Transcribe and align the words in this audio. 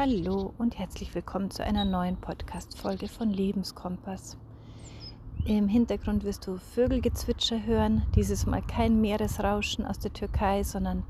Hallo 0.00 0.54
und 0.58 0.78
herzlich 0.78 1.12
willkommen 1.16 1.50
zu 1.50 1.64
einer 1.64 1.84
neuen 1.84 2.16
Podcast-Folge 2.18 3.08
von 3.08 3.30
Lebenskompass. 3.30 4.38
Im 5.44 5.66
Hintergrund 5.66 6.22
wirst 6.22 6.46
du 6.46 6.56
Vögelgezwitscher 6.56 7.66
hören, 7.66 8.06
dieses 8.14 8.46
Mal 8.46 8.62
kein 8.62 9.00
Meeresrauschen 9.00 9.84
aus 9.84 9.98
der 9.98 10.12
Türkei, 10.12 10.62
sondern 10.62 11.02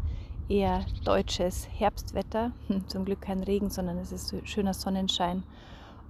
eher 0.48 0.86
deutsches 1.04 1.68
Herbstwetter. 1.70 2.52
Hm, 2.68 2.88
zum 2.88 3.04
Glück 3.04 3.20
kein 3.20 3.42
Regen, 3.42 3.68
sondern 3.68 3.98
es 3.98 4.10
ist 4.10 4.34
schöner 4.48 4.72
Sonnenschein 4.72 5.42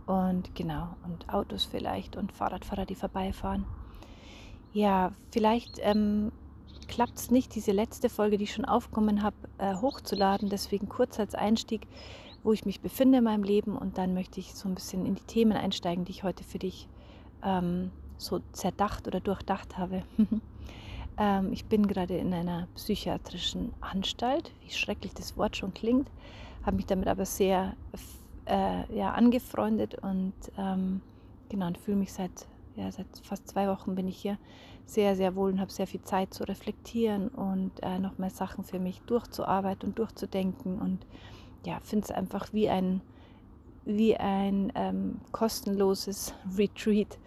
und 0.07 0.55
genau, 0.55 0.95
und 1.05 1.29
Autos 1.35 1.65
vielleicht 1.65 2.15
und 2.15 2.31
Fahrradfahrer, 2.31 2.87
die 2.87 2.95
vorbeifahren. 2.95 3.67
Ja, 4.73 5.11
vielleicht 5.33 5.81
ähm, 5.83 6.31
klappt 6.87 7.19
es 7.19 7.33
nicht, 7.33 7.57
diese 7.57 7.73
letzte 7.73 8.09
Folge, 8.09 8.39
die 8.39 8.45
ich 8.45 8.55
schon 8.55 8.67
aufgenommen 8.67 9.25
habe, 9.25 9.37
äh, 9.59 9.75
hochzuladen. 9.75 10.49
Deswegen 10.49 10.89
kurz 10.89 11.19
als 11.19 11.35
Einstieg 11.35 11.89
wo 12.43 12.53
ich 12.53 12.65
mich 12.65 12.81
befinde 12.81 13.19
in 13.19 13.25
meinem 13.25 13.43
Leben 13.43 13.77
und 13.77 13.99
dann 13.99 14.15
möchte 14.15 14.41
ich 14.41 14.55
so 14.55 14.69
ein 14.69 14.75
bisschen 14.75 15.07
in 15.07 15.15
die 15.15 15.23
Themen 15.23 15.53
einsteigen, 15.53 16.05
die 16.05 16.13
ich 16.13 16.23
heute 16.23 16.45
für 16.45 16.59
dich 16.59 16.89
ähm, 17.43 17.91
so 18.17 18.41
zerdacht 18.53 19.07
oder 19.07 19.21
durchdacht 19.21 19.79
habe. 19.79 20.03
ähm, 21.19 21.53
ich 21.53 21.65
bin 21.65 21.87
gerade 21.87 22.17
in 22.17 22.33
einer 22.33 22.69
psychiatrischen 22.75 23.73
Anstalt, 23.81 24.53
wie 24.65 24.71
schrecklich 24.71 25.15
das 25.15 25.37
Wort 25.37 25.57
schon 25.57 25.75
klingt, 25.75 26.11
habe 26.65 26.77
mich 26.77 26.87
damit 26.87 27.09
aber 27.09 27.25
sehr 27.25 27.75
äh, 28.47 28.95
ja, 28.95 29.13
angefreundet 29.13 29.97
und 29.97 30.35
ähm, 30.57 31.01
genau 31.49 31.67
und 31.67 31.79
fühle 31.79 31.97
mich 31.97 32.13
seit 32.13 32.47
ja, 32.79 32.93
seit 32.93 33.07
fast 33.23 33.49
zwei 33.49 33.69
Wochen 33.69 33.97
bin 33.97 34.07
ich 34.07 34.19
hier 34.19 34.39
sehr, 34.87 35.17
sehr 35.17 35.35
wohl 35.35 35.51
und 35.51 35.61
habe 35.61 35.73
sehr 35.73 35.87
viel 35.87 36.01
Zeit 36.03 36.33
zu 36.33 36.45
reflektieren 36.45 37.29
und 37.29 37.73
äh, 37.83 37.99
noch 37.99 38.19
mehr 38.19 38.31
Sachen 38.31 38.65
für 38.65 38.79
mich 38.79 39.01
durchzuarbeiten 39.03 39.91
und 39.91 39.99
durchzudenken 39.99 40.79
und 40.79 41.05
ja, 41.69 41.79
finde 41.83 42.07
es 42.07 42.11
einfach 42.11 42.53
wie 42.53 42.71
ein, 42.71 43.03
wie 43.85 44.17
ein 44.17 44.73
ähm, 44.75 45.21
kostenloses 45.33 46.33
Retreat 46.57 47.19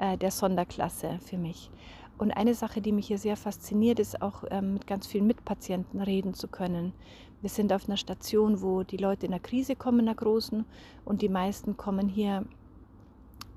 äh, 0.00 0.18
der 0.18 0.32
Sonderklasse 0.32 1.18
für 1.24 1.38
mich. 1.38 1.70
Und 2.18 2.32
eine 2.32 2.54
Sache, 2.54 2.80
die 2.80 2.92
mich 2.92 3.06
hier 3.06 3.18
sehr 3.18 3.36
fasziniert, 3.36 4.00
ist 4.00 4.20
auch 4.20 4.44
ähm, 4.50 4.74
mit 4.74 4.86
ganz 4.86 5.06
vielen 5.06 5.26
Mitpatienten 5.26 6.00
reden 6.00 6.34
zu 6.34 6.48
können. 6.48 6.92
Wir 7.40 7.50
sind 7.50 7.72
auf 7.72 7.86
einer 7.86 7.96
Station, 7.96 8.62
wo 8.62 8.82
die 8.82 8.96
Leute 8.96 9.26
in 9.26 9.32
der 9.32 9.40
Krise 9.40 9.76
kommen, 9.76 10.00
in 10.00 10.06
der 10.06 10.14
großen, 10.14 10.64
und 11.04 11.22
die 11.22 11.28
meisten 11.28 11.76
kommen 11.76 12.08
hier 12.08 12.44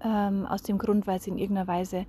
ähm, 0.03 0.45
aus 0.45 0.61
dem 0.61 0.77
Grund, 0.77 1.07
weil 1.07 1.19
sie 1.19 1.31
in 1.31 1.37
irgendeiner 1.39 1.67
Weise 1.67 2.05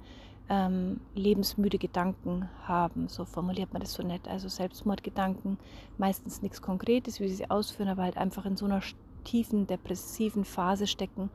ähm, 0.49 1.01
lebensmüde 1.15 1.79
Gedanken 1.79 2.49
haben. 2.65 3.09
So 3.09 3.25
formuliert 3.25 3.73
man 3.73 3.81
das 3.81 3.93
so 3.93 4.03
nett. 4.03 4.27
Also 4.29 4.49
Selbstmordgedanken, 4.49 5.59
meistens 5.99 6.43
nichts 6.43 6.63
Konkretes, 6.63 7.21
wie 7.21 7.29
sie 7.29 7.37
sie 7.37 7.51
ausführen, 7.51 7.89
aber 7.89 8.05
halt 8.05 8.17
einfach 8.17 8.47
in 8.47 8.57
so 8.57 8.65
einer 8.65 8.81
tiefen 9.25 9.67
depressiven 9.67 10.45
Phase 10.45 10.87
stecken, 10.87 11.31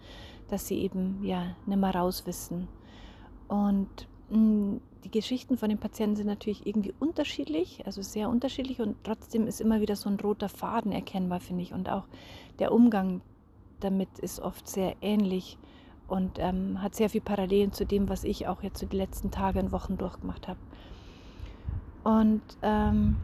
dass 0.47 0.67
sie 0.67 0.80
eben 0.80 1.23
ja 1.23 1.56
nicht 1.66 1.80
mehr 1.80 1.94
raus 1.94 2.25
wissen. 2.25 2.67
Und 3.47 4.08
mh, 4.30 4.36
hm, 4.38 4.81
die 5.03 5.11
Geschichten 5.11 5.58
von 5.58 5.69
den 5.69 5.80
Patienten 5.80 6.16
sind 6.16 6.28
natürlich 6.28 6.66
irgendwie 6.66 6.94
unterschiedlich, 7.00 7.86
also 7.86 8.02
sehr 8.02 8.30
unterschiedlich 8.30 8.80
und 8.80 8.95
trotzdem 9.03 9.47
ist 9.47 9.59
immer 9.59 9.81
wieder 9.81 9.97
so 9.97 10.09
ein 10.09 10.19
roter 10.19 10.47
Faden 10.47 10.94
erkennbar, 10.94 11.41
finde 11.41 11.64
ich. 11.64 11.73
Und 11.73 11.89
auch 11.89 12.06
der 12.59 12.72
Umgang 12.72 13.22
damit 13.81 14.19
ist 14.19 14.39
oft 14.39 14.67
sehr 14.67 14.95
ähnlich 15.02 15.58
und 16.08 16.38
ähm, 16.40 16.82
hat 16.82 16.96
sehr 16.96 17.09
viel 17.09 17.22
Parallelen 17.22 17.72
zu 17.72 17.86
dem, 17.86 18.09
was 18.09 18.23
ich 18.23 18.48
auch 18.48 18.62
jetzt 18.64 18.80
so 18.80 18.86
die 18.86 18.98
letzten 18.98 19.32
Tage 19.32 19.59
und 19.59 19.72
Wochen 19.72 19.98
durchgemacht 19.98 20.48
habe. 20.48 20.59
Und 22.04 22.42
ähm, 22.62 23.16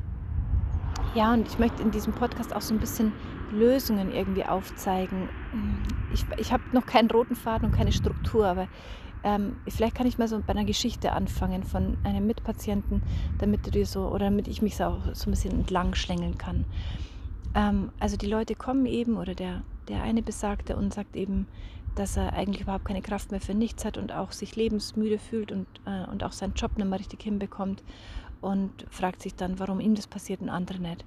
ja, 1.16 1.34
und 1.34 1.48
ich 1.48 1.60
möchte 1.60 1.82
in 1.82 1.92
diesem 1.92 2.14
Podcast 2.14 2.56
auch 2.56 2.62
so 2.62 2.74
ein 2.74 2.80
bisschen 2.80 3.12
Lösungen 3.52 4.12
irgendwie 4.12 4.46
aufzeigen. 4.46 5.30
Ich, 6.14 6.26
ich 6.38 6.54
habe 6.54 6.64
noch 6.72 6.86
keinen 6.86 7.10
roten 7.10 7.36
Faden 7.36 7.70
und 7.70 7.76
keine 7.76 7.92
Struktur, 7.92 8.48
aber 8.48 8.68
ähm, 9.24 9.58
vielleicht 9.68 9.96
kann 9.96 10.08
ich 10.08 10.18
mal 10.18 10.28
so 10.28 10.40
bei 10.40 10.54
einer 10.54 10.66
Geschichte 10.66 11.12
anfangen 11.12 11.64
von 11.64 11.98
einem 12.04 12.26
Mitpatienten, 12.26 13.02
damit 13.38 13.66
du 13.66 13.72
dir 13.72 13.86
so 13.86 14.08
oder 14.08 14.26
damit 14.26 14.48
ich 14.48 14.62
mich 14.62 14.78
so, 14.78 14.86
auch 14.86 15.14
so 15.14 15.30
ein 15.30 15.32
bisschen 15.32 15.52
entlang 15.52 15.94
schlängeln 15.96 16.38
kann. 16.38 16.66
Ähm, 17.54 17.92
also 18.00 18.16
die 18.16 18.28
Leute 18.28 18.56
kommen 18.56 18.86
eben 18.86 19.18
oder 19.18 19.36
der, 19.36 19.64
der 19.90 20.04
eine 20.04 20.22
Besagte 20.22 20.78
und 20.78 20.94
sagt 20.94 21.16
eben, 21.16 21.48
dass 22.00 22.16
er 22.16 22.32
eigentlich 22.32 22.62
überhaupt 22.62 22.86
keine 22.86 23.02
Kraft 23.02 23.32
mehr 23.32 23.42
für 23.42 23.54
nichts 23.54 23.84
hat 23.84 23.98
und 23.98 24.14
auch 24.14 24.32
sich 24.32 24.56
lebensmüde 24.56 25.20
fühlt 25.20 25.52
und, 25.52 25.68
äh, 25.86 26.10
und 26.10 26.24
auch 26.24 26.32
seinen 26.32 26.54
Job 26.54 26.78
nicht 26.78 26.88
mehr 26.88 26.98
richtig 26.98 27.22
hinbekommt 27.22 27.84
und 28.40 28.86
fragt 28.90 29.22
sich 29.22 29.36
dann, 29.36 29.60
warum 29.60 29.82
ihm 29.82 29.96
das 29.96 30.08
passiert 30.08 30.40
und 30.40 30.48
andere 30.48 30.80
nicht. 30.80 31.04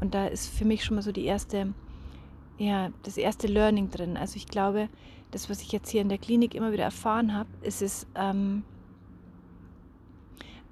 Und 0.00 0.14
da 0.14 0.26
ist 0.26 0.48
für 0.48 0.64
mich 0.64 0.84
schon 0.84 0.94
mal 0.94 1.02
so 1.02 1.10
die 1.10 1.24
erste, 1.24 1.74
ja, 2.58 2.90
das 3.02 3.16
erste 3.16 3.48
Learning 3.48 3.90
drin. 3.90 4.16
Also 4.16 4.36
ich 4.36 4.46
glaube, 4.46 4.88
das, 5.32 5.50
was 5.50 5.62
ich 5.62 5.72
jetzt 5.72 5.90
hier 5.90 6.00
in 6.00 6.08
der 6.08 6.18
Klinik 6.18 6.54
immer 6.54 6.70
wieder 6.70 6.84
erfahren 6.84 7.34
habe, 7.34 7.48
ist 7.62 7.82
es 7.82 8.06
ähm, 8.14 8.62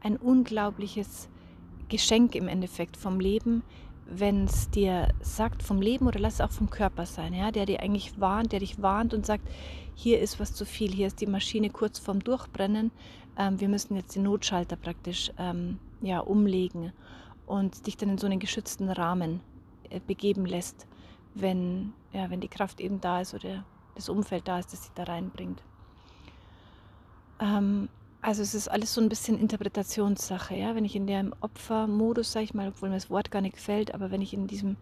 ein 0.03 0.17
unglaubliches 0.17 1.29
Geschenk 1.89 2.37
im 2.37 2.47
Endeffekt 2.47 2.97
vom 2.97 3.19
Leben, 3.19 3.65
wenn 4.07 4.45
es 4.45 4.71
dir 4.71 5.09
sagt 5.21 5.63
vom 5.63 5.81
Leben 5.81 6.07
oder 6.07 6.21
lass 6.21 6.35
es 6.35 6.41
auch 6.41 6.51
vom 6.51 6.71
Körper 6.71 7.07
sein, 7.07 7.35
ja, 7.35 7.51
der 7.51 7.67
dir 7.67 7.81
eigentlich 7.81 8.21
warnt, 8.21 8.53
der 8.53 8.61
dich 8.61 8.83
warnt 8.83 9.15
und 9.15 9.25
sagt, 9.25 9.49
hier 9.95 10.21
ist 10.21 10.41
was 10.41 10.55
zu 10.55 10.67
viel, 10.67 10.93
hier 10.93 11.07
ist 11.07 11.21
die 11.21 11.27
Maschine 11.27 11.71
kurz 11.71 11.99
vorm 11.99 12.23
Durchbrennen, 12.23 12.91
ähm, 13.39 13.61
wir 13.61 13.69
müssen 13.69 13.97
jetzt 13.97 14.15
den 14.15 14.25
Notschalter 14.25 14.77
praktisch 14.77 15.31
ähm, 15.39 15.79
ja, 16.01 16.21
umlegen 16.21 16.93
und 17.47 17.87
dich 17.87 17.97
dann 17.97 18.11
in 18.11 18.19
so 18.19 18.27
einen 18.27 18.41
geschützten 18.41 18.91
Rahmen 18.91 19.41
äh, 19.91 20.01
begeben 20.01 20.47
lässt, 20.47 20.87
wenn, 21.35 21.93
ja, 22.13 22.31
wenn 22.31 22.41
die 22.41 22.49
Kraft 22.49 22.81
eben 22.81 23.01
da 23.01 23.21
ist 23.21 23.35
oder 23.35 23.65
das 23.95 24.09
Umfeld 24.09 24.49
da 24.49 24.59
ist, 24.59 24.73
das 24.73 24.83
dich 24.83 24.93
da 24.95 25.05
reinbringt. 25.05 25.63
Ähm, 27.41 27.89
also 28.25 28.41
es 28.41 28.55
ist 28.55 28.69
alles 28.69 28.95
so 28.95 29.03
ein 29.03 29.11
bisschen 29.11 29.39
Interpretationssache, 29.39 30.57
ja. 30.57 30.75
Wenn 30.75 30.87
ich 30.87 30.97
in 30.97 31.07
dem 31.07 31.35
Opfermodus, 31.43 32.33
sage 32.33 32.45
ich 32.45 32.55
mal, 32.55 32.69
obwohl 32.69 32.89
mir 32.89 32.95
das 32.95 33.11
Wort 33.11 33.31
gar 33.31 33.43
nicht 33.43 33.57
gefällt, 33.57 33.93
aber 33.93 34.11
wenn 34.11 34.23
ich 34.23 34.33
in 34.33 34.47
diesem, 34.47 34.77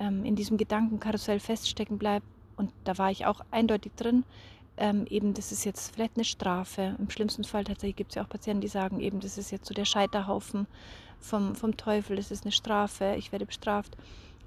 ähm, 0.00 0.24
in 0.24 0.34
diesem 0.34 0.56
Gedankenkarussell 0.56 1.38
feststecken 1.38 1.98
bleibe, 1.98 2.26
und 2.56 2.72
da 2.82 2.98
war 2.98 3.12
ich 3.12 3.26
auch 3.26 3.42
eindeutig 3.52 3.92
drin, 3.94 4.24
ähm, 4.76 5.06
eben 5.08 5.34
das 5.34 5.52
ist 5.52 5.64
jetzt 5.64 5.94
vielleicht 5.94 6.16
eine 6.16 6.24
Strafe. 6.24 6.96
Im 6.98 7.08
schlimmsten 7.10 7.44
Fall 7.44 7.62
tatsächlich 7.62 7.94
gibt 7.94 8.10
es 8.10 8.16
ja 8.16 8.24
auch 8.24 8.28
Patienten, 8.28 8.60
die 8.60 8.68
sagen, 8.68 8.98
eben 8.98 9.20
das 9.20 9.38
ist 9.38 9.52
jetzt 9.52 9.66
so 9.66 9.74
der 9.74 9.84
Scheiterhaufen 9.84 10.66
vom, 11.20 11.54
vom 11.54 11.76
Teufel, 11.76 12.16
das 12.16 12.32
ist 12.32 12.44
eine 12.44 12.52
Strafe, 12.52 13.14
ich 13.16 13.30
werde 13.30 13.46
bestraft. 13.46 13.96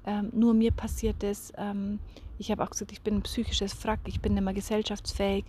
Ähm, 0.05 0.31
nur 0.33 0.53
mir 0.53 0.71
passiert 0.71 1.23
es. 1.23 1.53
Ähm, 1.55 1.99
ich 2.37 2.51
habe 2.51 2.61
auch 2.61 2.71
gesagt, 2.71 2.91
ich 2.91 3.01
bin 3.01 3.15
ein 3.15 3.21
psychisches 3.21 3.73
Frack, 3.73 4.01
ich 4.05 4.19
bin 4.19 4.33
nicht 4.33 4.43
mehr 4.43 4.53
gesellschaftsfähig. 4.53 5.45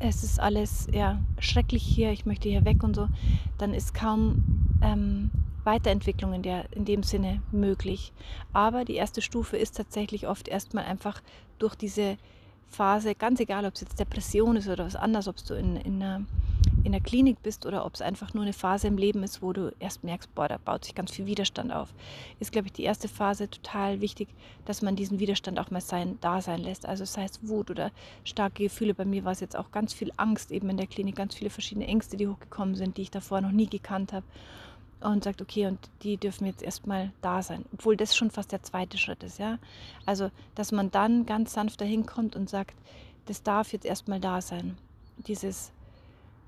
Es 0.00 0.22
ist 0.22 0.38
alles 0.38 0.86
ja, 0.92 1.18
schrecklich 1.40 1.82
hier, 1.82 2.12
ich 2.12 2.24
möchte 2.24 2.48
hier 2.48 2.64
weg 2.64 2.82
und 2.84 2.94
so, 2.94 3.08
dann 3.58 3.74
ist 3.74 3.94
kaum 3.94 4.44
ähm, 4.80 5.30
Weiterentwicklung 5.64 6.32
in, 6.32 6.42
der, 6.42 6.72
in 6.72 6.84
dem 6.84 7.02
Sinne 7.02 7.42
möglich. 7.50 8.12
Aber 8.52 8.84
die 8.84 8.94
erste 8.94 9.22
Stufe 9.22 9.56
ist 9.56 9.76
tatsächlich 9.76 10.28
oft 10.28 10.48
erstmal 10.48 10.84
einfach 10.84 11.20
durch 11.58 11.74
diese 11.74 12.16
Phase, 12.68 13.14
ganz 13.14 13.40
egal, 13.40 13.64
ob 13.64 13.74
es 13.74 13.80
jetzt 13.80 13.98
Depression 13.98 14.56
ist 14.56 14.68
oder 14.68 14.86
was 14.86 14.96
anderes, 14.96 15.26
ob 15.26 15.36
du 15.44 15.54
in, 15.54 15.76
in 15.76 16.02
einer 16.02 16.22
in 16.84 16.92
der 16.92 17.00
Klinik 17.00 17.42
bist 17.42 17.66
oder 17.66 17.84
ob 17.84 17.94
es 17.94 18.02
einfach 18.02 18.34
nur 18.34 18.44
eine 18.44 18.52
Phase 18.52 18.86
im 18.86 18.96
Leben 18.96 19.22
ist, 19.22 19.42
wo 19.42 19.52
du 19.52 19.74
erst 19.78 20.04
merkst, 20.04 20.34
boah, 20.34 20.48
da 20.48 20.58
baut 20.58 20.84
sich 20.84 20.94
ganz 20.94 21.10
viel 21.10 21.26
Widerstand 21.26 21.72
auf, 21.72 21.92
ist, 22.40 22.52
glaube 22.52 22.68
ich, 22.68 22.72
die 22.72 22.84
erste 22.84 23.08
Phase 23.08 23.50
total 23.50 24.00
wichtig, 24.00 24.28
dass 24.64 24.82
man 24.82 24.96
diesen 24.96 25.18
Widerstand 25.18 25.58
auch 25.58 25.70
mal 25.70 25.80
sein, 25.80 26.18
da 26.20 26.40
sein 26.40 26.60
lässt. 26.60 26.86
Also 26.86 27.04
sei 27.04 27.24
es 27.24 27.46
Wut 27.48 27.70
oder 27.70 27.90
starke 28.24 28.64
Gefühle. 28.64 28.94
Bei 28.94 29.04
mir 29.04 29.24
war 29.24 29.32
es 29.32 29.40
jetzt 29.40 29.56
auch 29.56 29.70
ganz 29.70 29.92
viel 29.92 30.12
Angst 30.16 30.50
eben 30.50 30.70
in 30.70 30.76
der 30.76 30.86
Klinik, 30.86 31.16
ganz 31.16 31.34
viele 31.34 31.50
verschiedene 31.50 31.86
Ängste, 31.86 32.16
die 32.16 32.28
hochgekommen 32.28 32.74
sind, 32.74 32.96
die 32.96 33.02
ich 33.02 33.10
davor 33.10 33.40
noch 33.40 33.52
nie 33.52 33.68
gekannt 33.68 34.12
habe. 34.12 34.26
Und 35.00 35.22
sagt, 35.22 35.40
okay, 35.40 35.66
und 35.66 35.78
die 36.02 36.16
dürfen 36.16 36.44
jetzt 36.44 36.60
erstmal 36.60 37.12
da 37.20 37.40
sein, 37.40 37.64
obwohl 37.72 37.96
das 37.96 38.16
schon 38.16 38.32
fast 38.32 38.50
der 38.50 38.64
zweite 38.64 38.98
Schritt 38.98 39.22
ist, 39.22 39.38
ja. 39.38 39.60
Also, 40.06 40.32
dass 40.56 40.72
man 40.72 40.90
dann 40.90 41.24
ganz 41.24 41.52
sanft 41.52 41.80
dahin 41.80 42.04
kommt 42.04 42.34
und 42.34 42.50
sagt, 42.50 42.74
das 43.26 43.44
darf 43.44 43.72
jetzt 43.72 43.86
erstmal 43.86 44.18
da 44.18 44.40
sein. 44.40 44.76
Dieses 45.28 45.70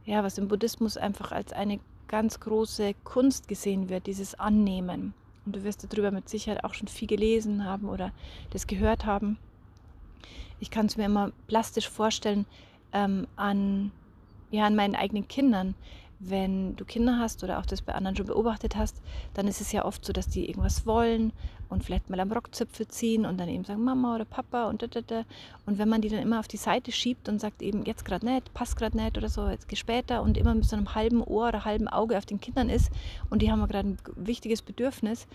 ja, 0.05 0.23
was 0.25 0.38
im 0.38 0.49
Buddhismus 0.49 0.97
einfach 0.97 1.32
als 1.32 1.52
eine 1.52 1.81
ganz 2.08 2.41
große 2.41 2.94
Kunst 3.05 3.49
gesehen 3.49 3.88
wird, 3.88 4.06
dieses 4.06 4.35
Annehmen. 4.35 5.14
Und 5.47 5.56
du 5.56 5.64
wirst 5.64 5.87
darüber 5.91 6.11
mit 6.11 6.29
Sicherheit 6.29 6.64
auch 6.64 6.75
schon 6.75 6.88
viel 6.88 7.08
gelesen 7.08 7.64
haben 7.64 7.88
oder 7.88 8.12
das 8.50 8.67
gehört 8.67 9.06
haben. 9.06 9.38
Ich 10.58 10.70
kann 10.70 10.87
es 10.87 10.97
mir 10.97 11.06
immer 11.06 11.32
plastisch 11.47 11.88
vorstellen 11.88 12.47
ähm, 12.93 13.26
an, 13.37 13.93
ja, 14.50 14.67
an 14.67 14.76
meinen 14.76 14.94
eigenen 14.94 15.29
Kindern 15.29 15.75
wenn 16.21 16.77
du 16.77 16.85
Kinder 16.85 17.19
hast 17.19 17.43
oder 17.43 17.59
auch 17.59 17.67
das 17.67 17.81
bei 17.81 17.95
anderen 17.95 18.15
schon 18.15 18.27
beobachtet 18.27 18.77
hast, 18.77 19.01
dann 19.35 19.49
ist 19.49 19.61
es 19.61 19.73
ja 19.73 19.87
oft 19.87 20.05
so, 20.05 20.13
dass 20.13 20.29
die 20.29 20.49
irgendwas 20.49 20.87
wollen 20.87 21.33
und 21.71 21.83
vielleicht 21.83 22.11
mal 22.11 22.21
am 22.21 22.31
Rockzipfel 22.31 22.87
ziehen 22.89 23.25
und 23.25 23.39
dann 23.39 23.49
eben 23.49 23.65
sagen 23.65 23.83
Mama 23.83 24.17
oder 24.17 24.27
Papa 24.27 24.69
und 24.69 24.83
da, 24.83 24.87
da, 24.87 25.01
da. 25.01 25.25
Und 25.65 25.79
wenn 25.79 25.89
man 25.89 26.03
die 26.03 26.11
dann 26.11 26.21
immer 26.21 26.39
auf 26.39 26.49
die 26.49 26.59
Seite 26.59 26.93
schiebt 26.93 27.29
und 27.29 27.41
sagt 27.41 27.63
eben 27.63 27.85
jetzt 27.87 28.05
gerade 28.05 28.27
nicht, 28.27 28.53
passt 28.53 28.77
gerade 28.77 28.97
nicht 28.97 29.17
oder 29.17 29.31
so, 29.31 29.49
jetzt 29.49 29.69
geh 29.69 29.77
später 29.77 30.23
und 30.23 30.37
immer 30.37 30.55
mit 30.55 30.67
so 30.67 30.77
einem 30.77 30.95
halben 30.95 31.23
Ohr 31.23 31.49
oder 31.49 31.65
halben 31.65 31.89
Auge 31.89 32.19
auf 32.19 32.27
den 32.27 32.41
Kindern 32.41 32.69
ist 32.69 32.91
und 33.31 33.41
die 33.41 33.51
haben 33.51 33.67
gerade 33.67 33.89
ein 33.89 33.99
wichtiges 34.17 34.61
Bedürfnis, 34.61 35.27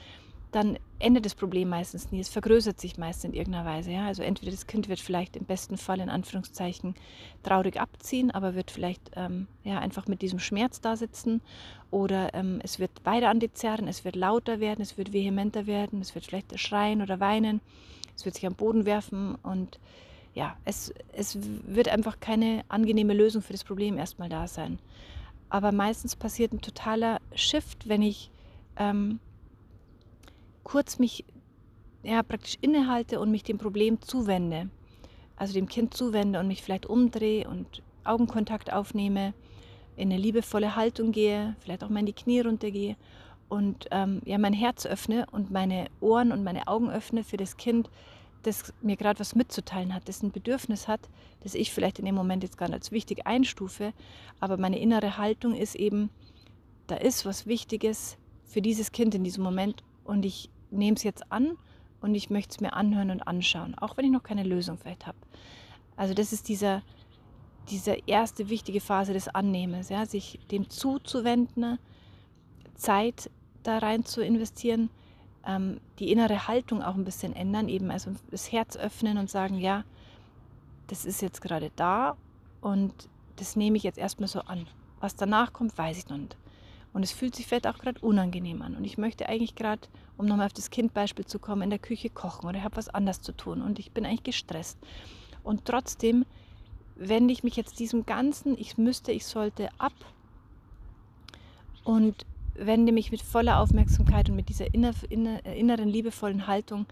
dann 0.55 0.79
endet 0.99 1.25
das 1.25 1.35
Problem 1.35 1.67
meistens 1.67 2.13
nie. 2.13 2.21
Es 2.21 2.29
vergrößert 2.29 2.79
sich 2.79 2.97
meist 2.97 3.25
in 3.25 3.33
irgendeiner 3.33 3.65
Weise. 3.65 3.91
Ja? 3.91 4.05
Also 4.07 4.23
entweder 4.23 4.51
das 4.51 4.67
Kind 4.67 4.87
wird 4.87 5.01
vielleicht 5.01 5.35
im 5.35 5.43
besten 5.43 5.75
Fall 5.75 5.99
in 5.99 6.09
Anführungszeichen 6.09 6.95
traurig 7.43 7.77
abziehen, 7.77 8.31
aber 8.31 8.55
wird 8.55 8.71
vielleicht 8.71 9.11
ähm, 9.17 9.47
ja, 9.65 9.79
einfach 9.79 10.07
mit 10.07 10.21
diesem 10.21 10.39
Schmerz 10.39 10.79
da 10.79 10.95
sitzen 10.95 11.41
oder 11.91 12.33
ähm, 12.33 12.61
es 12.63 12.79
wird 12.79 12.91
weiter 13.03 13.29
an 13.29 13.41
die 13.41 13.51
zerren, 13.51 13.89
es 13.89 14.05
wird 14.05 14.15
lauter 14.15 14.61
werden, 14.61 14.81
es 14.81 14.97
wird 14.97 15.11
vehementer 15.11 15.67
werden, 15.67 15.99
es 15.99 16.15
wird 16.15 16.25
vielleicht 16.25 16.57
schreien 16.57 17.01
oder 17.01 17.19
weinen, 17.19 17.59
es 18.15 18.23
wird 18.23 18.35
sich 18.35 18.47
am 18.47 18.55
Boden 18.55 18.85
werfen 18.85 19.35
und 19.43 19.77
ja, 20.35 20.55
es, 20.63 20.93
es 21.11 21.37
wird 21.67 21.89
einfach 21.89 22.21
keine 22.21 22.63
angenehme 22.69 23.13
Lösung 23.13 23.41
für 23.41 23.53
das 23.53 23.65
Problem 23.65 23.97
erstmal 23.97 24.29
da 24.29 24.47
sein. 24.47 24.79
Aber 25.49 25.73
meistens 25.73 26.15
passiert 26.15 26.53
ein 26.53 26.61
totaler 26.61 27.19
Shift, 27.33 27.89
wenn 27.89 28.01
ich 28.01 28.31
ähm, 28.77 29.19
kurz 30.65 30.99
mich 30.99 31.23
ja, 32.03 32.21
praktisch 32.21 32.57
innehalte 32.59 33.21
und 33.21 33.31
mich 33.31 33.43
dem 33.43 33.57
Problem 33.57 34.01
zuwende. 34.01 34.69
Also 35.37 35.53
dem 35.53 35.67
Kind 35.67 35.93
zuwende 35.93 36.39
und 36.39 36.47
mich 36.47 36.61
vielleicht 36.61 36.85
umdrehe 36.85 37.47
und 37.47 37.81
Augenkontakt 38.03 38.73
aufnehme, 38.73 39.33
in 39.95 40.11
eine 40.11 40.21
liebevolle 40.21 40.75
Haltung 40.75 41.11
gehe, 41.13 41.55
vielleicht 41.59 41.83
auch 41.83 41.89
mal 41.89 42.01
in 42.01 42.05
die 42.05 42.13
Knie 42.13 42.41
runtergehe 42.41 42.97
und 43.47 43.87
ähm, 43.91 44.21
ja, 44.25 44.37
mein 44.37 44.53
Herz 44.53 44.85
öffne 44.85 45.25
und 45.31 45.51
meine 45.51 45.87
Ohren 46.01 46.31
und 46.31 46.43
meine 46.43 46.67
Augen 46.67 46.89
öffne 46.89 47.23
für 47.23 47.37
das 47.37 47.57
Kind, 47.57 47.89
das 48.43 48.73
mir 48.81 48.97
gerade 48.97 49.19
was 49.19 49.35
mitzuteilen 49.35 49.93
hat, 49.93 50.07
das 50.07 50.21
ein 50.21 50.31
Bedürfnis 50.31 50.87
hat, 50.87 51.01
das 51.41 51.55
ich 51.55 51.71
vielleicht 51.71 51.99
in 51.99 52.05
dem 52.05 52.15
Moment 52.15 52.43
jetzt 52.43 52.57
gar 52.57 52.67
nicht 52.67 52.75
als 52.75 52.91
wichtig 52.91 53.25
einstufe, 53.25 53.93
aber 54.39 54.57
meine 54.57 54.79
innere 54.79 55.17
Haltung 55.17 55.55
ist 55.55 55.75
eben, 55.75 56.09
da 56.87 56.95
ist 56.95 57.25
was 57.25 57.47
Wichtiges 57.47 58.17
für 58.45 58.61
dieses 58.61 58.91
Kind 58.91 59.15
in 59.15 59.23
diesem 59.23 59.43
Moment 59.43 59.83
und 60.03 60.25
ich 60.25 60.49
nehme 60.71 60.95
es 60.95 61.03
jetzt 61.03 61.31
an 61.31 61.57
und 62.01 62.15
ich 62.15 62.29
möchte 62.29 62.51
es 62.55 62.61
mir 62.61 62.73
anhören 62.73 63.11
und 63.11 63.27
anschauen, 63.27 63.75
auch 63.75 63.97
wenn 63.97 64.05
ich 64.05 64.11
noch 64.11 64.23
keine 64.23 64.43
Lösung 64.43 64.77
vielleicht 64.77 65.07
habe. 65.07 65.17
Also 65.95 66.13
das 66.13 66.33
ist 66.33 66.49
dieser, 66.49 66.81
diese 67.69 67.97
erste 68.05 68.49
wichtige 68.49 68.81
Phase 68.81 69.13
des 69.13 69.27
Annehmens, 69.27 69.89
ja, 69.89 70.05
sich 70.05 70.39
dem 70.51 70.69
zuzuwenden, 70.69 71.79
Zeit 72.75 73.29
da 73.63 73.77
rein 73.77 74.05
zu 74.05 74.21
investieren, 74.21 74.89
ähm, 75.45 75.79
die 75.99 76.11
innere 76.11 76.47
Haltung 76.47 76.81
auch 76.81 76.95
ein 76.95 77.05
bisschen 77.05 77.35
ändern, 77.35 77.69
eben 77.69 77.91
also 77.91 78.11
das 78.31 78.51
Herz 78.51 78.75
öffnen 78.77 79.17
und 79.17 79.29
sagen, 79.29 79.57
ja, 79.57 79.83
das 80.87 81.05
ist 81.05 81.21
jetzt 81.21 81.41
gerade 81.41 81.71
da 81.75 82.17
und 82.61 82.93
das 83.37 83.55
nehme 83.55 83.77
ich 83.77 83.83
jetzt 83.83 83.97
erstmal 83.97 84.27
so 84.27 84.41
an. 84.41 84.67
Was 84.99 85.15
danach 85.15 85.53
kommt, 85.53 85.77
weiß 85.77 85.97
ich 85.97 86.09
noch 86.09 86.17
nicht. 86.17 86.37
Und 86.95 87.03
es 87.03 87.11
fühlt 87.11 87.35
sich 87.35 87.45
vielleicht 87.45 87.67
auch 87.67 87.77
gerade 87.77 87.99
unangenehm 87.99 88.61
an. 88.61 88.73
Und 88.77 88.85
ich 88.85 88.97
möchte 88.97 89.27
eigentlich 89.27 89.55
gerade, 89.55 89.81
um 90.15 90.27
nochmal 90.27 90.45
auf 90.45 90.53
das 90.53 90.69
Kindbeispiel 90.69 91.25
zu 91.25 91.39
kommen, 91.39 91.61
in 91.61 91.69
der 91.69 91.77
Küche 91.77 92.09
kochen 92.09 92.47
oder 92.47 92.59
ich 92.59 92.63
habe 92.63 92.77
was 92.77 92.87
anders 92.87 93.21
zu 93.21 93.33
tun 93.33 93.61
und 93.61 93.79
ich 93.79 93.91
bin 93.91 94.05
eigentlich 94.05 94.23
gestresst. 94.23 94.77
Und 95.43 95.65
trotzdem 95.65 96.25
wende 96.95 97.33
ich 97.33 97.43
mich 97.43 97.57
jetzt 97.57 97.79
diesem 97.79 98.05
ganzen, 98.05 98.57
ich 98.57 98.77
müsste, 98.77 99.11
ich 99.11 99.25
sollte 99.25 99.67
ab 99.77 99.91
und 101.83 102.25
wende 102.53 102.93
mich 102.93 103.11
mit 103.11 103.21
voller 103.21 103.59
Aufmerksamkeit 103.59 104.29
und 104.29 104.37
mit 104.37 104.47
dieser 104.47 104.73
inner, 104.73 104.93
inner, 105.09 105.45
inneren 105.45 105.89
liebevollen 105.89 106.47
Haltung 106.47 106.85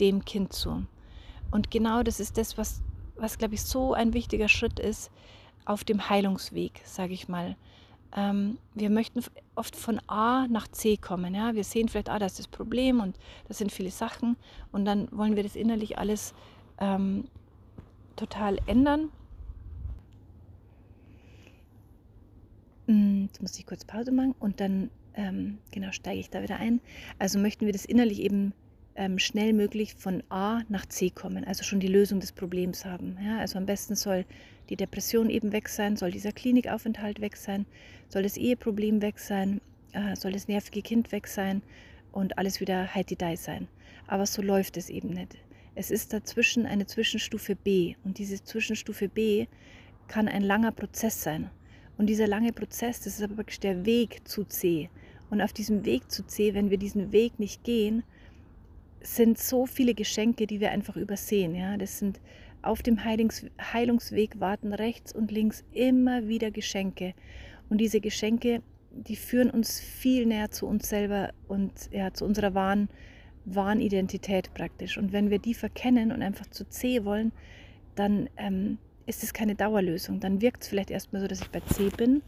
dem 0.00 0.22
Kind 0.26 0.52
zu. 0.52 0.84
Und 1.50 1.70
genau 1.70 2.02
das 2.02 2.20
ist 2.20 2.36
das, 2.36 2.58
was, 2.58 2.82
was 3.16 3.38
glaube 3.38 3.54
ich, 3.54 3.62
so 3.62 3.94
ein 3.94 4.12
wichtiger 4.12 4.48
Schritt 4.48 4.78
ist 4.78 5.10
auf 5.64 5.82
dem 5.82 6.10
Heilungsweg, 6.10 6.82
sage 6.84 7.14
ich 7.14 7.26
mal 7.26 7.56
ähm, 8.16 8.58
wir 8.74 8.90
möchten 8.90 9.22
oft 9.54 9.76
von 9.76 10.00
A 10.08 10.46
nach 10.48 10.68
C 10.68 10.96
kommen. 10.96 11.34
Ja? 11.34 11.54
Wir 11.54 11.64
sehen 11.64 11.88
vielleicht, 11.88 12.08
ah, 12.08 12.18
das 12.18 12.32
ist 12.32 12.38
das 12.38 12.48
Problem 12.48 13.00
und 13.00 13.16
das 13.46 13.58
sind 13.58 13.70
viele 13.70 13.90
Sachen 13.90 14.36
und 14.72 14.84
dann 14.86 15.08
wollen 15.12 15.36
wir 15.36 15.42
das 15.42 15.54
innerlich 15.54 15.98
alles 15.98 16.34
ähm, 16.78 17.24
total 18.16 18.58
ändern. 18.66 19.10
Hm, 22.86 23.26
jetzt 23.26 23.42
muss 23.42 23.58
ich 23.58 23.66
kurz 23.66 23.84
Pause 23.84 24.12
machen 24.12 24.34
und 24.38 24.60
dann 24.60 24.90
ähm, 25.14 25.58
genau 25.70 25.92
steige 25.92 26.20
ich 26.20 26.30
da 26.30 26.42
wieder 26.42 26.56
ein. 26.56 26.80
Also 27.18 27.38
möchten 27.38 27.66
wir 27.66 27.72
das 27.72 27.84
innerlich 27.84 28.20
eben 28.20 28.52
ähm, 28.96 29.18
schnell 29.18 29.52
möglich 29.52 29.94
von 29.94 30.22
A 30.28 30.62
nach 30.68 30.86
C 30.86 31.10
kommen, 31.10 31.44
also 31.44 31.62
schon 31.62 31.80
die 31.80 31.88
Lösung 31.88 32.20
des 32.20 32.32
Problems 32.32 32.84
haben. 32.84 33.18
Ja? 33.22 33.38
Also 33.38 33.58
am 33.58 33.66
besten 33.66 33.94
soll 33.94 34.24
die 34.68 34.76
Depression 34.76 35.30
eben 35.30 35.52
weg 35.52 35.68
sein, 35.68 35.96
soll 35.96 36.10
dieser 36.10 36.32
Klinikaufenthalt 36.32 37.20
weg 37.20 37.36
sein, 37.36 37.66
soll 38.08 38.22
das 38.22 38.36
Eheproblem 38.36 39.02
weg 39.02 39.18
sein, 39.18 39.60
äh, 39.92 40.16
soll 40.16 40.32
das 40.32 40.48
nervige 40.48 40.82
Kind 40.82 41.12
weg 41.12 41.26
sein 41.26 41.62
und 42.12 42.38
alles 42.38 42.60
wieder 42.60 42.94
heidi 42.94 43.16
sein. 43.36 43.68
Aber 44.06 44.26
so 44.26 44.42
läuft 44.42 44.76
es 44.76 44.90
eben 44.90 45.10
nicht. 45.10 45.36
Es 45.74 45.90
ist 45.90 46.12
dazwischen 46.12 46.64
eine 46.64 46.86
Zwischenstufe 46.86 47.54
B 47.54 47.96
und 48.04 48.18
diese 48.18 48.42
Zwischenstufe 48.42 49.08
B 49.08 49.46
kann 50.08 50.28
ein 50.28 50.42
langer 50.42 50.72
Prozess 50.72 51.22
sein. 51.22 51.50
Und 51.98 52.06
dieser 52.06 52.26
lange 52.26 52.52
Prozess, 52.52 53.00
das 53.00 53.18
ist 53.18 53.22
aber 53.22 53.36
wirklich 53.36 53.60
der 53.60 53.84
Weg 53.84 54.26
zu 54.26 54.44
C. 54.44 54.90
Und 55.30 55.40
auf 55.40 55.52
diesem 55.52 55.84
Weg 55.84 56.10
zu 56.10 56.26
C, 56.26 56.54
wenn 56.54 56.70
wir 56.70 56.78
diesen 56.78 57.12
Weg 57.12 57.38
nicht 57.38 57.64
gehen, 57.64 58.04
sind 59.00 59.38
so 59.38 59.66
viele 59.66 59.94
Geschenke, 59.94 60.46
die 60.46 60.60
wir 60.60 60.70
einfach 60.70 60.96
übersehen. 60.96 61.54
Ja? 61.54 61.76
Das 61.76 61.98
sind 61.98 62.20
auf 62.62 62.82
dem 62.82 63.04
Heilungsweg 63.04 64.40
warten 64.40 64.72
rechts 64.72 65.12
und 65.12 65.30
links 65.30 65.64
immer 65.72 66.26
wieder 66.28 66.50
Geschenke. 66.50 67.14
Und 67.68 67.78
diese 67.78 68.00
Geschenke, 68.00 68.62
die 68.90 69.16
führen 69.16 69.50
uns 69.50 69.80
viel 69.80 70.26
näher 70.26 70.50
zu 70.50 70.66
uns 70.66 70.88
selber 70.88 71.32
und 71.48 71.72
ja, 71.92 72.12
zu 72.12 72.24
unserer 72.24 72.54
wahren, 72.54 72.88
wahren 73.44 73.80
Identität 73.80 74.52
praktisch. 74.54 74.98
Und 74.98 75.12
wenn 75.12 75.30
wir 75.30 75.38
die 75.38 75.54
verkennen 75.54 76.12
und 76.12 76.22
einfach 76.22 76.46
zu 76.46 76.68
C 76.68 77.04
wollen, 77.04 77.32
dann 77.94 78.28
ähm, 78.36 78.78
ist 79.06 79.22
es 79.22 79.32
keine 79.32 79.54
Dauerlösung. 79.54 80.20
Dann 80.20 80.40
wirkt 80.40 80.62
es 80.62 80.68
vielleicht 80.68 80.90
erstmal 80.90 81.22
so, 81.22 81.28
dass 81.28 81.40
ich 81.40 81.50
bei 81.50 81.60
C 81.60 81.90
bin, 81.96 82.22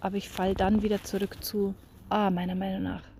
aber 0.00 0.16
ich 0.16 0.28
falle 0.28 0.54
dann 0.54 0.82
wieder 0.82 1.02
zurück 1.02 1.42
zu 1.42 1.74
A, 2.08 2.30
meiner 2.30 2.54
Meinung 2.54 2.82
nach. 2.82 3.13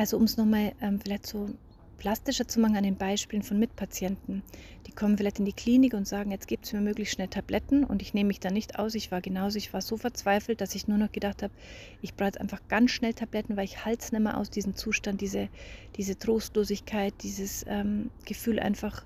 Also 0.00 0.16
um 0.16 0.24
es 0.24 0.38
nochmal 0.38 0.72
ähm, 0.80 0.98
vielleicht 0.98 1.26
so 1.26 1.50
plastischer 1.98 2.48
zu 2.48 2.58
machen 2.58 2.74
an 2.74 2.84
den 2.84 2.96
Beispielen 2.96 3.42
von 3.42 3.58
Mitpatienten. 3.58 4.42
Die 4.86 4.92
kommen 4.92 5.18
vielleicht 5.18 5.40
in 5.40 5.44
die 5.44 5.52
Klinik 5.52 5.92
und 5.92 6.08
sagen, 6.08 6.30
jetzt 6.30 6.48
gibt 6.48 6.64
es 6.64 6.72
mir 6.72 6.80
möglichst 6.80 7.12
schnell 7.12 7.28
Tabletten 7.28 7.84
und 7.84 8.00
ich 8.00 8.14
nehme 8.14 8.28
mich 8.28 8.40
da 8.40 8.50
nicht 8.50 8.78
aus. 8.78 8.94
Ich 8.94 9.12
war 9.12 9.20
genauso, 9.20 9.58
ich 9.58 9.74
war 9.74 9.82
so 9.82 9.98
verzweifelt, 9.98 10.62
dass 10.62 10.74
ich 10.74 10.88
nur 10.88 10.96
noch 10.96 11.12
gedacht 11.12 11.42
habe, 11.42 11.52
ich 12.00 12.14
brauche 12.14 12.28
jetzt 12.28 12.40
einfach 12.40 12.62
ganz 12.68 12.92
schnell 12.92 13.12
Tabletten, 13.12 13.58
weil 13.58 13.66
ich 13.66 13.84
halte 13.84 14.02
es 14.02 14.10
nicht 14.10 14.22
mehr 14.22 14.38
aus, 14.38 14.48
diesen 14.48 14.74
Zustand, 14.74 15.20
diese, 15.20 15.50
diese 15.96 16.18
Trostlosigkeit, 16.18 17.12
dieses 17.22 17.66
ähm, 17.68 18.10
Gefühl 18.24 18.58
einfach 18.58 19.04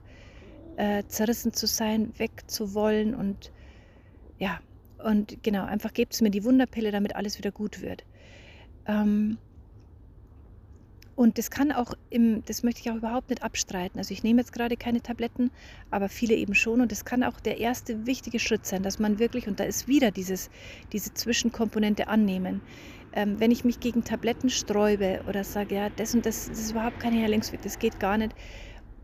äh, 0.77 1.03
zerrissen 1.09 1.53
zu 1.53 1.67
sein, 1.67 2.13
wegzuwollen 2.19 3.17
und 3.17 3.51
ja, 4.39 4.61
und 5.03 5.43
genau, 5.43 5.65
einfach 5.65 5.93
gebt 5.93 6.15
es 6.15 6.21
mir 6.21 6.31
die 6.31 6.45
Wunderpille, 6.45 6.93
damit 6.93 7.17
alles 7.17 7.37
wieder 7.37 7.51
gut 7.51 7.83
wird. 7.83 8.05
Ähm, 8.87 9.39
und 11.17 11.39
das 11.39 11.51
kann 11.51 11.71
auch, 11.71 11.95
im, 12.11 12.45
das 12.45 12.65
möchte 12.65 12.81
ich 12.81 12.91
auch 12.91 12.97
überhaupt 12.97 13.31
nicht 13.31 13.43
abstreiten. 13.43 13.99
Also 13.99 14.13
ich 14.13 14.25
nehme 14.25 14.41
jetzt 14.41 14.53
gerade 14.53 14.77
keine 14.77 15.01
Tabletten, 15.01 15.51
aber 15.91 16.09
viele 16.09 16.35
eben 16.35 16.55
schon. 16.55 16.81
Und 16.81 16.91
das 16.91 17.05
kann 17.05 17.23
auch 17.23 17.39
der 17.39 17.59
erste 17.59 18.07
wichtige 18.07 18.41
Schritt 18.41 18.67
sein, 18.67 18.83
dass 18.83 18.99
man 18.99 19.21
wirklich, 19.21 19.47
und 19.47 19.61
da 19.61 19.65
ist 19.65 19.87
wieder 19.87 20.11
dieses, 20.11 20.51
diese 20.93 21.15
Zwischenkomponente 21.15 22.09
annehmen. 22.09 22.63
Ähm, 23.13 23.39
wenn 23.39 23.53
ich 23.53 23.65
mich 23.65 23.79
gegen 23.79 24.03
Tabletten 24.03 24.51
sträube 24.51 25.21
oder 25.29 25.45
sage, 25.45 25.77
ja, 25.77 25.89
das 25.89 26.15
und 26.15 26.27
das, 26.27 26.49
das 26.49 26.59
ist 26.59 26.73
überhaupt 26.73 26.99
kein 26.99 27.15
Heilungsweg, 27.15 27.63
das 27.63 27.79
geht 27.79 28.01
gar 28.01 28.19
nicht. 28.19 28.35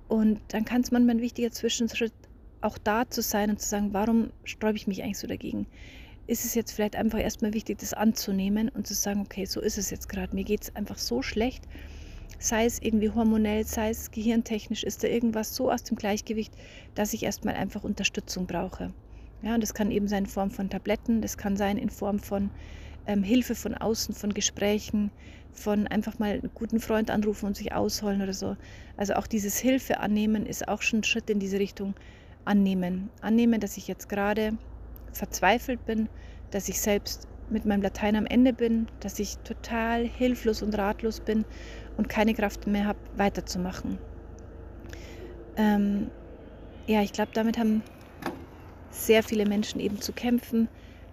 Und 0.08 0.40
dann 0.48 0.64
kann 0.64 0.80
es 0.80 0.90
manchmal 0.90 1.16
ein 1.16 1.20
wichtiger 1.20 1.52
Zwischenschritt 1.52 2.12
auch 2.60 2.76
da 2.76 3.08
zu 3.08 3.22
sein 3.22 3.50
und 3.50 3.60
zu 3.60 3.68
sagen, 3.68 3.94
warum 3.94 4.30
sträube 4.42 4.76
ich 4.76 4.88
mich 4.88 5.04
eigentlich 5.04 5.18
so 5.18 5.28
dagegen? 5.28 5.66
Ist 6.26 6.44
es 6.44 6.54
jetzt 6.56 6.72
vielleicht 6.72 6.96
einfach 6.96 7.20
erstmal 7.20 7.54
wichtig, 7.54 7.78
das 7.78 7.94
anzunehmen 7.94 8.68
und 8.68 8.88
zu 8.88 8.94
sagen, 8.94 9.20
okay, 9.20 9.44
so 9.44 9.60
ist 9.60 9.78
es 9.78 9.90
jetzt 9.90 10.08
gerade. 10.08 10.34
Mir 10.34 10.44
geht 10.44 10.62
es 10.62 10.76
einfach 10.76 10.98
so 10.98 11.22
schlecht 11.22 11.64
sei 12.38 12.64
es 12.64 12.80
irgendwie 12.80 13.10
hormonell, 13.10 13.64
sei 13.64 13.90
es 13.90 14.10
gehirntechnisch, 14.10 14.84
ist 14.84 15.02
da 15.04 15.08
irgendwas 15.08 15.54
so 15.54 15.70
aus 15.70 15.82
dem 15.82 15.96
Gleichgewicht, 15.96 16.52
dass 16.94 17.12
ich 17.12 17.22
erstmal 17.22 17.54
einfach 17.54 17.84
Unterstützung 17.84 18.46
brauche. 18.46 18.92
Ja, 19.42 19.54
und 19.54 19.62
das 19.62 19.74
kann 19.74 19.90
eben 19.90 20.08
sein 20.08 20.24
in 20.24 20.30
Form 20.30 20.50
von 20.50 20.68
Tabletten, 20.68 21.22
das 21.22 21.38
kann 21.38 21.56
sein 21.56 21.78
in 21.78 21.90
Form 21.90 22.18
von 22.18 22.50
ähm, 23.06 23.22
Hilfe 23.22 23.54
von 23.54 23.74
außen, 23.74 24.14
von 24.14 24.34
Gesprächen, 24.34 25.10
von 25.52 25.86
einfach 25.86 26.18
mal 26.18 26.32
einen 26.32 26.50
guten 26.54 26.80
Freund 26.80 27.10
anrufen 27.10 27.46
und 27.46 27.56
sich 27.56 27.72
ausholen 27.72 28.22
oder 28.22 28.34
so. 28.34 28.56
Also 28.96 29.14
auch 29.14 29.26
dieses 29.26 29.58
Hilfe 29.58 30.00
annehmen 30.00 30.46
ist 30.46 30.68
auch 30.68 30.82
schon 30.82 31.00
ein 31.00 31.04
Schritt 31.04 31.30
in 31.30 31.40
diese 31.40 31.58
Richtung 31.58 31.94
annehmen. 32.44 33.10
Annehmen, 33.20 33.60
dass 33.60 33.76
ich 33.76 33.88
jetzt 33.88 34.08
gerade 34.08 34.52
verzweifelt 35.12 35.84
bin, 35.86 36.08
dass 36.50 36.68
ich 36.68 36.80
selbst 36.80 37.26
mit 37.50 37.64
meinem 37.64 37.82
Latein 37.82 38.16
am 38.16 38.26
Ende 38.26 38.52
bin, 38.52 38.86
dass 39.00 39.18
ich 39.18 39.36
total 39.38 40.06
hilflos 40.06 40.62
und 40.62 40.76
ratlos 40.78 41.20
bin 41.20 41.44
und 42.00 42.08
keine 42.08 42.32
Kraft 42.32 42.66
mehr 42.66 42.86
habe, 42.86 42.98
weiterzumachen. 43.16 43.98
Ähm, 45.58 46.10
ja, 46.86 47.02
ich 47.02 47.12
glaube, 47.12 47.30
damit 47.34 47.58
haben 47.58 47.82
sehr 48.88 49.22
viele 49.22 49.44
Menschen 49.44 49.80
eben 49.80 50.00
zu 50.00 50.14
kämpfen. 50.14 50.68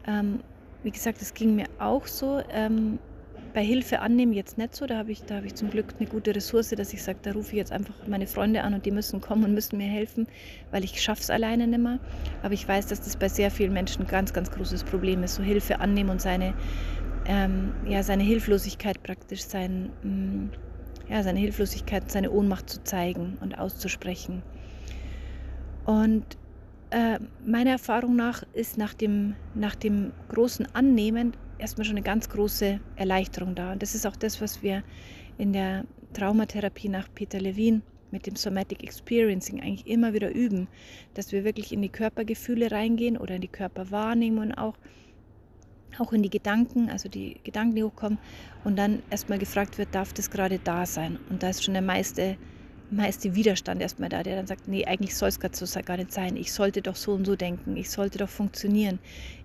Ähm, 0.08 0.40
wie 0.84 0.92
gesagt, 0.92 1.22
es 1.22 1.34
ging 1.34 1.56
mir 1.56 1.66
auch 1.78 2.08
so. 2.08 2.42
Ähm, 2.50 3.00
bei 3.54 3.64
Hilfe 3.64 4.00
annehmen 4.00 4.32
jetzt 4.34 4.58
nicht 4.58 4.76
so. 4.76 4.86
Da 4.86 4.98
habe 4.98 5.12
ich, 5.12 5.24
hab 5.30 5.44
ich 5.44 5.56
zum 5.56 5.70
Glück 5.70 5.96
eine 6.00 6.08
gute 6.08 6.34
Ressource, 6.34 6.70
dass 6.70 6.94
ich 6.94 7.04
sage, 7.04 7.20
da 7.24 7.32
rufe 7.32 7.50
ich 7.50 7.58
jetzt 7.58 7.72
einfach 7.72 7.96
meine 8.08 8.28
Freunde 8.28 8.64
an 8.64 8.74
und 8.74 8.86
die 8.86 8.92
müssen 8.92 9.20
kommen 9.20 9.44
und 9.44 9.54
müssen 9.54 9.78
mir 9.78 9.88
helfen, 9.88 10.28
weil 10.72 10.84
ich 10.84 11.02
schaffe 11.02 11.22
es 11.22 11.30
alleine 11.30 11.68
nicht 11.68 11.80
mehr. 11.82 12.00
Aber 12.44 12.54
ich 12.54 12.66
weiß, 12.66 12.88
dass 12.88 13.02
das 13.02 13.18
bei 13.18 13.28
sehr 13.28 13.52
vielen 13.52 13.74
Menschen 13.74 14.04
ein 14.04 14.08
ganz, 14.08 14.32
ganz 14.32 14.52
großes 14.52 14.86
Problem 14.86 15.24
ist, 15.24 15.36
so 15.36 15.44
Hilfe 15.44 15.82
annehmen 15.82 16.12
und 16.12 16.22
seine, 16.22 16.54
ähm, 17.26 17.74
ja, 17.86 18.04
seine 18.04 18.24
Hilflosigkeit 18.24 19.02
praktisch, 19.04 19.44
sein, 19.44 19.90
mh, 20.04 20.12
mm, 20.12 20.52
ja, 21.10 21.24
seine 21.24 21.40
Hilflosigkeit, 21.40 22.12
seine 22.12 22.32
Ohnmacht 22.32 22.70
zu 22.70 22.84
zeigen 22.84 23.38
und 23.42 23.58
auszusprechen. 23.58 24.44
Und 25.86 26.26
äh, 26.90 27.20
meiner 27.46 27.72
Erfahrung 27.72 28.16
nach 28.16 28.44
ist 28.54 28.78
nach 28.78 28.94
dem, 28.94 29.36
nach 29.56 29.76
dem 29.76 30.12
großen 30.30 30.68
Annehmen 30.74 31.34
erstmal 31.58 31.86
schon 31.86 31.96
eine 31.96 32.04
ganz 32.06 32.30
große 32.30 32.80
Erleichterung 32.96 33.56
da. 33.56 33.72
Und 33.72 33.82
das 33.82 33.96
ist 33.96 34.06
auch 34.06 34.16
das, 34.16 34.42
was 34.42 34.62
wir 34.62 34.84
in 35.38 35.54
der 35.54 35.86
Traumatherapie 36.14 36.90
nach 36.90 37.08
Peter 37.14 37.40
Levine 37.40 37.82
mit 38.12 38.26
dem 38.26 38.36
Somatic 38.36 38.84
Experiencing 38.84 39.62
eigentlich 39.62 39.88
immer 39.88 40.14
wieder 40.14 40.34
üben, 40.34 40.68
dass 41.14 41.32
wir 41.32 41.44
wirklich 41.44 41.74
in 41.74 41.82
die 41.82 41.90
Körpergefühle 41.90 42.72
reingehen 42.72 43.18
oder 43.18 43.36
in 43.36 43.42
die 43.42 43.48
Körperwahrnehmung 43.48 44.54
auch, 44.54 44.78
auch 46.00 46.14
in 46.14 46.24
die 46.24 46.30
Gedanken, 46.30 46.90
also 46.90 47.10
die 47.10 47.38
Gedanken, 47.44 47.76
die 47.76 47.84
hochkommen 47.84 48.18
und 48.64 48.78
dann 48.78 49.02
erstmal 49.10 49.40
gefragt 49.40 49.78
wird, 49.78 49.94
darf 49.94 50.14
das 50.14 50.30
gerade 50.30 50.60
da 50.64 50.86
sein? 50.86 51.20
Und 51.30 51.44
da 51.44 51.50
ist 51.50 51.64
schon 51.64 51.74
der 51.74 51.84
meiste 51.84 52.38
meiste 52.90 53.36
Widerstand 53.36 53.82
erstmal 53.82 54.08
da, 54.08 54.24
der 54.24 54.38
dann 54.38 54.48
sagt, 54.48 54.68
nee, 54.68 54.86
eigentlich 54.86 55.16
soll 55.16 55.28
es 55.28 55.40
gerade 55.40 55.56
so 55.58 55.66
gar 55.82 55.98
nicht 55.98 56.14
sein. 56.14 56.38
Ich 56.38 56.54
sollte 56.54 56.82
doch 56.82 56.96
so 56.96 57.14
und 57.14 57.26
so 57.26 57.36
denken. 57.36 57.76
Ich 57.76 57.90
sollte 57.90 58.18
doch 58.18 58.30
funktionieren. 58.30 59.00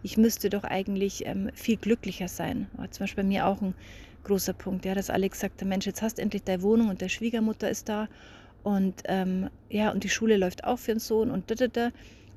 Ich 0.05 0.17
müsste 0.17 0.49
doch 0.49 0.63
eigentlich 0.63 1.27
ähm, 1.27 1.51
viel 1.55 1.77
glücklicher 1.77 2.29
sein. 2.29 2.69
War 2.75 2.89
zum 2.93 3.05
Beispiel 3.05 3.25
bei 3.25 3.29
mir 3.29 3.47
auch 3.47 3.61
ein 3.61 3.75
großer 4.25 4.53
Punkt, 4.53 4.85
ja, 4.85 4.95
dass 4.95 5.11
Alex 5.11 5.41
sagte, 5.41 5.65
Mensch, 5.65 5.87
jetzt 5.87 6.03
hast 6.03 6.19
du 6.19 6.23
endlich 6.23 6.45
deine 6.45 6.63
Wohnung 6.63 6.89
und 6.89 7.01
der 7.01 7.09
Schwiegermutter 7.09 7.69
ist 7.69 7.89
da 7.89 8.09
und 8.63 9.03
ähm, 9.07 9.51
ja, 9.69 9.91
und 9.91 10.05
die 10.05 10.09
Schule 10.09 10.37
läuft 10.37 10.65
auch 10.65 10.79
für 10.79 10.93
den 10.93 11.01
Sohn 11.01 11.31
und 11.31 11.51
da, 11.51 11.55
da, 11.55 11.67
da. 11.67 11.91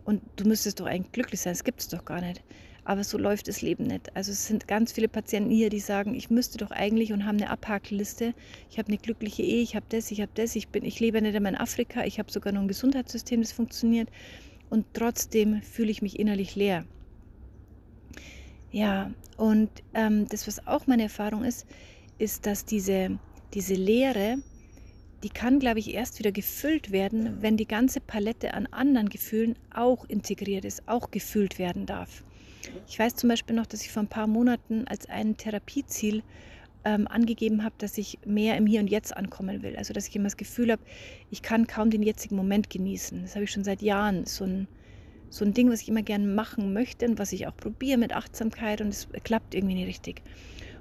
Und 0.03 0.21
du 0.35 0.45
müsstest 0.45 0.79
doch 0.79 0.85
eigentlich 0.85 1.11
glücklich 1.11 1.41
sein. 1.41 1.53
Das 1.53 1.63
gibt 1.63 1.81
es 1.81 1.87
doch 1.87 2.05
gar 2.05 2.21
nicht. 2.21 2.43
Aber 2.85 3.03
so 3.03 3.17
läuft 3.17 3.47
das 3.47 3.63
Leben 3.63 3.85
nicht. 3.85 4.15
Also 4.15 4.31
es 4.31 4.45
sind 4.45 4.67
ganz 4.67 4.91
viele 4.91 5.07
Patienten 5.07 5.49
hier, 5.49 5.71
die 5.71 5.79
sagen, 5.79 6.13
ich 6.13 6.29
müsste 6.29 6.59
doch 6.59 6.69
eigentlich 6.69 7.11
und 7.11 7.25
haben 7.25 7.37
eine 7.37 7.49
Abhakelliste. 7.49 8.35
Ich 8.69 8.77
habe 8.77 8.89
eine 8.89 8.99
glückliche 8.99 9.41
Ehe, 9.41 9.63
ich 9.63 9.75
habe 9.75 9.87
das, 9.89 10.11
ich 10.11 10.21
habe 10.21 10.31
das, 10.35 10.55
ich 10.55 10.67
bin, 10.67 10.85
ich 10.85 10.99
lebe 10.99 11.19
nicht 11.19 11.35
einmal 11.35 11.53
in 11.53 11.59
Afrika, 11.59 12.05
ich 12.05 12.19
habe 12.19 12.31
sogar 12.31 12.53
noch 12.53 12.61
ein 12.61 12.67
Gesundheitssystem, 12.67 13.41
das 13.41 13.51
funktioniert. 13.51 14.09
Und 14.69 14.85
trotzdem 14.93 15.63
fühle 15.63 15.89
ich 15.89 16.03
mich 16.03 16.19
innerlich 16.19 16.55
leer. 16.55 16.85
Ja, 18.71 19.11
und 19.37 19.69
ähm, 19.93 20.27
das, 20.27 20.47
was 20.47 20.67
auch 20.67 20.85
meine 20.85 21.03
Erfahrung 21.03 21.43
ist, 21.43 21.65
ist, 22.17 22.45
dass 22.45 22.65
diese, 22.65 23.17
diese 23.53 23.73
Leere, 23.73 24.37
die 25.23 25.29
kann, 25.29 25.59
glaube 25.59 25.79
ich, 25.79 25.93
erst 25.93 26.19
wieder 26.19 26.31
gefüllt 26.31 26.91
werden, 26.91 27.41
wenn 27.41 27.57
die 27.57 27.67
ganze 27.67 27.99
Palette 27.99 28.53
an 28.53 28.67
anderen 28.67 29.09
Gefühlen 29.09 29.55
auch 29.73 30.05
integriert 30.05 30.65
ist, 30.65 30.87
auch 30.87 31.09
gefühlt 31.09 31.57
werden 31.57 31.85
darf. 31.85 32.24
Ich 32.87 32.99
weiß 32.99 33.15
zum 33.15 33.29
Beispiel 33.29 33.55
noch, 33.55 33.65
dass 33.65 33.81
ich 33.81 33.91
vor 33.91 34.03
ein 34.03 34.07
paar 34.07 34.27
Monaten 34.27 34.87
als 34.87 35.09
ein 35.09 35.37
Therapieziel 35.37 36.23
ähm, 36.85 37.07
angegeben 37.07 37.63
habe, 37.63 37.75
dass 37.77 37.97
ich 37.97 38.19
mehr 38.25 38.57
im 38.57 38.67
Hier 38.67 38.79
und 38.79 38.87
Jetzt 38.87 39.15
ankommen 39.15 39.63
will. 39.63 39.75
Also 39.75 39.93
dass 39.93 40.07
ich 40.07 40.15
immer 40.15 40.25
das 40.25 40.37
Gefühl 40.37 40.71
habe, 40.71 40.81
ich 41.31 41.41
kann 41.41 41.67
kaum 41.67 41.89
den 41.89 42.03
jetzigen 42.03 42.35
Moment 42.35 42.69
genießen. 42.69 43.23
Das 43.23 43.35
habe 43.35 43.43
ich 43.43 43.51
schon 43.51 43.63
seit 43.63 43.81
Jahren. 43.81 44.25
So 44.25 44.45
ein, 44.45 44.67
so 45.29 45.43
ein 45.43 45.53
Ding, 45.53 45.69
was 45.71 45.81
ich 45.81 45.89
immer 45.89 46.03
gerne 46.03 46.27
machen 46.27 46.73
möchte 46.73 47.07
und 47.07 47.19
was 47.19 47.33
ich 47.33 47.47
auch 47.47 47.57
probiere 47.57 47.97
mit 47.97 48.15
Achtsamkeit 48.15 48.81
und 48.81 48.89
es 48.89 49.07
klappt 49.23 49.55
irgendwie 49.55 49.75
nicht 49.75 49.87
richtig. 49.87 50.21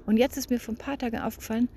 Und 0.05 0.17
jetzt 0.17 0.37
ist 0.37 0.49
mir 0.49 0.59
vor 0.59 0.75
ein 0.75 0.77
paar 0.77 0.97
Tagen 0.97 1.19
aufgefallen, 1.19 1.67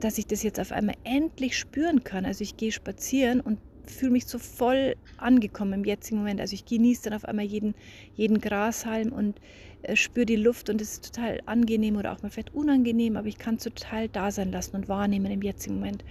dass 0.00 0.18
ich 0.18 0.26
das 0.26 0.42
jetzt 0.42 0.60
auf 0.60 0.72
einmal 0.72 0.96
endlich 1.04 1.56
spüren 1.56 2.04
kann. 2.04 2.26
Also 2.26 2.42
ich 2.42 2.56
gehe 2.56 2.72
spazieren 2.72 3.40
und 3.40 3.58
fühle 3.90 4.12
mich 4.12 4.26
so 4.26 4.38
voll 4.38 4.96
angekommen 5.16 5.72
im 5.72 5.84
jetzigen 5.84 6.18
Moment. 6.18 6.40
Also 6.40 6.54
ich 6.54 6.64
genieße 6.64 7.04
dann 7.04 7.14
auf 7.14 7.24
einmal 7.24 7.44
jeden, 7.44 7.74
jeden 8.14 8.40
Grashalm 8.40 9.12
und 9.12 9.40
äh, 9.82 9.96
spüre 9.96 10.26
die 10.26 10.36
Luft 10.36 10.70
und 10.70 10.80
es 10.80 10.92
ist 10.92 11.14
total 11.14 11.40
angenehm 11.46 11.96
oder 11.96 12.12
auch 12.12 12.22
mal 12.22 12.30
vielleicht 12.30 12.54
unangenehm, 12.54 13.16
aber 13.16 13.28
ich 13.28 13.38
kann 13.38 13.56
es 13.56 13.64
total 13.64 14.08
da 14.08 14.30
sein 14.30 14.52
lassen 14.52 14.76
und 14.76 14.88
wahrnehmen 14.88 15.30
im 15.30 15.42
jetzigen 15.42 15.76
Moment. 15.76 16.04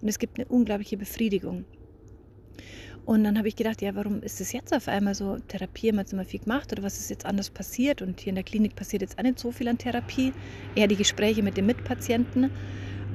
Und 0.00 0.08
es 0.08 0.18
gibt 0.18 0.38
eine 0.38 0.48
unglaubliche 0.48 0.96
Befriedigung. 0.96 1.64
Und 3.04 3.24
dann 3.24 3.36
habe 3.36 3.48
ich 3.48 3.56
gedacht, 3.56 3.82
ja, 3.82 3.94
warum 3.96 4.22
ist 4.22 4.40
es 4.40 4.52
jetzt 4.52 4.72
auf 4.72 4.86
einmal 4.86 5.14
so? 5.14 5.36
Therapie 5.48 5.88
haben 5.88 5.96
wir 5.96 6.02
jetzt 6.02 6.12
immer 6.12 6.24
viel 6.24 6.40
gemacht 6.40 6.70
oder 6.72 6.84
was 6.84 6.98
ist 6.98 7.10
jetzt 7.10 7.26
anders 7.26 7.50
passiert? 7.50 8.00
Und 8.00 8.20
hier 8.20 8.30
in 8.30 8.36
der 8.36 8.44
Klinik 8.44 8.76
passiert 8.76 9.02
jetzt 9.02 9.18
auch 9.18 9.24
nicht 9.24 9.40
so 9.40 9.50
viel 9.50 9.66
an 9.66 9.78
Therapie, 9.78 10.32
eher 10.76 10.86
die 10.86 10.96
Gespräche 10.96 11.42
mit 11.42 11.56
den 11.56 11.66
Mitpatienten. 11.66 12.50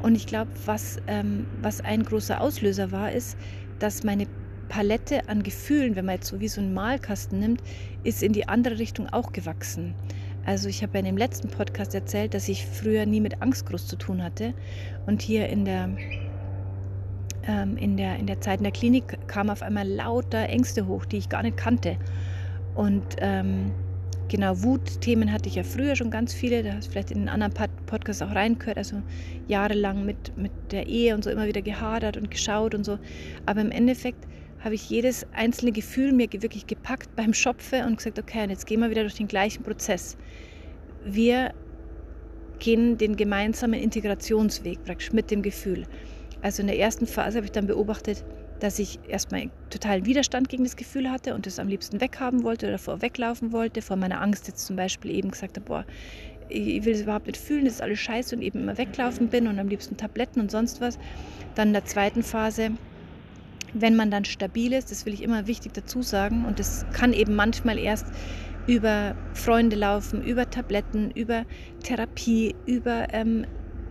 Und 0.03 0.15
ich 0.15 0.27
glaube, 0.27 0.51
was, 0.65 0.97
ähm, 1.07 1.47
was 1.61 1.81
ein 1.81 2.03
großer 2.03 2.41
Auslöser 2.41 2.91
war, 2.91 3.11
ist, 3.11 3.37
dass 3.79 4.03
meine 4.03 4.27
Palette 4.69 5.27
an 5.29 5.43
Gefühlen, 5.43 5.95
wenn 5.95 6.05
man 6.05 6.15
jetzt 6.15 6.27
so 6.27 6.39
wie 6.39 6.47
so 6.47 6.61
einen 6.61 6.73
Malkasten 6.73 7.39
nimmt, 7.39 7.61
ist 8.03 8.23
in 8.23 8.33
die 8.33 8.47
andere 8.47 8.79
Richtung 8.79 9.07
auch 9.09 9.31
gewachsen. 9.31 9.95
Also 10.45 10.69
ich 10.69 10.81
habe 10.81 10.93
ja 10.93 10.99
in 10.99 11.05
dem 11.05 11.17
letzten 11.17 11.49
Podcast 11.49 11.93
erzählt, 11.93 12.33
dass 12.33 12.47
ich 12.47 12.65
früher 12.65 13.05
nie 13.05 13.19
mit 13.19 13.41
Angst 13.41 13.65
groß 13.65 13.87
zu 13.87 13.97
tun 13.97 14.23
hatte. 14.23 14.53
Und 15.05 15.21
hier 15.21 15.49
in 15.49 15.65
der, 15.65 15.89
ähm, 17.43 17.75
in 17.75 17.97
der, 17.97 18.17
in 18.17 18.27
der 18.27 18.39
Zeit 18.39 18.59
in 18.59 18.63
der 18.63 18.71
Klinik 18.71 19.17
kamen 19.27 19.49
auf 19.49 19.61
einmal 19.61 19.87
lauter 19.87 20.47
Ängste 20.47 20.87
hoch, 20.87 21.05
die 21.05 21.17
ich 21.17 21.27
gar 21.27 21.43
nicht 21.43 21.57
kannte. 21.57 21.97
Und 22.75 23.03
ähm, 23.19 23.71
Genau, 24.29 24.61
Wutthemen 24.61 25.31
hatte 25.31 25.47
ich 25.47 25.55
ja 25.55 25.63
früher 25.63 25.95
schon 25.95 26.11
ganz 26.11 26.33
viele, 26.33 26.61
da 26.61 26.73
hast 26.73 26.87
du 26.87 26.91
vielleicht 26.91 27.11
in 27.11 27.19
einen 27.19 27.29
anderen 27.29 27.53
Podcast 27.85 28.21
auch 28.21 28.35
reingehört, 28.35 28.77
also 28.77 29.01
jahrelang 29.47 30.05
mit, 30.05 30.37
mit 30.37 30.51
der 30.71 30.85
Ehe 30.87 31.15
und 31.15 31.23
so 31.23 31.29
immer 31.29 31.47
wieder 31.47 31.61
gehadert 31.61 32.17
und 32.17 32.29
geschaut 32.29 32.75
und 32.75 32.83
so. 32.83 32.99
Aber 33.45 33.61
im 33.61 33.71
Endeffekt 33.71 34.27
habe 34.59 34.75
ich 34.75 34.89
jedes 34.89 35.25
einzelne 35.31 35.71
Gefühl 35.71 36.11
mir 36.11 36.27
wirklich 36.29 36.67
gepackt 36.67 37.15
beim 37.15 37.33
Schopfe 37.33 37.85
und 37.85 37.97
gesagt, 37.97 38.19
okay, 38.19 38.43
und 38.43 38.49
jetzt 38.49 38.67
gehen 38.67 38.81
wir 38.81 38.89
wieder 38.89 39.03
durch 39.03 39.15
den 39.15 39.29
gleichen 39.29 39.63
Prozess. 39.63 40.17
Wir 41.05 41.53
gehen 42.59 42.97
den 42.97 43.15
gemeinsamen 43.15 43.79
Integrationsweg 43.79 44.83
praktisch 44.83 45.13
mit 45.13 45.31
dem 45.31 45.41
Gefühl. 45.41 45.85
Also 46.41 46.61
in 46.61 46.67
der 46.67 46.77
ersten 46.77 47.07
Phase 47.07 47.37
habe 47.37 47.45
ich 47.45 47.51
dann 47.53 47.67
beobachtet, 47.67 48.25
dass 48.59 48.79
ich 48.79 48.99
erstmal 49.07 49.49
totalen 49.69 50.05
Widerstand 50.05 50.49
gegen 50.49 50.63
das 50.63 50.75
Gefühl 50.75 51.09
hatte 51.09 51.35
und 51.35 51.45
es 51.47 51.59
am 51.59 51.67
liebsten 51.67 52.01
weghaben 52.01 52.43
wollte 52.43 52.65
oder 52.65 52.73
davor 52.73 53.01
weglaufen 53.01 53.51
wollte, 53.51 53.81
vor 53.81 53.97
meiner 53.97 54.21
Angst 54.21 54.47
jetzt 54.47 54.65
zum 54.65 54.75
Beispiel 54.75 55.11
eben 55.11 55.31
gesagt 55.31 55.57
habe, 55.57 55.65
boah, 55.65 55.85
ich 56.49 56.85
will 56.85 56.93
es 56.93 57.01
überhaupt 57.01 57.27
nicht 57.27 57.37
fühlen, 57.37 57.65
das 57.65 57.75
ist 57.75 57.81
alles 57.81 57.99
scheiße 57.99 58.35
und 58.35 58.41
eben 58.41 58.61
immer 58.61 58.77
weglaufen 58.77 59.27
bin 59.27 59.47
und 59.47 59.59
am 59.59 59.67
liebsten 59.67 59.97
Tabletten 59.97 60.39
und 60.39 60.49
sonst 60.49 60.81
was. 60.81 60.97
Dann 61.55 61.69
in 61.69 61.73
der 61.73 61.85
zweiten 61.85 62.23
Phase, 62.23 62.71
wenn 63.73 63.95
man 63.95 64.11
dann 64.11 64.25
stabil 64.25 64.73
ist, 64.73 64.91
das 64.91 65.05
will 65.05 65.13
ich 65.13 65.21
immer 65.21 65.47
wichtig 65.47 65.73
dazu 65.73 66.01
sagen 66.01 66.45
und 66.45 66.59
das 66.59 66.85
kann 66.93 67.13
eben 67.13 67.35
manchmal 67.35 67.77
erst 67.77 68.07
über 68.65 69.15
Freunde 69.33 69.75
laufen, 69.75 70.23
über 70.23 70.49
Tabletten, 70.49 71.11
über 71.11 71.45
Therapie, 71.83 72.55
über 72.65 73.07
ähm, 73.13 73.45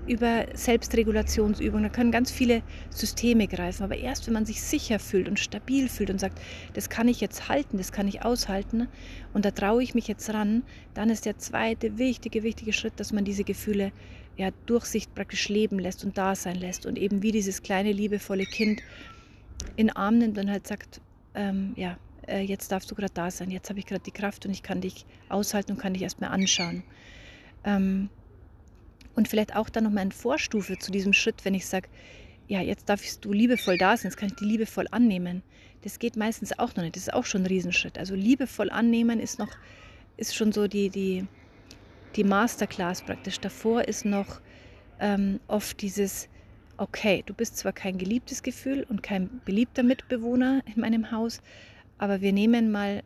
über 0.07 0.47
Selbstregulationsübungen. 0.55 1.85
Da 1.85 1.89
können 1.89 2.11
ganz 2.11 2.31
viele 2.31 2.63
Systeme 2.91 3.47
greifen. 3.47 3.83
Aber 3.83 3.97
erst 3.97 4.27
wenn 4.27 4.35
man 4.35 4.47
sich 4.47 4.63
sicher 4.63 4.99
fühlt 4.99 5.29
und 5.29 5.39
stabil 5.39 5.89
fühlt 5.89 6.11
und 6.11 6.21
sagt, 6.21 6.41
das 6.75 6.89
kann 6.89 7.09
ich 7.09 7.21
jetzt 7.21 7.49
halten, 7.49 7.79
das 7.79 7.93
kann 7.93 8.09
ich 8.09 8.25
aushalten 8.25 8.89
und 9.33 9.45
da 9.45 9.51
traue 9.51 9.83
ich 9.83 9.95
mich 9.95 10.09
jetzt 10.09 10.33
ran, 10.33 10.63
dann 10.95 11.11
ist 11.11 11.27
der 11.27 11.39
zweite 11.39 11.99
wichtige, 11.99 12.43
wichtige 12.43 12.73
Schritt, 12.73 12.99
dass 12.99 13.13
man 13.13 13.25
diese 13.25 13.45
Gefühle 13.45 13.93
ja, 14.37 14.51
durch 14.67 14.85
sich 14.85 15.13
praktisch 15.15 15.49
leben 15.49 15.79
lässt 15.79 16.05
und 16.05 16.19
da 16.19 16.35
sein 16.35 16.57
lässt 16.57 16.87
und 16.87 16.99
eben 16.99 17.23
wie 17.23 17.33
dieses 17.33 17.63
kleine, 17.63 17.93
liebevolle 17.93 18.45
Kind 18.45 18.83
in 19.77 19.91
Arm 19.91 20.19
nimmt 20.19 20.39
und 20.39 20.51
halt 20.51 20.67
sagt, 20.67 21.01
ähm, 21.35 21.73
ja, 21.77 21.97
äh, 22.27 22.41
jetzt 22.41 22.71
darfst 22.73 22.91
du 22.91 22.95
gerade 22.95 23.13
da 23.15 23.31
sein, 23.31 23.51
jetzt 23.51 23.71
habe 23.71 23.79
ich 23.79 23.87
gerade 23.87 24.03
die 24.03 24.11
Kraft 24.11 24.47
und 24.47 24.53
ich 24.53 24.63
kann 24.63 24.81
dich 24.81 25.07
aushalten 25.29 25.73
und 25.73 25.79
kann 25.79 25.95
dich 25.95 26.03
erstmal 26.03 26.31
anschauen. 26.31 26.83
Ähm, 27.65 28.11
und 29.17 29.27
vielleicht 29.27 29.57
auch 29.57 29.69
dann 29.69 29.85
nochmal 29.85 30.03
eine 30.03 30.13
Vorstufe 30.13 30.79
zu 30.79 30.93
diesem 30.93 31.13
Schritt, 31.13 31.45
wenn 31.45 31.55
ich 31.55 31.67
sage, 31.67 31.89
ja, 32.49 32.61
jetzt 32.61 32.89
darfst 32.89 33.25
du 33.25 33.33
liebevoll 33.33 33.79
da 33.79 33.97
sein, 33.97 34.11
jetzt 34.11 34.17
kann 34.17 34.29
ich 34.29 34.37
die 34.37 34.45
liebevoll 34.45 34.87
annehmen. 34.91 35.43
Das 35.83 35.99
geht 35.99 36.17
meistens 36.17 36.57
auch 36.59 36.77
noch 36.77 36.85
nicht. 36.85 36.95
Das 36.95 37.05
ist 37.05 37.13
auch 37.13 37.25
schon 37.25 37.43
ein 37.43 37.47
Riesenschritt. 37.47 37.99
Also 37.99 38.15
liebevoll 38.15 38.71
annehmen 38.71 39.19
ist 39.19 39.39
noch, 39.39 39.51
ist 40.17 40.37
schon 40.37 40.53
so 40.53 40.69
die, 40.69 40.91
die, 40.91 41.27
die 42.15 42.25
Masterclass 42.25 43.03
praktisch. 43.03 43.41
Davor 43.41 43.89
ist 43.89 44.05
noch 44.05 44.41
ähm, 45.01 45.41
oft 45.49 45.81
dieses, 45.83 46.29
okay, 46.77 47.23
du 47.27 47.35
bist 47.35 47.57
zwar 47.57 47.73
kein 47.73 47.99
geliebtes 47.99 48.43
Gefühl 48.43 48.87
und 48.89 49.03
kein 49.03 49.41
beliebter 49.45 49.83
Mitbewohner 49.83 50.63
in 50.73 50.81
meinem 50.81 51.11
Haus, 51.11 51.41
aber 51.99 52.21
wir 52.21 52.33
nehmen 52.33 52.71
mal 52.71 53.03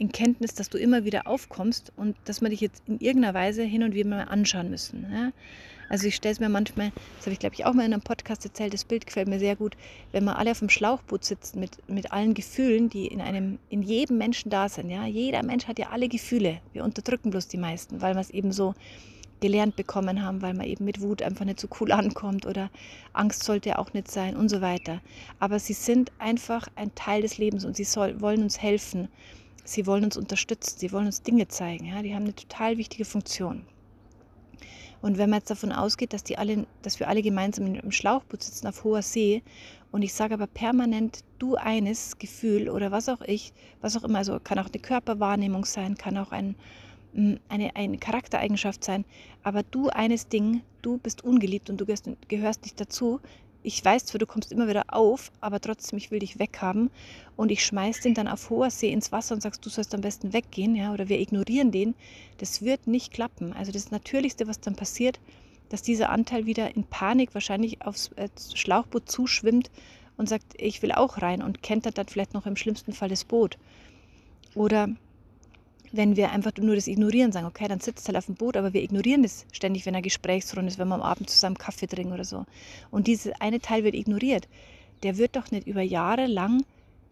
in 0.00 0.10
Kenntnis, 0.10 0.54
dass 0.54 0.70
du 0.70 0.78
immer 0.78 1.04
wieder 1.04 1.26
aufkommst 1.26 1.92
und 1.96 2.16
dass 2.24 2.40
wir 2.40 2.48
dich 2.48 2.62
jetzt 2.62 2.82
in 2.86 2.98
irgendeiner 3.00 3.34
Weise 3.34 3.62
hin 3.62 3.82
und 3.82 3.94
wieder 3.94 4.08
mal 4.08 4.22
anschauen 4.22 4.70
müssen. 4.70 5.06
Ja? 5.12 5.30
Also 5.90 6.06
ich 6.06 6.14
stelle 6.14 6.32
es 6.32 6.40
mir 6.40 6.48
manchmal, 6.48 6.90
das 7.18 7.26
habe 7.26 7.34
ich 7.34 7.38
glaube 7.38 7.54
ich 7.54 7.66
auch 7.66 7.74
mal 7.74 7.84
in 7.84 7.92
einem 7.92 8.00
Podcast 8.00 8.42
erzählt, 8.46 8.72
das 8.72 8.84
Bild 8.84 9.06
gefällt 9.06 9.28
mir 9.28 9.38
sehr 9.38 9.56
gut, 9.56 9.76
wenn 10.12 10.24
wir 10.24 10.38
alle 10.38 10.52
auf 10.52 10.60
dem 10.60 10.70
Schlauchboot 10.70 11.22
sitzen 11.22 11.60
mit, 11.60 11.86
mit 11.86 12.12
allen 12.12 12.32
Gefühlen, 12.32 12.88
die 12.88 13.08
in 13.08 13.20
einem, 13.20 13.58
in 13.68 13.82
jedem 13.82 14.16
Menschen 14.16 14.48
da 14.48 14.70
sind. 14.70 14.88
Ja? 14.88 15.04
Jeder 15.04 15.42
Mensch 15.42 15.66
hat 15.68 15.78
ja 15.78 15.90
alle 15.90 16.08
Gefühle. 16.08 16.60
Wir 16.72 16.82
unterdrücken 16.82 17.30
bloß 17.30 17.48
die 17.48 17.58
meisten, 17.58 18.00
weil 18.00 18.14
wir 18.14 18.22
es 18.22 18.30
eben 18.30 18.52
so 18.52 18.74
gelernt 19.40 19.76
bekommen 19.76 20.22
haben, 20.22 20.40
weil 20.40 20.54
man 20.54 20.66
eben 20.66 20.86
mit 20.86 21.02
Wut 21.02 21.20
einfach 21.20 21.44
nicht 21.44 21.60
so 21.60 21.68
cool 21.78 21.92
ankommt 21.92 22.46
oder 22.46 22.70
Angst 23.12 23.44
sollte 23.44 23.78
auch 23.78 23.92
nicht 23.92 24.10
sein 24.10 24.34
und 24.34 24.48
so 24.48 24.62
weiter. 24.62 25.02
Aber 25.40 25.58
sie 25.58 25.74
sind 25.74 26.10
einfach 26.18 26.68
ein 26.76 26.94
Teil 26.94 27.20
des 27.20 27.36
Lebens 27.36 27.66
und 27.66 27.76
sie 27.76 27.84
soll, 27.84 28.18
wollen 28.22 28.42
uns 28.42 28.62
helfen. 28.62 29.08
Sie 29.70 29.86
wollen 29.86 30.02
uns 30.02 30.16
unterstützen, 30.16 30.80
sie 30.80 30.90
wollen 30.90 31.06
uns 31.06 31.22
Dinge 31.22 31.46
zeigen. 31.46 31.84
Ja? 31.84 32.02
Die 32.02 32.12
haben 32.12 32.24
eine 32.24 32.34
total 32.34 32.76
wichtige 32.76 33.04
Funktion. 33.04 33.64
Und 35.00 35.16
wenn 35.16 35.30
man 35.30 35.38
jetzt 35.38 35.50
davon 35.50 35.70
ausgeht, 35.70 36.12
dass, 36.12 36.24
die 36.24 36.36
alle, 36.38 36.66
dass 36.82 36.98
wir 36.98 37.06
alle 37.06 37.22
gemeinsam 37.22 37.76
im 37.76 37.92
Schlauchboot 37.92 38.42
sitzen 38.42 38.66
auf 38.66 38.82
hoher 38.82 39.02
See 39.02 39.44
und 39.92 40.02
ich 40.02 40.12
sage 40.12 40.34
aber 40.34 40.48
permanent 40.48 41.20
du 41.38 41.54
eines 41.54 42.18
Gefühl 42.18 42.68
oder 42.68 42.90
was 42.90 43.08
auch 43.08 43.20
ich, 43.20 43.52
was 43.80 43.96
auch 43.96 44.02
immer, 44.02 44.18
also 44.18 44.40
kann 44.40 44.58
auch 44.58 44.66
eine 44.66 44.82
Körperwahrnehmung 44.82 45.64
sein, 45.64 45.94
kann 45.94 46.18
auch 46.18 46.32
ein, 46.32 46.56
mm, 47.14 47.34
eine, 47.48 47.76
eine 47.76 47.98
Charaktereigenschaft 47.98 48.82
sein, 48.82 49.04
aber 49.44 49.62
du 49.62 49.88
eines 49.88 50.26
Ding, 50.26 50.62
du 50.82 50.98
bist 50.98 51.22
ungeliebt 51.22 51.70
und 51.70 51.80
du 51.80 51.86
gehörst, 51.86 52.10
gehörst 52.26 52.62
nicht 52.62 52.80
dazu, 52.80 53.20
ich 53.62 53.84
weiß 53.84 54.06
zwar, 54.06 54.18
du 54.18 54.26
kommst 54.26 54.52
immer 54.52 54.68
wieder 54.68 54.84
auf, 54.88 55.30
aber 55.40 55.60
trotzdem, 55.60 55.98
ich 55.98 56.10
will 56.10 56.20
dich 56.20 56.38
weghaben. 56.38 56.90
Und 57.36 57.50
ich 57.50 57.64
schmeiß 57.64 58.00
den 58.00 58.14
dann 58.14 58.28
auf 58.28 58.50
hoher 58.50 58.70
See 58.70 58.92
ins 58.92 59.12
Wasser 59.12 59.34
und 59.34 59.42
sagst, 59.42 59.64
du 59.64 59.70
sollst 59.70 59.94
am 59.94 60.00
besten 60.00 60.32
weggehen, 60.32 60.74
ja, 60.74 60.92
oder 60.92 61.08
wir 61.08 61.20
ignorieren 61.20 61.70
den. 61.70 61.94
Das 62.38 62.62
wird 62.62 62.86
nicht 62.86 63.12
klappen. 63.12 63.52
Also 63.52 63.72
das 63.72 63.90
Natürlichste, 63.90 64.46
was 64.46 64.60
dann 64.60 64.76
passiert, 64.76 65.20
dass 65.68 65.82
dieser 65.82 66.10
Anteil 66.10 66.46
wieder 66.46 66.74
in 66.74 66.84
Panik 66.84 67.34
wahrscheinlich 67.34 67.82
aufs 67.82 68.10
äh, 68.16 68.28
Schlauchboot 68.54 69.10
zuschwimmt 69.10 69.70
und 70.16 70.28
sagt, 70.28 70.54
ich 70.56 70.82
will 70.82 70.92
auch 70.92 71.22
rein 71.22 71.42
und 71.42 71.62
kennt 71.62 71.86
dann 71.86 72.08
vielleicht 72.08 72.34
noch 72.34 72.46
im 72.46 72.56
schlimmsten 72.56 72.92
Fall 72.92 73.08
das 73.08 73.24
Boot. 73.24 73.56
Oder 74.54 74.88
wenn 75.92 76.16
wir 76.16 76.30
einfach 76.30 76.52
nur 76.56 76.74
das 76.74 76.86
ignorieren, 76.86 77.32
sagen, 77.32 77.46
okay, 77.46 77.66
dann 77.66 77.80
sitzt 77.80 78.06
halt 78.06 78.16
auf 78.16 78.26
dem 78.26 78.36
Boot, 78.36 78.56
aber 78.56 78.72
wir 78.72 78.82
ignorieren 78.82 79.22
das 79.22 79.44
ständig, 79.52 79.86
wenn 79.86 79.94
er 79.94 80.02
Gesprächsrunde 80.02 80.68
ist, 80.68 80.78
wenn 80.78 80.88
wir 80.88 80.94
am 80.94 81.02
Abend 81.02 81.28
zusammen 81.28 81.58
Kaffee 81.58 81.86
trinken 81.86 82.12
oder 82.12 82.24
so. 82.24 82.44
Und 82.90 83.06
dieser 83.06 83.32
eine 83.40 83.60
Teil 83.60 83.82
wird 83.82 83.94
ignoriert. 83.94 84.48
Der 85.02 85.18
wird 85.18 85.36
doch 85.36 85.50
nicht 85.50 85.66
über 85.66 85.82
Jahre 85.82 86.26
lang 86.26 86.64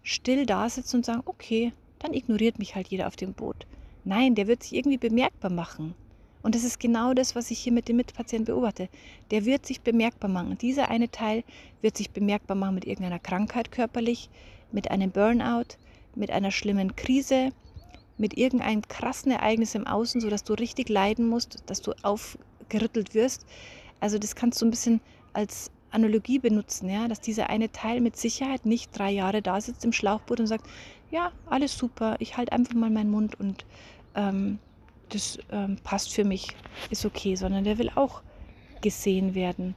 still 0.02 0.47
da 0.47 0.68
sitzen 0.68 0.97
und 0.97 1.06
sagen, 1.06 1.23
okay, 1.25 1.73
dann 1.99 2.14
ignoriert 2.14 2.58
mich 2.58 2.75
halt 2.75 2.88
jeder 2.88 3.08
auf 3.08 3.16
dem 3.16 3.32
Boot. 3.32 3.66
Nein, 4.04 4.35
der 4.35 4.47
wird 4.47 4.62
sich 4.62 4.75
irgendwie 4.75 4.99
bemerkbar 4.99 5.50
machen. 5.50 5.94
Und 6.42 6.54
das 6.54 6.62
ist 6.62 6.78
genau 6.78 7.14
das, 7.14 7.35
was 7.35 7.50
ich 7.50 7.58
hier 7.58 7.73
mit 7.73 7.88
dem 7.88 7.97
Mitpatienten 7.97 8.54
beobachte. 8.54 8.88
Der 9.30 9.44
wird 9.44 9.66
sich 9.66 9.80
bemerkbar 9.80 10.30
machen. 10.30 10.56
Dieser 10.56 10.88
eine 10.88 11.11
Teil 11.11 11.42
wird 11.82 11.97
sich 11.97 12.11
bemerkbar 12.11 12.56
machen 12.56 12.76
mit 12.76 12.87
irgendeiner 12.87 13.18
Krankheit 13.18 13.73
körperlich, 13.73 14.30
mit 14.70 14.90
einem 14.90 15.11
Burnout, 15.11 15.76
mit 16.14 16.30
einer 16.30 16.52
schlimmen 16.52 16.94
Krise, 16.94 17.50
mit 18.18 18.37
irgendeinem 18.37 18.82
krassen 18.82 19.32
Ereignis 19.32 19.75
im 19.75 19.87
Außen, 19.87 20.20
sodass 20.20 20.44
du 20.44 20.54
richtig 20.54 20.88
leiden 20.88 21.28
musst, 21.28 21.62
dass 21.66 21.80
du 21.80 21.92
aufgerüttelt 22.02 23.14
wirst. 23.14 23.46
Also 24.00 24.18
das 24.18 24.34
kannst 24.34 24.60
du 24.60 24.66
ein 24.66 24.70
bisschen 24.70 25.00
als 25.32 25.70
Analogie 25.90 26.38
benutzen, 26.38 26.90
ja, 26.90 27.08
dass 27.08 27.20
dieser 27.20 27.48
eine 27.48 27.72
Teil 27.72 28.00
mit 28.00 28.16
Sicherheit 28.16 28.66
nicht 28.66 28.96
drei 28.96 29.10
Jahre 29.10 29.40
da 29.40 29.60
sitzt 29.60 29.84
im 29.84 29.92
Schlauchboot 29.92 30.40
und 30.40 30.46
sagt, 30.46 30.66
ja, 31.10 31.32
alles 31.46 31.76
super, 31.78 32.16
ich 32.18 32.37
halte 32.37 32.52
einfach 32.52 32.75
mal 32.75 32.90
meinen 32.90 33.10
Mund 33.10 33.40
und 33.40 33.64
ähm, 34.14 34.58
das 35.08 35.38
ähm, 35.50 35.78
passt 35.82 36.12
für 36.12 36.25
mich, 36.25 36.48
ist 36.90 37.06
okay, 37.06 37.34
sondern 37.34 37.64
der 37.64 37.78
will 37.78 37.90
auch 37.94 38.20
gesehen 38.82 39.34
werden. 39.34 39.75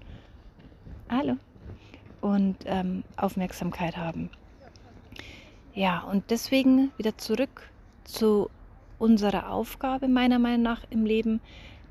Hallo. 1.10 1.38
Und 2.20 2.58
ähm, 2.66 3.04
Aufmerksamkeit 3.18 3.98
haben. 3.98 4.30
Ja, 5.74 6.02
und 6.02 6.30
deswegen 6.30 6.92
wieder 6.98 7.18
zurück 7.18 7.71
zu 8.04 8.50
unserer 9.00 9.52
Aufgabe 9.52 10.08
meiner 10.08 10.40
Meinung 10.40 10.62
nach 10.62 10.84
im 10.90 11.06
Leben, 11.06 11.42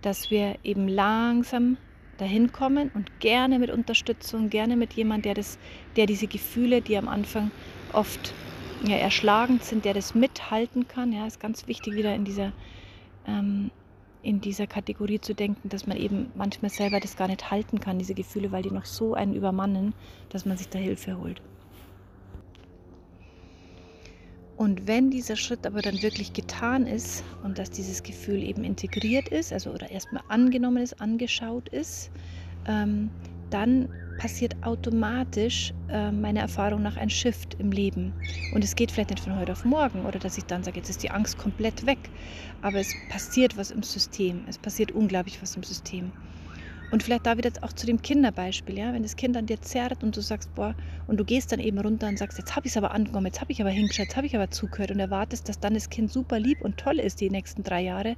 dass 0.02 0.30
wir 0.30 0.56
eben 0.62 0.88
langsam 0.88 1.76
dahin 2.18 2.52
kommen 2.52 2.90
und 2.94 3.20
gerne 3.20 3.58
mit 3.58 3.70
Unterstützung, 3.70 4.50
gerne 4.50 4.76
mit 4.76 4.92
jemand, 4.92 5.24
der 5.24 5.34
der 5.96 6.06
diese 6.06 6.26
Gefühle, 6.26 6.82
die 6.82 6.96
am 6.96 7.08
Anfang 7.08 7.50
oft 7.92 8.34
ja, 8.84 8.96
erschlagend 8.96 9.64
sind, 9.64 9.84
der 9.84 9.94
das 9.94 10.14
mithalten 10.14 10.86
kann. 10.86 11.12
Ja, 11.12 11.26
ist 11.26 11.40
ganz 11.40 11.66
wichtig 11.66 11.94
wieder 11.94 12.14
in 12.14 12.24
dieser 12.24 12.52
ähm, 13.26 13.70
in 14.22 14.40
dieser 14.40 14.66
Kategorie 14.66 15.20
zu 15.20 15.34
denken, 15.34 15.68
dass 15.68 15.86
man 15.86 15.96
eben 15.96 16.30
manchmal 16.34 16.70
selber 16.70 17.00
das 17.00 17.16
gar 17.16 17.28
nicht 17.28 17.50
halten 17.50 17.80
kann, 17.80 17.98
diese 17.98 18.14
Gefühle, 18.14 18.52
weil 18.52 18.62
die 18.62 18.70
noch 18.70 18.84
so 18.84 19.14
einen 19.14 19.34
übermannen, 19.34 19.94
dass 20.28 20.44
man 20.44 20.58
sich 20.58 20.68
da 20.68 20.78
Hilfe 20.78 21.18
holt. 21.18 21.40
Und 24.60 24.86
wenn 24.86 25.10
dieser 25.10 25.36
Schritt 25.36 25.66
aber 25.66 25.80
dann 25.80 26.02
wirklich 26.02 26.34
getan 26.34 26.86
ist 26.86 27.24
und 27.42 27.58
dass 27.58 27.70
dieses 27.70 28.02
Gefühl 28.02 28.42
eben 28.42 28.62
integriert 28.62 29.28
ist, 29.28 29.54
also 29.54 29.70
oder 29.70 29.90
erstmal 29.90 30.22
angenommen 30.28 30.82
ist, 30.82 31.00
angeschaut 31.00 31.70
ist, 31.70 32.10
ähm, 32.66 33.08
dann 33.48 33.88
passiert 34.18 34.54
automatisch 34.62 35.72
äh, 35.88 36.12
meiner 36.12 36.40
Erfahrung 36.40 36.82
nach 36.82 36.98
ein 36.98 37.08
Shift 37.08 37.54
im 37.58 37.72
Leben. 37.72 38.12
Und 38.54 38.62
es 38.62 38.76
geht 38.76 38.92
vielleicht 38.92 39.08
nicht 39.08 39.24
von 39.24 39.38
heute 39.38 39.52
auf 39.52 39.64
morgen 39.64 40.04
oder 40.04 40.18
dass 40.18 40.36
ich 40.36 40.44
dann 40.44 40.62
sage, 40.62 40.76
jetzt 40.76 40.90
ist 40.90 41.02
die 41.02 41.10
Angst 41.10 41.38
komplett 41.38 41.86
weg. 41.86 42.10
Aber 42.60 42.80
es 42.80 42.94
passiert 43.08 43.56
was 43.56 43.70
im 43.70 43.82
System. 43.82 44.42
Es 44.46 44.58
passiert 44.58 44.92
unglaublich 44.92 45.40
was 45.40 45.56
im 45.56 45.62
System. 45.62 46.12
Und 46.90 47.04
vielleicht 47.04 47.24
da 47.24 47.38
wieder 47.38 47.52
auch 47.60 47.72
zu 47.72 47.86
dem 47.86 48.02
Kinderbeispiel, 48.02 48.76
ja, 48.76 48.92
wenn 48.92 49.04
das 49.04 49.14
Kind 49.14 49.36
an 49.36 49.46
dir 49.46 49.60
zerrt 49.60 50.02
und 50.02 50.16
du 50.16 50.20
sagst, 50.20 50.52
boah, 50.56 50.74
und 51.06 51.18
du 51.18 51.24
gehst 51.24 51.52
dann 51.52 51.60
eben 51.60 51.78
runter 51.78 52.08
und 52.08 52.18
sagst, 52.18 52.36
jetzt 52.38 52.56
habe 52.56 52.66
ich 52.66 52.72
es 52.72 52.76
aber 52.76 52.90
angenommen, 52.90 53.26
jetzt 53.26 53.40
habe 53.40 53.52
ich 53.52 53.60
aber 53.60 53.70
hingeschaut, 53.70 54.06
jetzt 54.06 54.16
habe 54.16 54.26
ich 54.26 54.34
aber 54.34 54.50
zugehört 54.50 54.90
und 54.90 54.98
erwartest, 54.98 55.48
dass 55.48 55.60
dann 55.60 55.74
das 55.74 55.88
Kind 55.88 56.10
super 56.10 56.40
lieb 56.40 56.62
und 56.62 56.78
toll 56.78 56.98
ist 56.98 57.20
die 57.20 57.30
nächsten 57.30 57.62
drei 57.62 57.82
Jahre, 57.82 58.16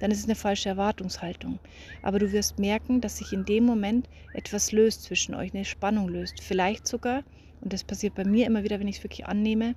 dann 0.00 0.10
ist 0.10 0.18
es 0.18 0.24
eine 0.24 0.34
falsche 0.34 0.68
Erwartungshaltung. 0.68 1.58
Aber 2.02 2.18
du 2.18 2.30
wirst 2.30 2.58
merken, 2.58 3.00
dass 3.00 3.16
sich 3.16 3.32
in 3.32 3.46
dem 3.46 3.64
Moment 3.64 4.06
etwas 4.34 4.70
löst 4.70 5.04
zwischen 5.04 5.34
euch, 5.34 5.54
eine 5.54 5.64
Spannung 5.64 6.08
löst. 6.08 6.42
Vielleicht 6.42 6.86
sogar, 6.86 7.22
und 7.62 7.72
das 7.72 7.84
passiert 7.84 8.14
bei 8.14 8.24
mir 8.24 8.46
immer 8.46 8.64
wieder, 8.64 8.80
wenn 8.80 8.88
ich 8.88 8.98
es 8.98 9.04
wirklich 9.04 9.26
annehme, 9.26 9.74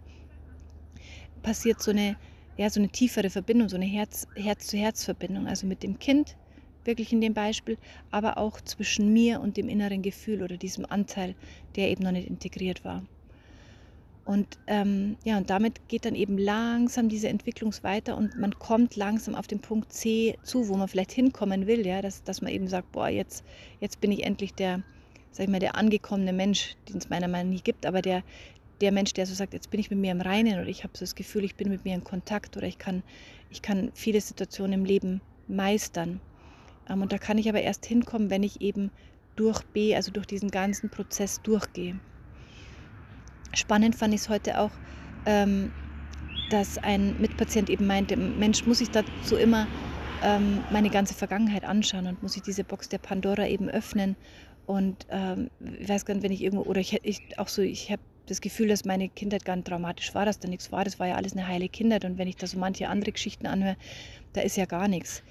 passiert 1.43 1.81
so 1.81 1.91
eine, 1.91 2.17
ja, 2.57 2.69
so 2.69 2.81
eine 2.81 2.89
tiefere 2.89 3.29
Verbindung, 3.29 3.69
so 3.69 3.77
eine 3.77 3.85
Herz-zu-Herz-Verbindung, 3.85 5.47
also 5.47 5.65
mit 5.65 5.81
dem 5.81 5.97
Kind 5.97 6.35
wirklich 6.85 7.13
in 7.13 7.21
dem 7.21 7.33
Beispiel, 7.33 7.77
aber 8.11 8.37
auch 8.37 8.61
zwischen 8.61 9.13
mir 9.13 9.41
und 9.41 9.57
dem 9.57 9.69
inneren 9.69 10.01
Gefühl 10.01 10.43
oder 10.43 10.57
diesem 10.57 10.85
Anteil, 10.85 11.35
der 11.75 11.89
eben 11.89 12.03
noch 12.03 12.11
nicht 12.11 12.27
integriert 12.27 12.83
war. 12.83 13.03
Und 14.25 14.57
ähm, 14.67 15.17
ja, 15.25 15.37
und 15.37 15.49
damit 15.49 15.89
geht 15.89 16.05
dann 16.05 16.15
eben 16.15 16.37
langsam 16.37 17.09
diese 17.09 17.27
Entwicklung 17.27 17.73
weiter 17.81 18.15
und 18.15 18.37
man 18.37 18.57
kommt 18.57 18.95
langsam 18.95 19.35
auf 19.35 19.47
den 19.47 19.59
Punkt 19.59 19.91
C 19.91 20.37
zu, 20.43 20.69
wo 20.69 20.77
man 20.77 20.87
vielleicht 20.87 21.11
hinkommen 21.11 21.67
will, 21.67 21.85
ja, 21.85 22.01
dass, 22.01 22.23
dass 22.23 22.41
man 22.41 22.51
eben 22.53 22.69
sagt, 22.69 22.93
boah, 22.93 23.09
jetzt, 23.09 23.43
jetzt 23.81 23.99
bin 23.99 24.13
ich 24.13 24.23
endlich 24.23 24.53
der, 24.53 24.81
sag 25.31 25.45
ich 25.45 25.49
mal, 25.49 25.59
der 25.59 25.75
angekommene 25.75 26.31
Mensch, 26.31 26.77
den 26.87 26.97
es 26.97 27.09
meiner 27.09 27.27
Meinung 27.27 27.49
nach 27.49 27.57
nie 27.57 27.63
gibt, 27.63 27.85
aber 27.85 28.01
der, 28.01 28.23
der 28.79 28.93
Mensch, 28.93 29.11
der 29.11 29.25
so 29.25 29.33
sagt, 29.33 29.53
jetzt 29.53 29.69
bin 29.71 29.81
ich 29.81 29.89
mit 29.89 29.99
mir 29.99 30.11
im 30.11 30.21
Reinen 30.21 30.59
oder 30.59 30.69
ich 30.69 30.85
habe 30.85 30.93
so 30.95 31.03
das 31.03 31.15
Gefühl, 31.15 31.43
ich 31.43 31.55
bin 31.55 31.69
mit 31.69 31.83
mir 31.83 31.93
in 31.93 32.05
Kontakt 32.05 32.55
oder 32.55 32.67
ich 32.67 32.77
kann, 32.77 33.03
ich 33.49 33.61
kann 33.61 33.91
viele 33.93 34.21
Situationen 34.21 34.73
im 34.73 34.85
Leben 34.85 35.21
meistern. 35.49 36.21
Ähm, 36.89 37.01
und 37.01 37.11
da 37.11 37.17
kann 37.17 37.37
ich 37.37 37.49
aber 37.49 37.61
erst 37.61 37.85
hinkommen, 37.85 38.29
wenn 38.29 38.43
ich 38.43 38.61
eben 38.61 38.91
durch 39.35 39.63
B, 39.63 39.95
also 39.95 40.11
durch 40.11 40.25
diesen 40.25 40.51
ganzen 40.51 40.89
Prozess 40.89 41.41
durchgehe. 41.41 41.99
Spannend 43.53 43.95
fand 43.95 44.13
ich 44.13 44.21
es 44.21 44.29
heute 44.29 44.59
auch, 44.59 44.71
ähm, 45.25 45.71
dass 46.49 46.77
ein 46.77 47.19
Mitpatient 47.19 47.69
eben 47.69 47.87
meinte, 47.87 48.15
Mensch, 48.17 48.65
muss 48.65 48.81
ich 48.81 48.89
dazu 48.91 49.35
immer 49.35 49.67
ähm, 50.23 50.63
meine 50.71 50.89
ganze 50.89 51.13
Vergangenheit 51.13 51.63
anschauen 51.63 52.07
und 52.07 52.21
muss 52.23 52.35
ich 52.35 52.41
diese 52.41 52.63
Box 52.63 52.89
der 52.89 52.97
Pandora 52.97 53.47
eben 53.47 53.69
öffnen. 53.69 54.15
Und 54.65 55.05
ähm, 55.09 55.49
ich 55.79 55.89
weiß 55.89 56.05
gar 56.05 56.13
nicht, 56.13 56.23
wenn 56.23 56.31
ich 56.31 56.41
irgendwo, 56.41 56.63
oder 56.63 56.79
ich, 56.79 56.99
ich 57.03 57.37
auch 57.37 57.47
so, 57.47 57.61
ich 57.61 57.91
habe 57.91 58.01
das 58.27 58.39
Gefühl, 58.39 58.69
dass 58.69 58.85
meine 58.85 59.09
Kindheit 59.09 59.43
gar 59.43 59.55
nicht 59.55 59.67
traumatisch 59.67 60.15
war, 60.15 60.25
dass 60.25 60.39
da 60.39 60.47
nichts 60.47 60.71
war. 60.71 60.85
Das 60.85 60.99
war 60.99 61.07
ja 61.07 61.15
alles 61.15 61.33
eine 61.33 61.47
heile 61.47 61.67
Kindheit. 61.67 62.05
Und 62.05 62.17
wenn 62.17 62.27
ich 62.27 62.37
da 62.37 62.47
so 62.47 62.57
manche 62.57 62.87
andere 62.87 63.11
Geschichten 63.11 63.47
anhöre, 63.47 63.75
da 64.31 64.41
ist 64.41 64.55
ja 64.55 64.65
gar 64.65 64.87
nichts. 64.87 65.23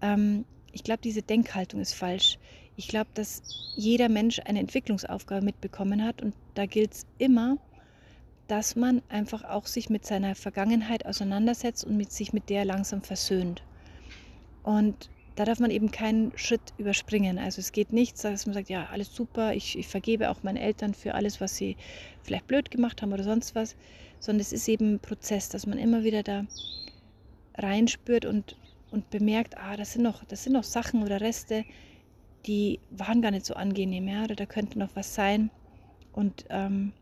Ähm, 0.00 0.44
ich 0.72 0.84
glaube, 0.84 1.00
diese 1.02 1.22
Denkhaltung 1.22 1.80
ist 1.80 1.94
falsch. 1.94 2.38
Ich 2.76 2.88
glaube, 2.88 3.08
dass 3.14 3.42
jeder 3.76 4.08
Mensch 4.08 4.40
eine 4.44 4.60
Entwicklungsaufgabe 4.60 5.44
mitbekommen 5.44 6.04
hat 6.04 6.20
und 6.22 6.34
da 6.54 6.66
gilt 6.66 6.92
es 6.92 7.06
immer, 7.18 7.56
dass 8.48 8.76
man 8.76 9.02
einfach 9.08 9.44
auch 9.44 9.66
sich 9.66 9.90
mit 9.90 10.06
seiner 10.06 10.34
Vergangenheit 10.34 11.06
auseinandersetzt 11.06 11.84
und 11.84 11.96
mit 11.96 12.12
sich 12.12 12.32
mit 12.32 12.48
der 12.48 12.64
langsam 12.64 13.02
versöhnt. 13.02 13.62
Und 14.62 15.10
da 15.36 15.44
darf 15.44 15.60
man 15.60 15.70
eben 15.70 15.90
keinen 15.90 16.36
Schritt 16.36 16.72
überspringen. 16.78 17.38
Also 17.38 17.60
es 17.60 17.72
geht 17.72 17.92
nicht, 17.92 18.22
dass 18.24 18.46
man 18.46 18.54
sagt, 18.54 18.70
ja, 18.70 18.86
alles 18.90 19.14
super, 19.14 19.54
ich, 19.54 19.78
ich, 19.78 19.86
vergebe 19.86 20.30
auch 20.30 20.42
meinen 20.42 20.56
Eltern 20.56 20.94
für 20.94 21.14
alles, 21.14 21.40
was 21.40 21.56
sie 21.56 21.76
vielleicht 22.22 22.46
blöd 22.46 22.70
gemacht 22.70 23.02
haben 23.02 23.12
oder 23.12 23.22
sonst 23.22 23.54
was, 23.54 23.76
sondern 24.18 24.40
es 24.40 24.52
ist 24.52 24.66
eben 24.66 24.94
ein 24.94 25.00
Prozess, 25.00 25.48
dass 25.50 25.66
man 25.66 25.78
immer 25.78 26.04
wieder 26.04 26.22
da 26.22 26.46
reinspürt 27.58 28.24
und 28.24 28.56
und 28.90 29.10
bemerkt, 29.10 29.56
ah, 29.56 29.76
das 29.76 29.92
sind 29.92 30.02
noch, 30.02 30.24
das 30.24 30.44
sind 30.44 30.52
noch 30.52 30.64
Sachen 30.64 31.02
oder 31.02 31.20
Reste, 31.20 31.64
die 32.46 32.80
waren 32.90 33.22
gar 33.22 33.30
nicht 33.30 33.46
so 33.46 33.54
angenehm, 33.54 34.08
ja, 34.08 34.24
oder 34.24 34.34
da 34.34 34.46
könnte 34.46 34.78
noch 34.78 34.94
was 34.94 35.14
sein. 35.14 35.50
Und 36.12 36.44
ähm, 36.48 36.92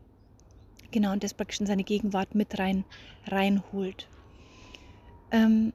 genau, 0.91 1.11
und 1.13 1.23
das 1.23 1.33
praktisch 1.33 1.59
in 1.59 1.67
seine 1.67 1.83
Gegenwart 1.83 2.35
mit 2.35 2.57
rein 2.57 2.83
reinholt. 3.27 4.07
Ähm, 5.31 5.73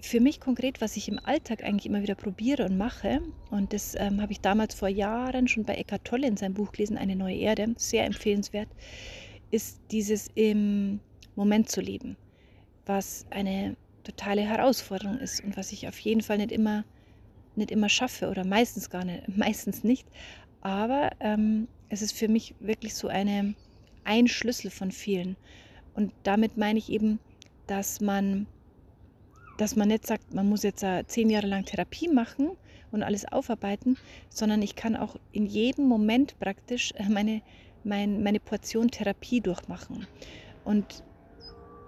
für 0.00 0.20
mich 0.20 0.38
konkret, 0.38 0.82
was 0.82 0.96
ich 0.98 1.08
im 1.08 1.18
Alltag 1.24 1.64
eigentlich 1.64 1.86
immer 1.86 2.02
wieder 2.02 2.14
probiere 2.14 2.66
und 2.66 2.76
mache, 2.76 3.22
und 3.50 3.72
das 3.72 3.94
ähm, 3.98 4.20
habe 4.20 4.32
ich 4.32 4.40
damals 4.40 4.74
vor 4.74 4.88
Jahren 4.88 5.48
schon 5.48 5.64
bei 5.64 5.74
Eckhart 5.74 6.04
Tolle 6.04 6.26
in 6.26 6.36
seinem 6.36 6.54
Buch 6.54 6.72
gelesen, 6.72 6.98
Eine 6.98 7.16
neue 7.16 7.36
Erde, 7.36 7.74
sehr 7.78 8.04
empfehlenswert, 8.04 8.68
ist 9.50 9.80
dieses 9.90 10.28
im 10.34 11.00
Moment 11.36 11.70
zu 11.70 11.80
leben, 11.80 12.16
was 12.84 13.24
eine 13.30 13.76
totale 14.04 14.42
Herausforderung 14.42 15.18
ist 15.18 15.42
und 15.42 15.56
was 15.56 15.72
ich 15.72 15.88
auf 15.88 15.98
jeden 15.98 16.22
Fall 16.22 16.38
nicht 16.38 16.52
immer, 16.52 16.84
nicht 17.56 17.70
immer 17.70 17.88
schaffe 17.88 18.28
oder 18.30 18.44
meistens 18.44 18.90
gar 18.90 19.04
nicht, 19.04 19.28
meistens 19.36 19.84
nicht. 19.84 20.06
Aber 20.60 21.10
ähm, 21.20 21.68
es 21.88 22.02
ist 22.02 22.16
für 22.16 22.28
mich 22.28 22.54
wirklich 22.60 22.94
so 22.94 23.08
eine, 23.08 23.54
ein 24.04 24.28
Schlüssel 24.28 24.70
von 24.70 24.90
vielen. 24.90 25.36
Und 25.94 26.12
damit 26.22 26.56
meine 26.56 26.78
ich 26.78 26.90
eben, 26.90 27.18
dass 27.66 28.00
man 28.00 28.46
dass 29.56 29.76
man 29.76 29.88
nicht 29.88 30.06
sagt, 30.06 30.34
man 30.34 30.48
muss 30.48 30.62
jetzt 30.62 30.82
äh, 30.82 31.04
zehn 31.06 31.30
Jahre 31.30 31.46
lang 31.46 31.64
Therapie 31.64 32.08
machen 32.08 32.50
und 32.90 33.02
alles 33.02 33.30
aufarbeiten, 33.30 33.96
sondern 34.28 34.62
ich 34.62 34.74
kann 34.74 34.96
auch 34.96 35.16
in 35.32 35.46
jedem 35.46 35.86
Moment 35.86 36.38
praktisch 36.38 36.92
äh, 36.96 37.08
meine, 37.08 37.42
mein, 37.84 38.22
meine 38.22 38.40
Portion 38.40 38.90
Therapie 38.90 39.40
durchmachen. 39.40 40.06
Und 40.64 41.04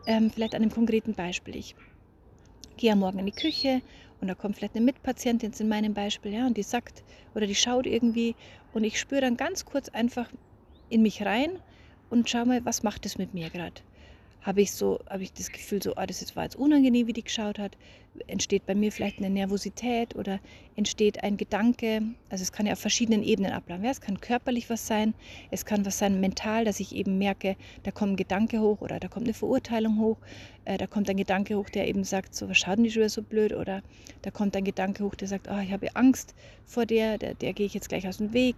ähm, 0.06 0.30
vielleicht 0.30 0.54
an 0.54 0.62
einem 0.62 0.70
konkreten 0.70 1.14
Beispiel. 1.14 1.56
Ich 1.56 1.74
gehe 2.76 2.90
ja 2.90 2.96
morgen 2.96 3.18
in 3.18 3.26
die 3.26 3.32
Küche 3.32 3.82
und 4.20 4.28
da 4.28 4.34
kommt 4.34 4.56
vielleicht 4.56 4.76
eine 4.76 4.84
Mitpatientin 4.84 5.52
in 5.58 5.68
meinem 5.68 5.94
Beispiel, 5.94 6.32
ja, 6.32 6.46
und 6.46 6.56
die 6.56 6.62
sagt 6.62 7.04
oder 7.34 7.46
die 7.46 7.54
schaut 7.54 7.86
irgendwie 7.86 8.34
und 8.72 8.84
ich 8.84 8.98
spüre 8.98 9.20
dann 9.22 9.36
ganz 9.36 9.64
kurz 9.64 9.88
einfach 9.88 10.28
in 10.88 11.02
mich 11.02 11.24
rein 11.24 11.58
und 12.10 12.28
schau 12.30 12.44
mal, 12.44 12.64
was 12.64 12.82
macht 12.82 13.06
es 13.06 13.18
mit 13.18 13.34
mir 13.34 13.50
gerade 13.50 13.82
habe 14.46 14.60
ich 14.62 14.70
so, 14.70 15.00
habe 15.10 15.24
ich 15.24 15.32
das 15.32 15.50
Gefühl, 15.50 15.82
so, 15.82 15.96
ah, 15.96 16.06
das 16.06 16.36
war 16.36 16.44
jetzt 16.44 16.54
unangenehm, 16.54 17.08
wie 17.08 17.12
die 17.12 17.24
geschaut 17.24 17.58
hat. 17.58 17.76
Entsteht 18.28 18.64
bei 18.64 18.76
mir 18.76 18.92
vielleicht 18.92 19.18
eine 19.18 19.28
Nervosität 19.28 20.14
oder 20.14 20.38
entsteht 20.76 21.22
ein 21.24 21.36
Gedanke. 21.36 22.00
Also 22.30 22.42
es 22.42 22.52
kann 22.52 22.64
ja 22.64 22.74
auf 22.74 22.78
verschiedenen 22.78 23.24
Ebenen 23.24 23.52
ablaufen. 23.52 23.84
Ja, 23.84 23.90
es 23.90 24.00
kann 24.00 24.20
körperlich 24.20 24.70
was 24.70 24.86
sein, 24.86 25.14
es 25.50 25.66
kann 25.66 25.84
was 25.84 25.98
sein 25.98 26.20
mental, 26.20 26.64
dass 26.64 26.78
ich 26.78 26.94
eben 26.94 27.18
merke, 27.18 27.56
da 27.82 27.90
kommt 27.90 28.12
ein 28.12 28.16
Gedanke 28.16 28.60
hoch 28.60 28.80
oder 28.80 29.00
da 29.00 29.08
kommt 29.08 29.26
eine 29.26 29.34
Verurteilung 29.34 29.98
hoch. 29.98 30.18
Äh, 30.64 30.78
da 30.78 30.86
kommt 30.86 31.10
ein 31.10 31.16
Gedanke 31.16 31.56
hoch, 31.56 31.68
der 31.68 31.88
eben 31.88 32.04
sagt, 32.04 32.34
so, 32.34 32.48
was 32.48 32.56
schauen 32.56 32.84
die 32.84 32.94
wieder 32.94 33.08
so 33.08 33.22
blöd? 33.22 33.52
Oder 33.52 33.82
da 34.22 34.30
kommt 34.30 34.56
ein 34.56 34.64
Gedanke 34.64 35.02
hoch, 35.02 35.16
der 35.16 35.26
sagt, 35.26 35.48
oh, 35.50 35.58
ich 35.58 35.72
habe 35.72 35.94
Angst 35.96 36.36
vor 36.64 36.86
der, 36.86 37.18
der, 37.18 37.34
der 37.34 37.52
gehe 37.52 37.66
ich 37.66 37.74
jetzt 37.74 37.88
gleich 37.88 38.06
aus 38.06 38.18
dem 38.18 38.32
Weg. 38.32 38.56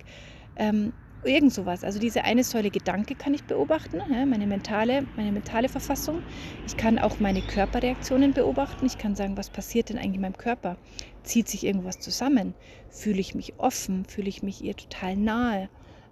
Ähm, 0.56 0.92
Irgend 1.24 1.52
sowas. 1.52 1.82
Also 1.82 1.98
diese 1.98 2.22
eine 2.22 2.44
Säule 2.44 2.70
Gedanke 2.70 3.16
kann 3.16 3.34
ich 3.34 3.42
beobachten, 3.42 4.00
meine, 4.08 4.46
mentale, 4.46 5.04
meine 5.16 5.32
mentale 5.32 5.68
Verfassung. 5.68 6.22
Ich 6.66 6.76
kann 6.76 6.98
auch 6.98 7.18
meine 7.18 7.42
Körperreaktionen 7.42 8.32
beobachten. 8.32 8.86
Ich 8.86 8.98
kann 8.98 9.16
sagen, 9.16 9.36
was 9.36 9.50
passiert 9.50 9.88
denn 9.88 9.98
eigentlich 9.98 10.14
in 10.14 10.20
meinem 10.20 10.38
Körper? 10.38 10.76
Zieht 11.24 11.48
sich 11.48 11.66
irgendwas 11.66 11.98
zusammen? 11.98 12.54
Fühle 12.88 13.18
ich 13.18 13.34
mich 13.34 13.58
offen? 13.58 14.04
Fühle 14.04 14.28
ich 14.28 14.44
mich 14.44 14.62
ihr 14.62 14.76
total 14.76 15.16
nahe? 15.16 15.68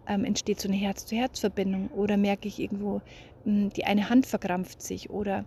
Ähm, 0.08 0.24
entsteht 0.24 0.60
so 0.60 0.68
eine 0.68 0.76
Herz-zu-Herz-Verbindung? 0.76 1.88
Oder 1.88 2.16
merke 2.16 2.48
ich 2.48 2.58
irgendwo, 2.58 3.00
mh, 3.44 3.62
hm, 3.62 3.70
die 3.70 3.84
eine 3.84 4.10
Hand 4.10 4.26
verkrampft 4.26 4.82
sich? 4.82 5.08
Oder, 5.10 5.44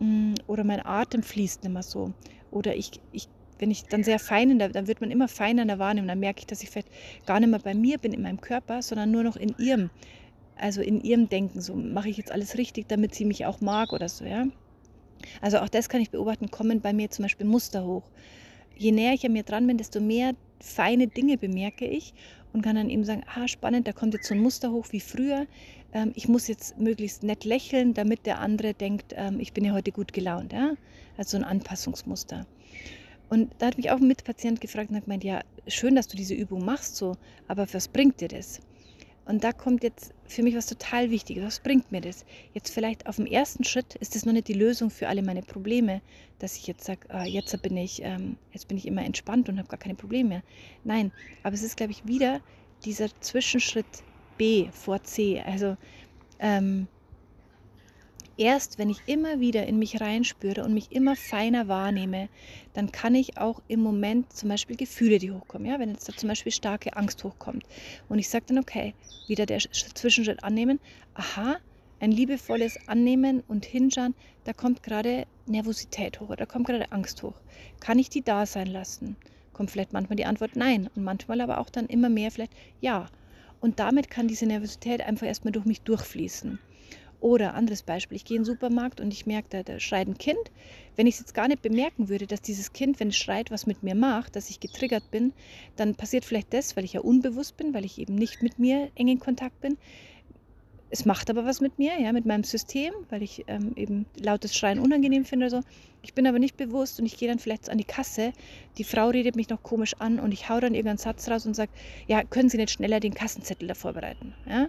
mh, 0.00 0.04
hm, 0.06 0.34
oder 0.46 0.64
mein 0.64 0.84
Atem 0.84 1.22
fließt 1.22 1.64
nicht 1.64 1.72
mehr 1.72 1.82
so? 1.82 2.12
Oder 2.50 2.76
ich, 2.76 2.90
ich 3.12 3.28
wenn 3.58 3.70
ich 3.70 3.84
dann 3.84 4.04
sehr 4.04 4.18
fein 4.18 4.50
in 4.50 4.58
der, 4.58 4.68
dann 4.70 4.86
wird 4.86 5.00
man 5.00 5.10
immer 5.10 5.28
feiner 5.28 5.62
in 5.62 5.68
der 5.68 5.78
Wahrnehmung. 5.78 6.08
Dann 6.08 6.20
merke 6.20 6.40
ich, 6.40 6.46
dass 6.46 6.62
ich 6.62 6.70
vielleicht 6.70 6.90
gar 7.26 7.40
nicht 7.40 7.50
mehr 7.50 7.58
bei 7.58 7.74
mir 7.74 7.98
bin 7.98 8.12
in 8.12 8.22
meinem 8.22 8.40
Körper, 8.40 8.82
sondern 8.82 9.10
nur 9.10 9.22
noch 9.22 9.36
in 9.36 9.54
ihrem, 9.58 9.90
also 10.56 10.80
in 10.80 11.00
ihrem 11.00 11.28
Denken. 11.28 11.60
So 11.60 11.74
mache 11.74 12.08
ich 12.08 12.16
jetzt 12.16 12.30
alles 12.30 12.56
richtig, 12.56 12.88
damit 12.88 13.14
sie 13.14 13.24
mich 13.24 13.46
auch 13.46 13.60
mag 13.60 13.92
oder 13.92 14.08
so, 14.08 14.24
ja. 14.24 14.46
Also 15.40 15.58
auch 15.58 15.68
das 15.68 15.88
kann 15.88 16.00
ich 16.00 16.10
beobachten, 16.10 16.50
kommen 16.50 16.80
bei 16.80 16.92
mir 16.92 17.10
zum 17.10 17.24
Beispiel 17.24 17.46
Muster 17.46 17.84
hoch. 17.84 18.04
Je 18.76 18.92
näher 18.92 19.14
ich 19.14 19.26
an 19.26 19.32
mir 19.32 19.42
dran 19.42 19.66
bin, 19.66 19.76
desto 19.76 20.00
mehr 20.00 20.34
feine 20.60 21.08
Dinge 21.08 21.36
bemerke 21.36 21.86
ich 21.86 22.14
und 22.52 22.62
kann 22.62 22.76
dann 22.76 22.90
eben 22.90 23.04
sagen, 23.04 23.22
ah, 23.34 23.48
spannend, 23.48 23.86
da 23.86 23.92
kommt 23.92 24.14
jetzt 24.14 24.28
so 24.28 24.34
ein 24.34 24.40
Muster 24.40 24.72
hoch 24.72 24.86
wie 24.90 25.00
früher. 25.00 25.46
Ähm, 25.92 26.12
ich 26.14 26.28
muss 26.28 26.48
jetzt 26.48 26.78
möglichst 26.78 27.22
nett 27.22 27.44
lächeln, 27.44 27.94
damit 27.94 28.26
der 28.26 28.40
andere 28.40 28.74
denkt, 28.74 29.14
ähm, 29.16 29.40
ich 29.40 29.52
bin 29.52 29.64
ja 29.64 29.72
heute 29.72 29.92
gut 29.92 30.12
gelaunt. 30.12 30.52
Ja? 30.52 30.74
Also 31.16 31.30
so 31.30 31.36
ein 31.38 31.44
Anpassungsmuster. 31.44 32.46
Und 33.28 33.54
da 33.58 33.66
hat 33.66 33.76
mich 33.76 33.90
auch 33.90 33.98
ein 33.98 34.06
Mitpatient 34.06 34.60
gefragt 34.60 34.90
und 34.90 34.96
hat 34.96 35.04
gemeint, 35.04 35.24
ja, 35.24 35.42
schön, 35.66 35.94
dass 35.94 36.08
du 36.08 36.16
diese 36.16 36.34
Übung 36.34 36.64
machst 36.64 36.96
so, 36.96 37.16
aber 37.46 37.66
was 37.72 37.88
bringt 37.88 38.20
dir 38.20 38.28
das? 38.28 38.60
Und 39.28 39.44
da 39.44 39.52
kommt 39.52 39.82
jetzt 39.82 40.14
für 40.26 40.42
mich 40.42 40.56
was 40.56 40.64
total 40.64 41.10
Wichtiges. 41.10 41.44
Was 41.44 41.60
bringt 41.60 41.92
mir 41.92 42.00
das? 42.00 42.24
Jetzt 42.54 42.70
vielleicht 42.72 43.06
auf 43.06 43.16
dem 43.16 43.26
ersten 43.26 43.62
Schritt 43.62 43.94
ist 43.96 44.14
das 44.14 44.24
noch 44.24 44.32
nicht 44.32 44.48
die 44.48 44.54
Lösung 44.54 44.88
für 44.88 45.06
alle 45.06 45.22
meine 45.22 45.42
Probleme, 45.42 46.00
dass 46.38 46.56
ich 46.56 46.66
jetzt 46.66 46.84
sage, 46.84 47.00
ah, 47.10 47.26
jetzt 47.26 47.60
bin 47.60 47.76
ich, 47.76 48.00
ähm, 48.02 48.38
jetzt 48.52 48.68
bin 48.68 48.78
ich 48.78 48.86
immer 48.86 49.04
entspannt 49.04 49.50
und 49.50 49.58
habe 49.58 49.68
gar 49.68 49.78
keine 49.78 49.96
Probleme 49.96 50.28
mehr. 50.30 50.42
Nein, 50.82 51.12
aber 51.42 51.54
es 51.54 51.62
ist, 51.62 51.76
glaube 51.76 51.92
ich, 51.92 52.06
wieder 52.06 52.40
dieser 52.86 53.08
Zwischenschritt 53.20 53.84
B 54.38 54.68
vor 54.72 55.02
C. 55.02 55.42
Also 55.42 55.76
ähm, 56.38 56.88
erst 58.38 58.78
wenn 58.78 58.88
ich 58.88 58.98
immer 59.06 59.40
wieder 59.40 59.66
in 59.66 59.78
mich 59.78 60.00
reinspüre 60.00 60.64
und 60.64 60.72
mich 60.72 60.92
immer 60.92 61.16
feiner 61.16 61.68
wahrnehme, 61.68 62.28
dann 62.72 62.92
kann 62.92 63.14
ich 63.14 63.36
auch 63.36 63.60
im 63.68 63.80
Moment 63.80 64.32
zum 64.32 64.48
Beispiel 64.48 64.76
Gefühle, 64.76 65.18
die 65.18 65.32
hochkommen. 65.32 65.66
Ja, 65.66 65.78
wenn 65.78 65.90
jetzt 65.90 66.08
da 66.08 66.16
zum 66.16 66.28
Beispiel 66.28 66.52
starke 66.52 66.96
Angst 66.96 67.22
hochkommt 67.24 67.64
und 68.08 68.18
ich 68.18 68.28
sage 68.28 68.46
dann, 68.48 68.58
okay, 68.58 68.94
wieder 69.26 69.44
der 69.44 69.58
Zwischenschritt 69.58 70.44
annehmen, 70.44 70.80
aha, 71.14 71.58
ein 72.00 72.12
liebevolles 72.12 72.78
Annehmen 72.86 73.42
und 73.48 73.64
Hinschauen, 73.64 74.14
da 74.44 74.52
kommt 74.52 74.82
gerade 74.84 75.26
Nervosität 75.46 76.20
hoch 76.20 76.28
oder 76.28 76.36
da 76.36 76.46
kommt 76.46 76.66
gerade 76.66 76.92
Angst 76.92 77.22
hoch. 77.22 77.34
Kann 77.80 77.98
ich 77.98 78.08
die 78.08 78.22
da 78.22 78.46
sein 78.46 78.68
lassen? 78.68 79.16
Kommt 79.52 79.72
vielleicht 79.72 79.92
manchmal 79.92 80.16
die 80.16 80.26
Antwort 80.26 80.54
nein 80.54 80.88
und 80.94 81.02
manchmal 81.02 81.40
aber 81.40 81.58
auch 81.58 81.70
dann 81.70 81.86
immer 81.86 82.08
mehr 82.08 82.30
vielleicht 82.30 82.52
ja. 82.80 83.08
Und 83.60 83.80
damit 83.80 84.08
kann 84.08 84.28
diese 84.28 84.46
Nervosität 84.46 85.00
einfach 85.00 85.26
erstmal 85.26 85.50
durch 85.50 85.64
mich 85.64 85.80
durchfließen. 85.80 86.60
Oder 87.20 87.54
anderes 87.54 87.82
Beispiel, 87.82 88.16
ich 88.16 88.24
gehe 88.24 88.36
in 88.36 88.42
den 88.42 88.46
Supermarkt 88.46 89.00
und 89.00 89.12
ich 89.12 89.26
merke, 89.26 89.48
da, 89.50 89.62
da 89.64 89.80
schreit 89.80 90.06
ein 90.06 90.18
Kind. 90.18 90.38
Wenn 90.94 91.08
ich 91.08 91.14
es 91.14 91.20
jetzt 91.20 91.34
gar 91.34 91.48
nicht 91.48 91.62
bemerken 91.62 92.08
würde, 92.08 92.26
dass 92.26 92.40
dieses 92.40 92.72
Kind, 92.72 93.00
wenn 93.00 93.08
es 93.08 93.16
schreit, 93.16 93.50
was 93.50 93.66
mit 93.66 93.82
mir 93.82 93.96
macht, 93.96 94.36
dass 94.36 94.50
ich 94.50 94.60
getriggert 94.60 95.10
bin, 95.10 95.32
dann 95.76 95.96
passiert 95.96 96.24
vielleicht 96.24 96.54
das, 96.54 96.76
weil 96.76 96.84
ich 96.84 96.92
ja 96.92 97.00
unbewusst 97.00 97.56
bin, 97.56 97.74
weil 97.74 97.84
ich 97.84 97.98
eben 97.98 98.14
nicht 98.14 98.42
mit 98.42 98.58
mir 98.58 98.90
eng 98.94 99.08
in 99.08 99.18
Kontakt 99.18 99.60
bin, 99.60 99.78
es 100.90 101.04
macht 101.04 101.28
aber 101.28 101.44
was 101.44 101.60
mit 101.60 101.78
mir, 101.78 102.00
ja, 102.00 102.12
mit 102.12 102.24
meinem 102.24 102.44
System, 102.44 102.92
weil 103.10 103.22
ich 103.22 103.44
ähm, 103.46 103.72
eben 103.76 104.06
lautes 104.18 104.56
Schreien 104.56 104.78
unangenehm 104.78 105.24
finde 105.24 105.46
oder 105.46 105.62
so. 105.62 105.68
Ich 106.02 106.14
bin 106.14 106.26
aber 106.26 106.38
nicht 106.38 106.56
bewusst 106.56 106.98
und 106.98 107.06
ich 107.06 107.16
gehe 107.18 107.28
dann 107.28 107.38
vielleicht 107.38 107.68
an 107.68 107.78
die 107.78 107.84
Kasse. 107.84 108.32
Die 108.78 108.84
Frau 108.84 109.08
redet 109.08 109.36
mich 109.36 109.48
noch 109.50 109.62
komisch 109.62 109.94
an 109.98 110.18
und 110.18 110.32
ich 110.32 110.48
hau 110.48 110.60
dann 110.60 110.74
irgendeinen 110.74 110.98
Satz 110.98 111.28
raus 111.28 111.44
und 111.44 111.54
sage, 111.54 111.70
ja, 112.06 112.24
können 112.24 112.48
Sie 112.48 112.56
nicht 112.56 112.70
schneller 112.70 113.00
den 113.00 113.14
Kassenzettel 113.14 113.68
da 113.68 113.74
vorbereiten? 113.74 114.34
Ja? 114.48 114.68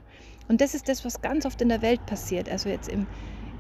Und 0.50 0.60
das 0.62 0.74
ist 0.74 0.90
das, 0.90 1.06
was 1.06 1.22
ganz 1.22 1.46
oft 1.46 1.62
in 1.62 1.70
der 1.70 1.82
Welt 1.82 2.06
passiert. 2.08 2.50
Also 2.50 2.68
jetzt 2.68 2.90
im, 2.90 3.08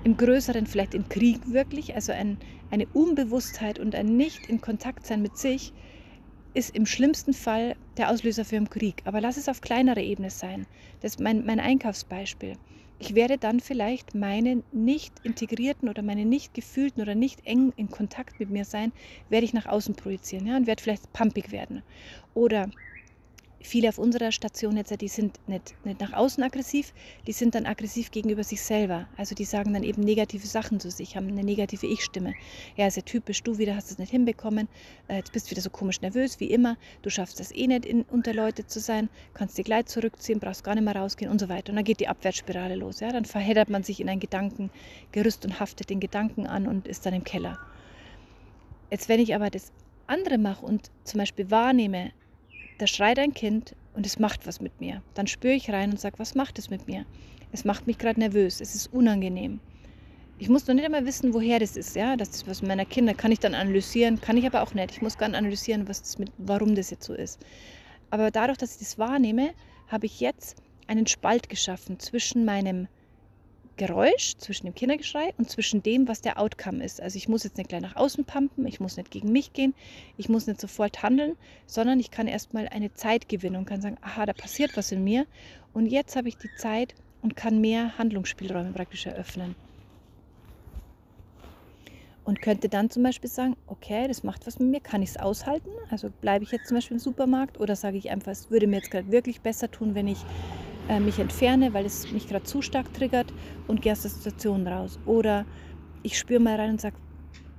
im 0.03 0.17
Größeren, 0.17 0.67
vielleicht 0.67 0.95
im 0.95 1.07
Krieg 1.07 1.39
wirklich. 1.45 1.95
Also 1.95 2.11
ein, 2.11 2.37
eine 2.71 2.87
Unbewusstheit 2.87 3.79
und 3.79 3.95
ein 3.95 4.17
Nicht 4.17 4.47
in 4.47 4.59
Kontakt 4.59 5.05
sein 5.05 5.21
mit 5.21 5.37
sich 5.37 5.71
ist 6.55 6.75
im 6.75 6.87
schlimmsten 6.87 7.33
Fall 7.33 7.75
der 7.97 8.09
Auslöser 8.09 8.43
für 8.43 8.57
einen 8.57 8.69
Krieg. 8.69 9.03
Aber 9.05 9.21
lass 9.21 9.37
es 9.37 9.47
auf 9.47 9.61
kleinerer 9.61 10.01
Ebene 10.01 10.31
sein. 10.31 10.65
Das 10.99 11.13
ist 11.13 11.19
mein, 11.19 11.45
mein 11.45 11.59
Einkaufsbeispiel. 11.59 12.57
Ich 12.97 13.15
werde 13.15 13.37
dann 13.37 13.59
vielleicht 13.59 14.13
meine 14.13 14.63
nicht 14.73 15.13
integrierten 15.23 15.87
oder 15.87 16.01
meine 16.01 16.25
nicht 16.25 16.53
gefühlten 16.53 17.01
oder 17.01 17.15
nicht 17.15 17.45
eng 17.45 17.71
in 17.77 17.89
Kontakt 17.89 18.39
mit 18.39 18.49
mir 18.49 18.65
sein, 18.65 18.91
werde 19.29 19.45
ich 19.45 19.53
nach 19.53 19.67
außen 19.67 19.95
projizieren 19.95 20.47
ja, 20.47 20.57
und 20.57 20.67
werde 20.67 20.83
vielleicht 20.83 21.13
pumpig 21.13 21.51
werden. 21.51 21.81
Oder 22.33 22.69
viele 23.61 23.89
auf 23.89 23.97
unserer 23.97 24.31
Station 24.31 24.77
jetzt, 24.77 24.93
die 25.01 25.07
sind 25.07 25.39
nicht, 25.47 25.75
nicht 25.85 25.99
nach 25.99 26.13
außen 26.13 26.43
aggressiv, 26.43 26.93
die 27.27 27.31
sind 27.31 27.55
dann 27.55 27.65
aggressiv 27.65 28.11
gegenüber 28.11 28.43
sich 28.43 28.61
selber. 28.61 29.07
Also 29.17 29.35
die 29.35 29.45
sagen 29.45 29.73
dann 29.73 29.83
eben 29.83 30.01
negative 30.01 30.47
Sachen 30.47 30.79
zu 30.79 30.89
sich, 30.91 31.15
haben 31.15 31.27
eine 31.27 31.43
negative 31.43 31.85
Ich-Stimme. 31.85 32.33
Ja, 32.77 32.87
ja 32.87 33.01
typisch, 33.01 33.43
du 33.43 33.57
wieder 33.57 33.75
hast 33.75 33.91
es 33.91 33.97
nicht 33.97 34.11
hinbekommen, 34.11 34.67
äh, 35.07 35.17
jetzt 35.17 35.31
bist 35.33 35.47
du 35.47 35.51
wieder 35.51 35.61
so 35.61 35.69
komisch 35.69 36.01
nervös 36.01 36.39
wie 36.39 36.51
immer, 36.51 36.77
du 37.01 37.09
schaffst 37.09 37.39
es 37.39 37.51
eh 37.51 37.67
nicht, 37.67 37.85
in, 37.85 38.03
unter 38.03 38.33
Leute 38.33 38.65
zu 38.65 38.79
sein, 38.79 39.09
kannst 39.33 39.57
dich 39.57 39.65
gleich 39.65 39.85
zurückziehen, 39.87 40.39
brauchst 40.39 40.63
gar 40.63 40.75
nicht 40.75 40.85
mehr 40.85 40.95
rausgehen 40.95 41.31
und 41.31 41.39
so 41.39 41.49
weiter. 41.49 41.71
Und 41.71 41.75
dann 41.75 41.85
geht 41.85 41.99
die 41.99 42.07
Abwärtsspirale 42.07 42.75
los. 42.75 42.99
Ja? 42.99 43.11
Dann 43.11 43.25
verheddert 43.25 43.69
man 43.69 43.83
sich 43.83 43.99
in 43.99 44.09
ein 44.09 44.19
Gedankengerüst 44.19 45.45
und 45.45 45.59
haftet 45.59 45.89
den 45.89 45.99
Gedanken 45.99 46.47
an 46.47 46.67
und 46.67 46.87
ist 46.87 47.05
dann 47.05 47.13
im 47.13 47.23
Keller. 47.23 47.59
Jetzt, 48.91 49.09
wenn 49.09 49.19
ich 49.19 49.35
aber 49.35 49.49
das 49.49 49.71
andere 50.07 50.37
mache 50.37 50.65
und 50.65 50.89
zum 51.03 51.19
Beispiel 51.19 51.51
wahrnehme, 51.51 52.11
da 52.79 52.87
schreit 52.87 53.19
ein 53.19 53.33
Kind 53.33 53.75
und 53.93 54.05
es 54.05 54.17
macht 54.17 54.47
was 54.47 54.61
mit 54.61 54.79
mir. 54.79 55.03
Dann 55.13 55.27
spüre 55.27 55.53
ich 55.53 55.69
rein 55.69 55.91
und 55.91 55.99
sage, 55.99 56.17
was 56.17 56.33
macht 56.33 56.57
es 56.57 56.69
mit 56.69 56.87
mir? 56.87 57.05
Es 57.51 57.65
macht 57.65 57.87
mich 57.87 57.97
gerade 57.97 58.19
nervös, 58.19 58.61
es 58.61 58.73
ist 58.73 58.93
unangenehm. 58.93 59.59
Ich 60.37 60.47
muss 60.47 60.65
noch 60.67 60.73
nicht 60.73 60.85
einmal 60.85 61.05
wissen, 61.05 61.33
woher 61.33 61.59
das 61.59 61.75
ist. 61.75 61.95
Ja, 61.97 62.15
das 62.15 62.29
ist 62.29 62.47
was 62.47 62.61
meiner 62.61 62.85
Kinder 62.85 63.13
kann 63.13 63.31
ich 63.31 63.39
dann 63.39 63.53
analysieren, 63.53 64.21
kann 64.21 64.37
ich 64.37 64.45
aber 64.45 64.63
auch 64.63 64.73
nicht. 64.73 64.91
Ich 64.91 65.01
muss 65.01 65.17
gar 65.17 65.27
nicht 65.27 65.37
analysieren, 65.37 65.87
was 65.89 66.01
das 66.01 66.17
mit, 66.17 66.31
warum 66.37 66.75
das 66.75 66.89
jetzt 66.89 67.05
so 67.05 67.13
ist. 67.13 67.39
Aber 68.09 68.31
dadurch, 68.31 68.57
dass 68.57 68.73
ich 68.73 68.79
das 68.79 68.97
wahrnehme, 68.97 69.51
habe 69.89 70.05
ich 70.05 70.21
jetzt 70.21 70.61
einen 70.87 71.07
Spalt 71.07 71.49
geschaffen 71.49 71.99
zwischen 71.99 72.45
meinem 72.45 72.87
Geräusch, 73.79 74.35
zwischen 74.37 74.65
dem 74.65 74.75
Kindergeschrei 74.75 75.33
und 75.37 75.49
zwischen 75.49 75.81
dem, 75.81 76.09
was 76.09 76.19
der 76.19 76.37
Outcome 76.37 76.83
ist. 76.83 77.01
Also 77.01 77.15
ich 77.15 77.29
muss 77.29 77.45
jetzt 77.45 77.57
nicht 77.57 77.69
gleich 77.69 77.81
nach 77.81 77.95
außen 77.95 78.25
pumpen, 78.25 78.67
ich 78.67 78.81
muss 78.81 78.97
nicht 78.97 79.09
gegen 79.09 79.31
mich 79.31 79.53
gehen, 79.53 79.73
ich 80.17 80.27
muss 80.27 80.47
nicht 80.47 80.59
sofort 80.59 81.01
handeln, 81.01 81.37
sondern 81.65 81.99
ich 81.99 82.11
kann 82.11 82.27
erstmal 82.27 82.67
eine 82.67 82.93
Zeit 82.93 83.29
gewinnen 83.29 83.55
und 83.55 83.65
kann 83.65 83.81
sagen, 83.81 83.97
aha, 84.01 84.25
da 84.25 84.33
passiert 84.33 84.75
was 84.75 84.91
in 84.91 85.05
mir 85.05 85.25
und 85.73 85.87
jetzt 85.87 86.17
habe 86.17 86.27
ich 86.27 86.37
die 86.37 86.53
Zeit 86.57 86.93
und 87.21 87.37
kann 87.37 87.61
mehr 87.61 87.97
Handlungsspielräume 87.97 88.73
praktisch 88.73 89.05
eröffnen. 89.05 89.55
Und 92.25 92.41
könnte 92.41 92.67
dann 92.67 92.89
zum 92.89 93.03
Beispiel 93.03 93.29
sagen, 93.29 93.55
okay, 93.65 94.09
das 94.09 94.23
macht 94.23 94.45
was 94.45 94.59
mit 94.59 94.69
mir, 94.69 94.81
kann 94.81 95.01
ich 95.01 95.11
es 95.11 95.17
aushalten? 95.17 95.69
Also 95.89 96.09
bleibe 96.21 96.43
ich 96.43 96.51
jetzt 96.51 96.67
zum 96.67 96.75
Beispiel 96.75 96.97
im 96.97 97.01
Supermarkt 97.01 97.59
oder 97.61 97.77
sage 97.77 97.97
ich 97.97 98.11
einfach, 98.11 98.33
es 98.33 98.51
würde 98.51 98.67
mir 98.67 98.75
jetzt 98.75 98.91
gerade 98.91 99.09
wirklich 99.09 99.39
besser 99.39 99.71
tun, 99.71 99.95
wenn 99.95 100.07
ich 100.07 100.19
äh, 100.89 100.99
mich 100.99 101.19
entferne, 101.19 101.73
weil 101.73 101.85
es 101.85 102.11
mich 102.11 102.27
gerade 102.27 102.43
zu 102.43 102.61
stark 102.61 102.93
triggert 102.93 103.31
und 103.67 103.81
gehe 103.81 103.93
aus 103.93 104.01
der 104.01 104.11
Situation 104.11 104.67
raus. 104.67 104.99
Oder 105.05 105.45
ich 106.03 106.17
spüre 106.17 106.41
mal 106.41 106.55
rein 106.55 106.71
und 106.71 106.81
sage, 106.81 106.97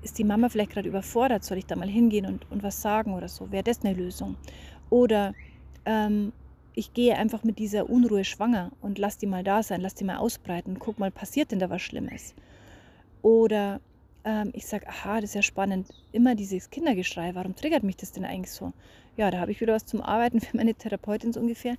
ist 0.02 0.18
die 0.18 0.24
Mama 0.24 0.48
vielleicht 0.48 0.72
gerade 0.72 0.88
überfordert, 0.88 1.44
soll 1.44 1.58
ich 1.58 1.66
da 1.66 1.76
mal 1.76 1.88
hingehen 1.88 2.26
und, 2.26 2.50
und 2.50 2.62
was 2.62 2.82
sagen 2.82 3.14
oder 3.14 3.28
so? 3.28 3.50
Wäre 3.52 3.62
das 3.62 3.84
eine 3.84 3.94
Lösung? 3.94 4.36
Oder 4.88 5.34
ähm, 5.84 6.32
ich 6.74 6.92
gehe 6.92 7.16
einfach 7.16 7.44
mit 7.44 7.58
dieser 7.58 7.88
Unruhe 7.88 8.24
schwanger 8.24 8.72
und 8.80 8.98
lass 8.98 9.18
die 9.18 9.26
mal 9.26 9.44
da 9.44 9.62
sein, 9.62 9.80
lass 9.80 9.94
die 9.94 10.04
mal 10.04 10.16
ausbreiten, 10.16 10.78
guck 10.78 10.98
mal, 10.98 11.10
passiert 11.10 11.52
denn 11.52 11.58
da 11.58 11.70
was 11.70 11.82
Schlimmes? 11.82 12.34
Oder 13.22 13.80
ähm, 14.24 14.50
ich 14.54 14.66
sage, 14.66 14.86
aha, 14.88 15.20
das 15.20 15.30
ist 15.30 15.34
ja 15.34 15.42
spannend, 15.42 15.88
immer 16.12 16.34
dieses 16.34 16.70
Kindergeschrei, 16.70 17.34
warum 17.34 17.54
triggert 17.56 17.82
mich 17.82 17.96
das 17.96 18.12
denn 18.12 18.24
eigentlich 18.24 18.52
so? 18.52 18.72
Ja, 19.16 19.30
da 19.30 19.38
habe 19.38 19.52
ich 19.52 19.60
wieder 19.60 19.74
was 19.74 19.86
zum 19.86 20.02
Arbeiten 20.02 20.40
für 20.40 20.56
meine 20.56 20.74
Therapeutin 20.74 21.32
so 21.32 21.40
ungefähr, 21.40 21.76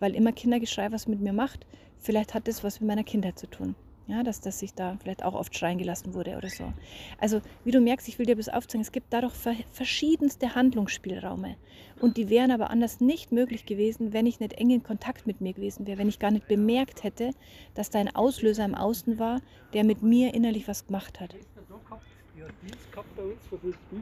weil 0.00 0.14
immer 0.14 0.32
Kindergeschrei 0.32 0.90
was 0.92 1.06
mit 1.06 1.20
mir 1.20 1.32
macht. 1.32 1.66
Vielleicht 1.98 2.34
hat 2.34 2.48
das 2.48 2.64
was 2.64 2.80
mit 2.80 2.88
meiner 2.88 3.04
Kindheit 3.04 3.38
zu 3.38 3.46
tun. 3.46 3.74
Ja, 4.08 4.24
dass, 4.24 4.40
dass 4.40 4.60
ich 4.62 4.74
da 4.74 4.98
vielleicht 5.00 5.22
auch 5.22 5.34
oft 5.34 5.56
schreien 5.56 5.78
gelassen 5.78 6.12
wurde 6.12 6.36
oder 6.36 6.50
so. 6.50 6.72
Also, 7.18 7.40
wie 7.64 7.70
du 7.70 7.80
merkst, 7.80 8.08
ich 8.08 8.18
will 8.18 8.26
dir 8.26 8.34
bloß 8.34 8.48
aufzeigen, 8.48 8.82
es 8.82 8.90
gibt 8.90 9.12
dadurch 9.12 9.32
verschiedenste 9.70 10.56
Handlungsspielräume. 10.56 11.54
Und 12.00 12.16
die 12.16 12.28
wären 12.28 12.50
aber 12.50 12.70
anders 12.70 13.00
nicht 13.00 13.30
möglich 13.30 13.64
gewesen, 13.64 14.12
wenn 14.12 14.26
ich 14.26 14.40
nicht 14.40 14.54
eng 14.54 14.70
in 14.70 14.82
Kontakt 14.82 15.28
mit 15.28 15.40
mir 15.40 15.52
gewesen 15.52 15.86
wäre, 15.86 15.98
wenn 15.98 16.08
ich 16.08 16.18
gar 16.18 16.32
nicht 16.32 16.48
bemerkt 16.48 17.04
hätte, 17.04 17.30
dass 17.74 17.90
da 17.90 18.00
ein 18.00 18.14
Auslöser 18.14 18.64
im 18.64 18.74
Außen 18.74 19.20
war, 19.20 19.40
der 19.72 19.84
mit 19.84 20.02
mir 20.02 20.34
innerlich 20.34 20.66
was 20.66 20.86
gemacht 20.86 21.20
hat. 21.20 21.36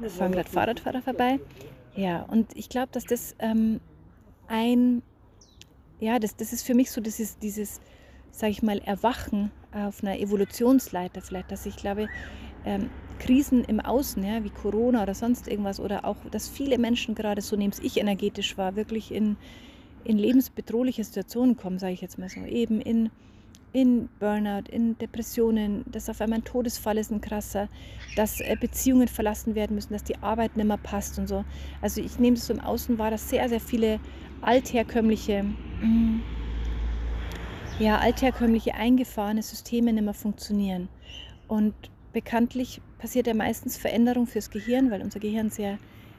Es 0.03 0.17
fahren 0.17 0.33
gerade 0.33 0.49
Fahrradfahrer 0.49 1.03
vorbei. 1.03 1.41
Ja, 1.97 2.23
und 2.23 2.57
ich 2.57 2.69
glaube, 2.69 2.89
dass 2.93 3.05
das 3.05 3.35
ähm, 3.39 3.81
ein 4.49 5.03
ja, 6.01 6.19
das, 6.19 6.35
das 6.35 6.53
ist 6.53 6.63
für 6.63 6.75
mich 6.75 6.91
so 6.91 7.01
dieses, 7.01 7.39
dieses 7.39 7.81
sage 8.31 8.53
ich 8.53 8.63
mal, 8.63 8.79
Erwachen 8.79 9.51
auf 9.73 10.03
einer 10.03 10.19
Evolutionsleiter 10.19 11.21
vielleicht, 11.21 11.53
dass 11.53 11.67
ich 11.67 11.77
glaube, 11.77 12.09
ähm, 12.65 12.91
Krisen 13.19 13.65
im 13.65 13.81
Außen, 13.81 14.25
ja, 14.25 14.43
wie 14.43 14.51
Corona 14.51 15.03
oder 15.03 15.15
sonst 15.15 15.47
irgendwas, 15.47 15.79
oder 15.79 16.05
auch, 16.05 16.17
dass 16.31 16.49
viele 16.49 16.79
Menschen 16.79 17.15
gerade, 17.15 17.43
so 17.43 17.55
nehme 17.55 17.75
ich 17.83 17.99
energetisch 17.99 18.57
war, 18.57 18.77
wirklich 18.77 19.13
in, 19.13 19.37
in 20.05 20.17
lebensbedrohliche 20.17 21.05
Situationen 21.05 21.57
kommen, 21.57 21.79
sage 21.79 21.93
ich 21.93 22.01
jetzt 22.01 22.19
mal 22.19 22.29
so, 22.29 22.41
eben 22.41 22.81
in, 22.81 23.11
in 23.73 24.09
Burnout, 24.19 24.69
in 24.71 24.99
Depressionen, 24.99 25.85
dass 25.91 26.09
auf 26.09 26.21
einmal 26.21 26.41
ein 26.41 26.45
Todesfall 26.45 26.99
ist 26.99 27.13
ein 27.13 27.21
krasser, 27.21 27.69
dass 28.17 28.41
äh, 28.41 28.57
Beziehungen 28.61 29.09
verlassen 29.09 29.55
werden 29.55 29.75
müssen, 29.75 29.93
dass 29.93 30.05
die 30.05 30.19
Arbeit 30.23 30.57
nicht 30.57 30.67
mehr 30.67 30.77
passt 30.77 31.19
und 31.19 31.29
so. 31.29 31.45
Also 31.81 32.01
ich 32.01 32.19
nehme 32.19 32.37
es 32.37 32.47
so 32.47 32.53
im 32.53 32.61
Außen 32.61 32.99
wahr, 32.99 33.11
dass 33.11 33.29
sehr, 33.29 33.49
sehr 33.49 33.61
viele 33.61 34.01
altherkömmliche, 34.41 35.45
mm, 35.45 36.21
ja, 37.79 37.99
altherkömmliche 37.99 38.75
eingefahrene 38.75 39.43
Systeme 39.43 39.93
nicht 39.93 40.05
mehr 40.05 40.15
funktionieren. 40.15 40.89
Und 41.47 41.75
bekanntlich 42.13 42.81
passiert 42.99 43.27
ja 43.27 43.35
meistens 43.35 43.77
Veränderung 43.77 44.27
fürs 44.27 44.51
Gehirn, 44.51 44.91
weil 44.91 45.03
unser 45.03 45.21
Gehirn 45.21 45.51
sehr, 45.51 45.79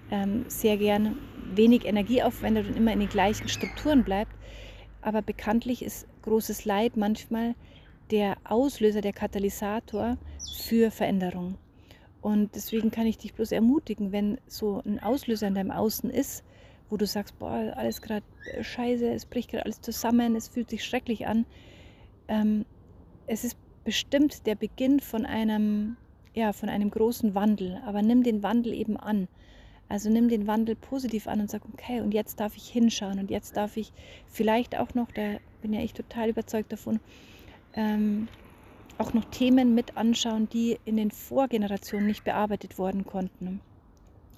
ähm, 0.10 0.46
sehr 0.48 0.78
gern 0.78 1.18
wenig 1.54 1.86
Energie 1.86 2.24
aufwendet 2.24 2.68
und 2.68 2.78
immer 2.78 2.94
in 2.94 3.00
den 3.00 3.10
gleichen 3.10 3.50
Strukturen 3.50 4.04
bleibt. 4.04 4.32
Aber 5.02 5.22
bekanntlich 5.22 5.84
ist 5.84 6.08
großes 6.22 6.66
Leid 6.66 6.98
manchmal 6.98 7.56
der 8.12 8.38
Auslöser, 8.44 9.02
der 9.02 9.14
Katalysator 9.14 10.18
für 10.62 10.92
Veränderung. 10.92 11.56
Und 12.22 12.56
deswegen 12.56 12.92
kann 12.92 13.08
ich 13.08 13.18
dich 13.18 13.34
bloß 13.34 13.52
ermutigen, 13.52 14.12
wenn 14.12 14.40
so 14.48 14.82
ein 14.86 15.02
Auslöser 15.02 15.48
in 15.48 15.56
deinem 15.56 15.72
Außen 15.72 16.10
ist, 16.10 16.44
wo 16.90 16.98
du 16.98 17.08
sagst, 17.08 17.40
boah, 17.40 17.74
alles 17.76 18.02
gerade 18.02 18.26
äh, 18.54 18.64
scheiße, 18.64 19.08
es 19.12 19.26
bricht 19.26 19.50
gerade 19.50 19.66
alles 19.66 19.82
zusammen, 19.82 20.36
es 20.36 20.50
fühlt 20.50 20.70
sich 20.70 20.84
schrecklich 20.84 21.26
an. 21.26 21.46
Ähm, 22.28 22.66
es 23.28 23.44
ist 23.44 23.58
bestimmt 23.84 24.46
der 24.46 24.56
Beginn 24.56 25.00
von 25.00 25.26
einem, 25.26 25.98
ja, 26.36 26.54
von 26.54 26.70
einem 26.70 26.92
großen 26.92 27.34
Wandel, 27.34 27.82
aber 27.86 28.02
nimm 28.02 28.24
den 28.24 28.44
Wandel 28.44 28.74
eben 28.74 28.98
an. 28.98 29.28
Also 29.90 30.10
nimm 30.10 30.30
den 30.30 30.48
Wandel 30.48 30.76
positiv 30.76 31.28
an 31.28 31.42
und 31.42 31.50
sag, 31.50 31.64
okay, 31.74 32.02
und 32.02 32.14
jetzt 32.14 32.40
darf 32.40 32.56
ich 32.56 32.70
hinschauen 32.70 33.20
und 33.20 33.32
jetzt 33.32 33.58
darf 33.58 33.78
ich 33.78 33.92
vielleicht 34.28 34.78
auch 34.78 34.94
noch, 34.94 35.12
da 35.12 35.38
bin 35.62 35.74
ja 35.74 35.82
ich 35.82 35.94
total 35.94 36.30
überzeugt 36.30 36.72
davon, 36.72 37.00
ähm, 37.74 38.28
auch 38.98 39.14
noch 39.14 39.26
Themen 39.26 39.74
mit 39.74 39.98
anschauen, 39.98 40.50
die 40.50 40.78
in 40.86 40.98
den 40.98 41.12
Vorgenerationen 41.12 42.08
nicht 42.08 42.24
bearbeitet 42.24 42.78
worden 42.78 43.06
konnten. 43.06 43.62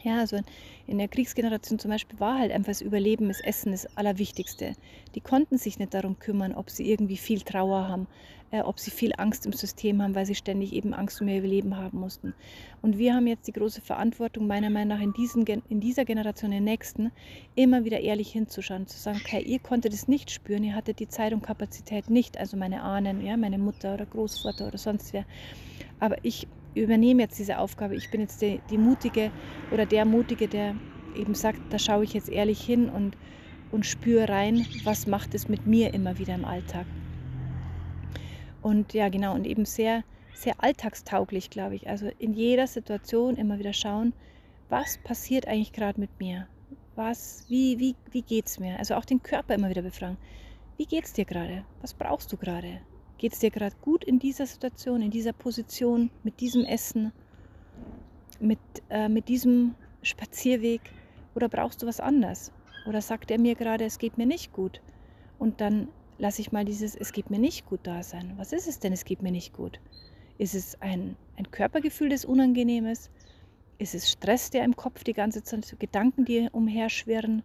Ja, 0.03 0.19
also 0.19 0.41
in 0.85 0.97
der 0.97 1.07
Kriegsgeneration 1.07 1.79
zum 1.79 1.89
Beispiel 1.89 2.19
war 2.19 2.37
halt 2.37 2.51
einfach 2.51 2.71
das 2.71 2.81
Überleben, 2.81 3.29
das 3.29 3.39
Essen 3.39 3.71
das 3.71 3.85
Allerwichtigste. 3.95 4.73
Die 5.15 5.21
konnten 5.21 5.57
sich 5.57 5.79
nicht 5.79 5.93
darum 5.93 6.19
kümmern, 6.19 6.53
ob 6.53 6.69
sie 6.69 6.91
irgendwie 6.91 7.15
viel 7.15 7.39
Trauer 7.39 7.87
haben, 7.87 8.07
äh, 8.51 8.59
ob 8.59 8.81
sie 8.81 8.91
viel 8.91 9.13
Angst 9.17 9.45
im 9.45 9.53
System 9.53 10.01
haben, 10.01 10.13
weil 10.13 10.25
sie 10.25 10.35
ständig 10.35 10.73
eben 10.73 10.93
Angst 10.93 11.21
um 11.21 11.29
ihr 11.29 11.37
Überleben 11.37 11.77
haben 11.77 12.01
mussten. 12.01 12.33
Und 12.81 12.97
wir 12.97 13.15
haben 13.15 13.27
jetzt 13.27 13.47
die 13.47 13.53
große 13.53 13.79
Verantwortung, 13.79 14.45
meiner 14.45 14.69
Meinung 14.69 14.97
nach, 14.97 15.01
in, 15.01 15.13
diesen, 15.13 15.45
in 15.45 15.79
dieser 15.79 16.03
Generation, 16.03 16.51
in 16.51 16.65
der 16.65 16.73
nächsten, 16.73 17.13
immer 17.55 17.85
wieder 17.85 18.01
ehrlich 18.01 18.29
hinzuschauen, 18.29 18.87
zu 18.87 18.99
sagen, 18.99 19.21
okay, 19.23 19.41
ihr 19.41 19.59
konntet 19.59 19.93
es 19.93 20.09
nicht 20.09 20.31
spüren, 20.31 20.65
ihr 20.65 20.75
hattet 20.75 20.99
die 20.99 21.07
Zeit 21.07 21.31
und 21.31 21.43
Kapazität 21.43 22.09
nicht, 22.09 22.37
also 22.37 22.57
meine 22.57 22.83
Ahnen, 22.83 23.25
ja, 23.25 23.37
meine 23.37 23.57
Mutter 23.57 23.93
oder 23.93 24.05
Großvater 24.05 24.67
oder 24.67 24.77
sonst 24.77 25.13
wer. 25.13 25.23
Aber 26.01 26.17
ich 26.23 26.45
übernehme 26.75 27.23
jetzt 27.23 27.39
diese 27.39 27.59
Aufgabe. 27.59 27.95
Ich 27.95 28.09
bin 28.11 28.21
jetzt 28.21 28.41
die, 28.41 28.61
die 28.69 28.77
Mutige 28.77 29.31
oder 29.71 29.85
der 29.85 30.05
Mutige, 30.05 30.47
der 30.47 30.75
eben 31.15 31.35
sagt, 31.35 31.59
da 31.69 31.79
schaue 31.79 32.03
ich 32.03 32.13
jetzt 32.13 32.29
ehrlich 32.29 32.61
hin 32.61 32.89
und, 32.89 33.17
und 33.71 33.85
spüre 33.85 34.29
rein, 34.29 34.65
was 34.83 35.07
macht 35.07 35.33
es 35.35 35.47
mit 35.47 35.67
mir 35.67 35.93
immer 35.93 36.17
wieder 36.17 36.35
im 36.35 36.45
Alltag. 36.45 36.85
Und 38.61 38.93
ja, 38.93 39.09
genau, 39.09 39.35
und 39.35 39.45
eben 39.45 39.65
sehr, 39.65 40.03
sehr 40.33 40.55
alltagstauglich, 40.63 41.49
glaube 41.49 41.75
ich. 41.75 41.87
Also 41.89 42.09
in 42.17 42.33
jeder 42.33 42.67
Situation 42.67 43.35
immer 43.35 43.59
wieder 43.59 43.73
schauen, 43.73 44.13
was 44.69 44.97
passiert 44.97 45.47
eigentlich 45.47 45.73
gerade 45.73 45.99
mit 45.99 46.19
mir? 46.19 46.47
Was, 46.95 47.45
wie, 47.49 47.79
wie, 47.79 47.95
wie 48.11 48.21
geht 48.21 48.47
es 48.47 48.59
mir? 48.59 48.77
Also 48.79 48.95
auch 48.95 49.05
den 49.05 49.21
Körper 49.21 49.55
immer 49.55 49.69
wieder 49.69 49.81
befragen. 49.81 50.17
Wie 50.77 50.85
geht 50.85 51.05
es 51.05 51.13
dir 51.13 51.25
gerade? 51.25 51.65
Was 51.81 51.93
brauchst 51.93 52.31
du 52.31 52.37
gerade? 52.37 52.79
Geht 53.23 53.31
es 53.31 53.39
dir 53.39 53.51
gerade 53.51 53.77
gut 53.79 54.03
in 54.03 54.19
dieser 54.19 54.45
Situation, 54.45 55.01
in 55.01 55.09
dieser 55.09 55.31
Position, 55.31 56.09
mit 56.25 56.41
diesem 56.41 56.65
Essen, 56.65 57.13
mit, 58.41 58.59
äh, 58.89 59.07
mit 59.07 59.29
diesem 59.29 59.75
Spazierweg? 60.01 60.81
Oder 61.33 61.47
brauchst 61.47 61.81
du 61.81 61.87
was 61.87 62.01
anderes? 62.01 62.51
Oder 62.85 62.99
sagt 62.99 63.31
er 63.31 63.39
mir 63.39 63.55
gerade, 63.55 63.85
es 63.85 63.97
geht 63.97 64.17
mir 64.17 64.25
nicht 64.25 64.51
gut? 64.51 64.81
Und 65.39 65.61
dann 65.61 65.87
lasse 66.17 66.41
ich 66.41 66.51
mal 66.51 66.65
dieses 66.65 66.97
Es 66.97 67.13
geht 67.13 67.29
mir 67.29 67.39
nicht 67.39 67.65
gut 67.65 67.79
da 67.83 68.03
sein. 68.03 68.33
Was 68.35 68.51
ist 68.51 68.67
es 68.67 68.79
denn, 68.79 68.91
es 68.91 69.05
geht 69.05 69.21
mir 69.21 69.31
nicht 69.31 69.53
gut? 69.53 69.79
Ist 70.37 70.53
es 70.53 70.81
ein, 70.81 71.15
ein 71.37 71.49
Körpergefühl, 71.49 72.09
das 72.09 72.25
unangenehm 72.25 72.87
ist? 72.87 73.09
Ist 73.77 73.95
es 73.95 74.11
Stress, 74.11 74.49
der 74.49 74.65
im 74.65 74.75
Kopf 74.75 75.05
die 75.05 75.13
ganze 75.13 75.43
Zeit, 75.43 75.77
Gedanken, 75.79 76.25
die 76.25 76.49
umherschwirren? 76.51 77.41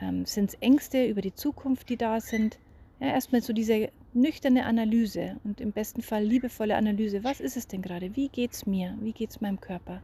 Ähm, 0.00 0.26
Sind 0.26 0.50
es 0.50 0.54
Ängste 0.56 1.06
über 1.06 1.20
die 1.20 1.32
Zukunft, 1.32 1.90
die 1.90 1.96
da 1.96 2.20
sind? 2.20 2.58
Ja, 2.98 3.06
erstmal 3.06 3.40
so 3.40 3.52
diese 3.52 3.90
nüchterne 4.16 4.64
Analyse 4.64 5.36
und 5.44 5.60
im 5.60 5.72
besten 5.72 6.02
Fall 6.02 6.24
liebevolle 6.24 6.76
Analyse. 6.76 7.22
Was 7.22 7.40
ist 7.40 7.56
es 7.56 7.68
denn 7.68 7.82
gerade? 7.82 8.16
Wie 8.16 8.28
geht 8.28 8.52
es 8.52 8.66
mir? 8.66 8.96
Wie 9.00 9.12
geht 9.12 9.30
es 9.30 9.40
meinem 9.40 9.60
Körper? 9.60 10.02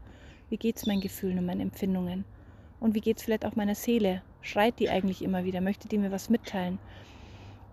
Wie 0.51 0.59
geht 0.59 0.77
es 0.77 0.87
meinen 0.87 1.01
Gefühlen 1.01 1.39
und 1.39 1.47
meinen 1.47 1.63
Empfindungen? 1.63 2.25
Und 2.79 2.95
wie 2.95 3.01
geht 3.01 3.17
es 3.17 3.23
vielleicht 3.23 3.47
auch 3.47 3.57
meiner 3.57 3.75
Seele? 3.75 4.23
Schreit 4.43 4.79
die 4.79 4.91
eigentlich 4.91 5.23
immer 5.23 5.45
wieder? 5.45 5.61
Möchte 5.61 5.89
die 5.89 5.99
mir 5.99 6.13
was 6.13 6.29
mitteilen? 6.29 6.79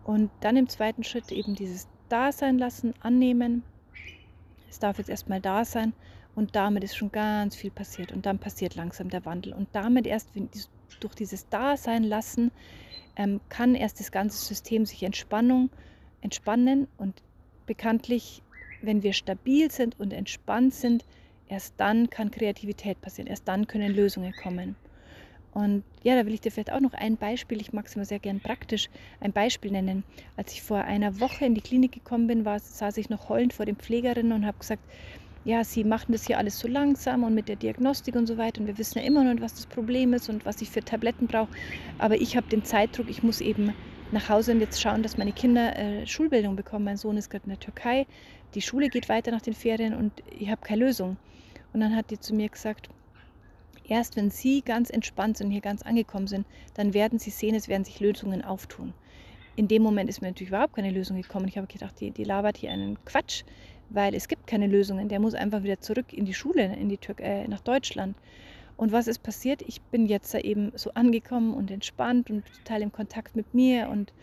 Und 0.05 0.31
dann 0.39 0.55
im 0.55 0.69
zweiten 0.69 1.03
Schritt 1.03 1.31
eben 1.31 1.55
dieses 1.55 1.87
Dasein 2.07 2.57
lassen, 2.57 2.93
annehmen. 3.01 3.63
Es 4.69 4.79
darf 4.79 4.97
jetzt 4.97 5.09
erstmal 5.09 5.41
da 5.41 5.65
sein 5.65 5.93
und 6.35 6.55
damit 6.55 6.83
ist 6.83 6.95
schon 6.95 7.11
ganz 7.11 7.55
viel 7.55 7.71
passiert. 7.71 8.13
Und 8.13 8.25
dann 8.25 8.39
passiert 8.39 8.75
langsam 8.75 9.09
der 9.09 9.25
Wandel. 9.25 9.53
Und 9.53 9.67
damit 9.73 10.07
erst 10.07 10.29
durch 11.01 11.15
dieses 11.15 11.49
Dasein 11.49 12.03
lassen 12.03 12.51
ähm, 13.17 13.41
kann 13.49 13.75
erst 13.75 13.99
das 13.99 14.11
ganze 14.11 14.37
System 14.37 14.85
sich 14.85 15.03
Entspannung 15.03 15.69
entspannen 16.21 16.87
und 16.97 17.21
bekanntlich, 17.65 18.41
wenn 18.81 19.03
wir 19.03 19.13
stabil 19.13 19.71
sind 19.71 19.99
und 19.99 20.13
entspannt 20.13 20.73
sind, 20.73 21.05
erst 21.47 21.73
dann 21.77 22.09
kann 22.09 22.31
Kreativität 22.31 23.01
passieren, 23.01 23.27
erst 23.27 23.47
dann 23.47 23.67
können 23.67 23.93
Lösungen 23.93 24.33
kommen. 24.41 24.75
Und 25.51 25.83
ja, 26.03 26.15
da 26.15 26.25
will 26.25 26.33
ich 26.33 26.41
dir 26.41 26.51
vielleicht 26.51 26.71
auch 26.71 26.79
noch 26.79 26.93
ein 26.93 27.17
Beispiel, 27.17 27.59
ich 27.59 27.73
mag 27.73 27.87
es 27.87 27.95
immer 27.95 28.05
sehr 28.05 28.19
gern 28.19 28.39
praktisch, 28.39 28.89
ein 29.19 29.33
Beispiel 29.33 29.71
nennen. 29.71 30.03
Als 30.37 30.53
ich 30.53 30.61
vor 30.61 30.77
einer 30.77 31.19
Woche 31.19 31.45
in 31.45 31.55
die 31.55 31.61
Klinik 31.61 31.91
gekommen 31.91 32.27
bin, 32.27 32.45
war, 32.45 32.59
saß 32.59 32.97
ich 32.97 33.09
noch 33.09 33.29
heulend 33.29 33.53
vor 33.53 33.65
den 33.65 33.75
Pflegerinnen 33.75 34.31
und 34.31 34.45
habe 34.45 34.59
gesagt, 34.59 34.83
ja, 35.45 35.63
sie 35.63 35.83
machen 35.83 36.11
das 36.11 36.27
hier 36.27 36.37
alles 36.37 36.59
so 36.59 36.67
langsam 36.67 37.23
und 37.23 37.33
mit 37.33 37.47
der 37.47 37.55
Diagnostik 37.55 38.15
und 38.15 38.27
so 38.27 38.37
weiter 38.37 38.61
und 38.61 38.67
wir 38.67 38.77
wissen 38.77 38.99
ja 38.99 39.05
immer 39.05 39.23
noch 39.23 39.41
was 39.41 39.55
das 39.55 39.65
Problem 39.65 40.13
ist 40.13 40.29
und 40.29 40.45
was 40.45 40.61
ich 40.61 40.69
für 40.69 40.83
Tabletten 40.83 41.27
brauche. 41.27 41.49
Aber 41.97 42.15
ich 42.15 42.35
habe 42.35 42.47
den 42.49 42.63
Zeitdruck, 42.63 43.09
ich 43.09 43.23
muss 43.23 43.41
eben 43.41 43.73
nach 44.11 44.29
Hause 44.29 44.53
und 44.53 44.59
jetzt 44.59 44.81
schauen, 44.81 45.03
dass 45.03 45.17
meine 45.17 45.31
Kinder 45.31 45.77
äh, 45.77 46.07
Schulbildung 46.07 46.55
bekommen. 46.55 46.85
Mein 46.85 46.97
Sohn 46.97 47.17
ist 47.17 47.29
gerade 47.29 47.43
in 47.45 47.51
der 47.51 47.59
Türkei, 47.59 48.07
die 48.55 48.61
Schule 48.61 48.89
geht 48.89 49.09
weiter 49.09 49.31
nach 49.31 49.41
den 49.41 49.53
Ferien 49.53 49.93
und 49.93 50.11
ich 50.37 50.49
habe 50.49 50.61
keine 50.61 50.85
Lösung. 50.85 51.17
Und 51.73 51.81
dann 51.81 51.95
hat 51.95 52.09
die 52.09 52.19
zu 52.19 52.33
mir 52.33 52.49
gesagt, 52.49 52.89
erst 53.87 54.15
wenn 54.15 54.31
Sie 54.31 54.61
ganz 54.61 54.89
entspannt 54.89 55.37
sind 55.37 55.47
und 55.47 55.51
hier 55.51 55.61
ganz 55.61 55.83
angekommen 55.83 56.27
sind, 56.27 56.47
dann 56.73 56.93
werden 56.93 57.19
Sie 57.19 57.29
sehen, 57.29 57.53
es 57.53 57.67
werden 57.67 57.85
sich 57.85 57.99
Lösungen 57.99 58.43
auftun. 58.43 58.93
In 59.55 59.67
dem 59.67 59.83
Moment 59.83 60.09
ist 60.09 60.21
mir 60.21 60.29
natürlich 60.29 60.49
überhaupt 60.49 60.75
keine 60.75 60.91
Lösung 60.91 61.21
gekommen. 61.21 61.47
Ich 61.47 61.57
habe 61.57 61.67
gedacht, 61.67 61.99
die, 61.99 62.11
die 62.11 62.23
labert 62.23 62.57
hier 62.57 62.71
einen 62.71 62.97
Quatsch, 63.05 63.43
weil 63.89 64.15
es 64.15 64.27
gibt 64.27 64.47
keine 64.47 64.67
Lösungen. 64.67 65.09
Der 65.09 65.19
muss 65.19 65.35
einfach 65.35 65.63
wieder 65.63 65.79
zurück 65.81 66.13
in 66.13 66.25
die 66.25 66.33
Schule, 66.33 66.75
in 66.75 66.89
die 66.89 66.97
Tür 66.97 67.19
äh, 67.19 67.47
nach 67.47 67.59
Deutschland. 67.59 68.15
Und 68.79 68.93
was 68.93 69.07
ist 69.07 69.23
passiert? 69.23 69.61
Ich 69.63 69.81
bin 69.81 70.05
jetzt 70.05 70.33
da 70.33 70.37
eben 70.37 70.71
so 70.73 70.91
angekommen 70.93 71.53
und 71.53 71.69
entspannt 71.69 72.31
und 72.31 72.45
total 72.45 72.81
im 72.81 72.93
Kontakt 72.93 73.35
mit 73.35 73.53
mir 73.53 73.89
und 73.89 74.13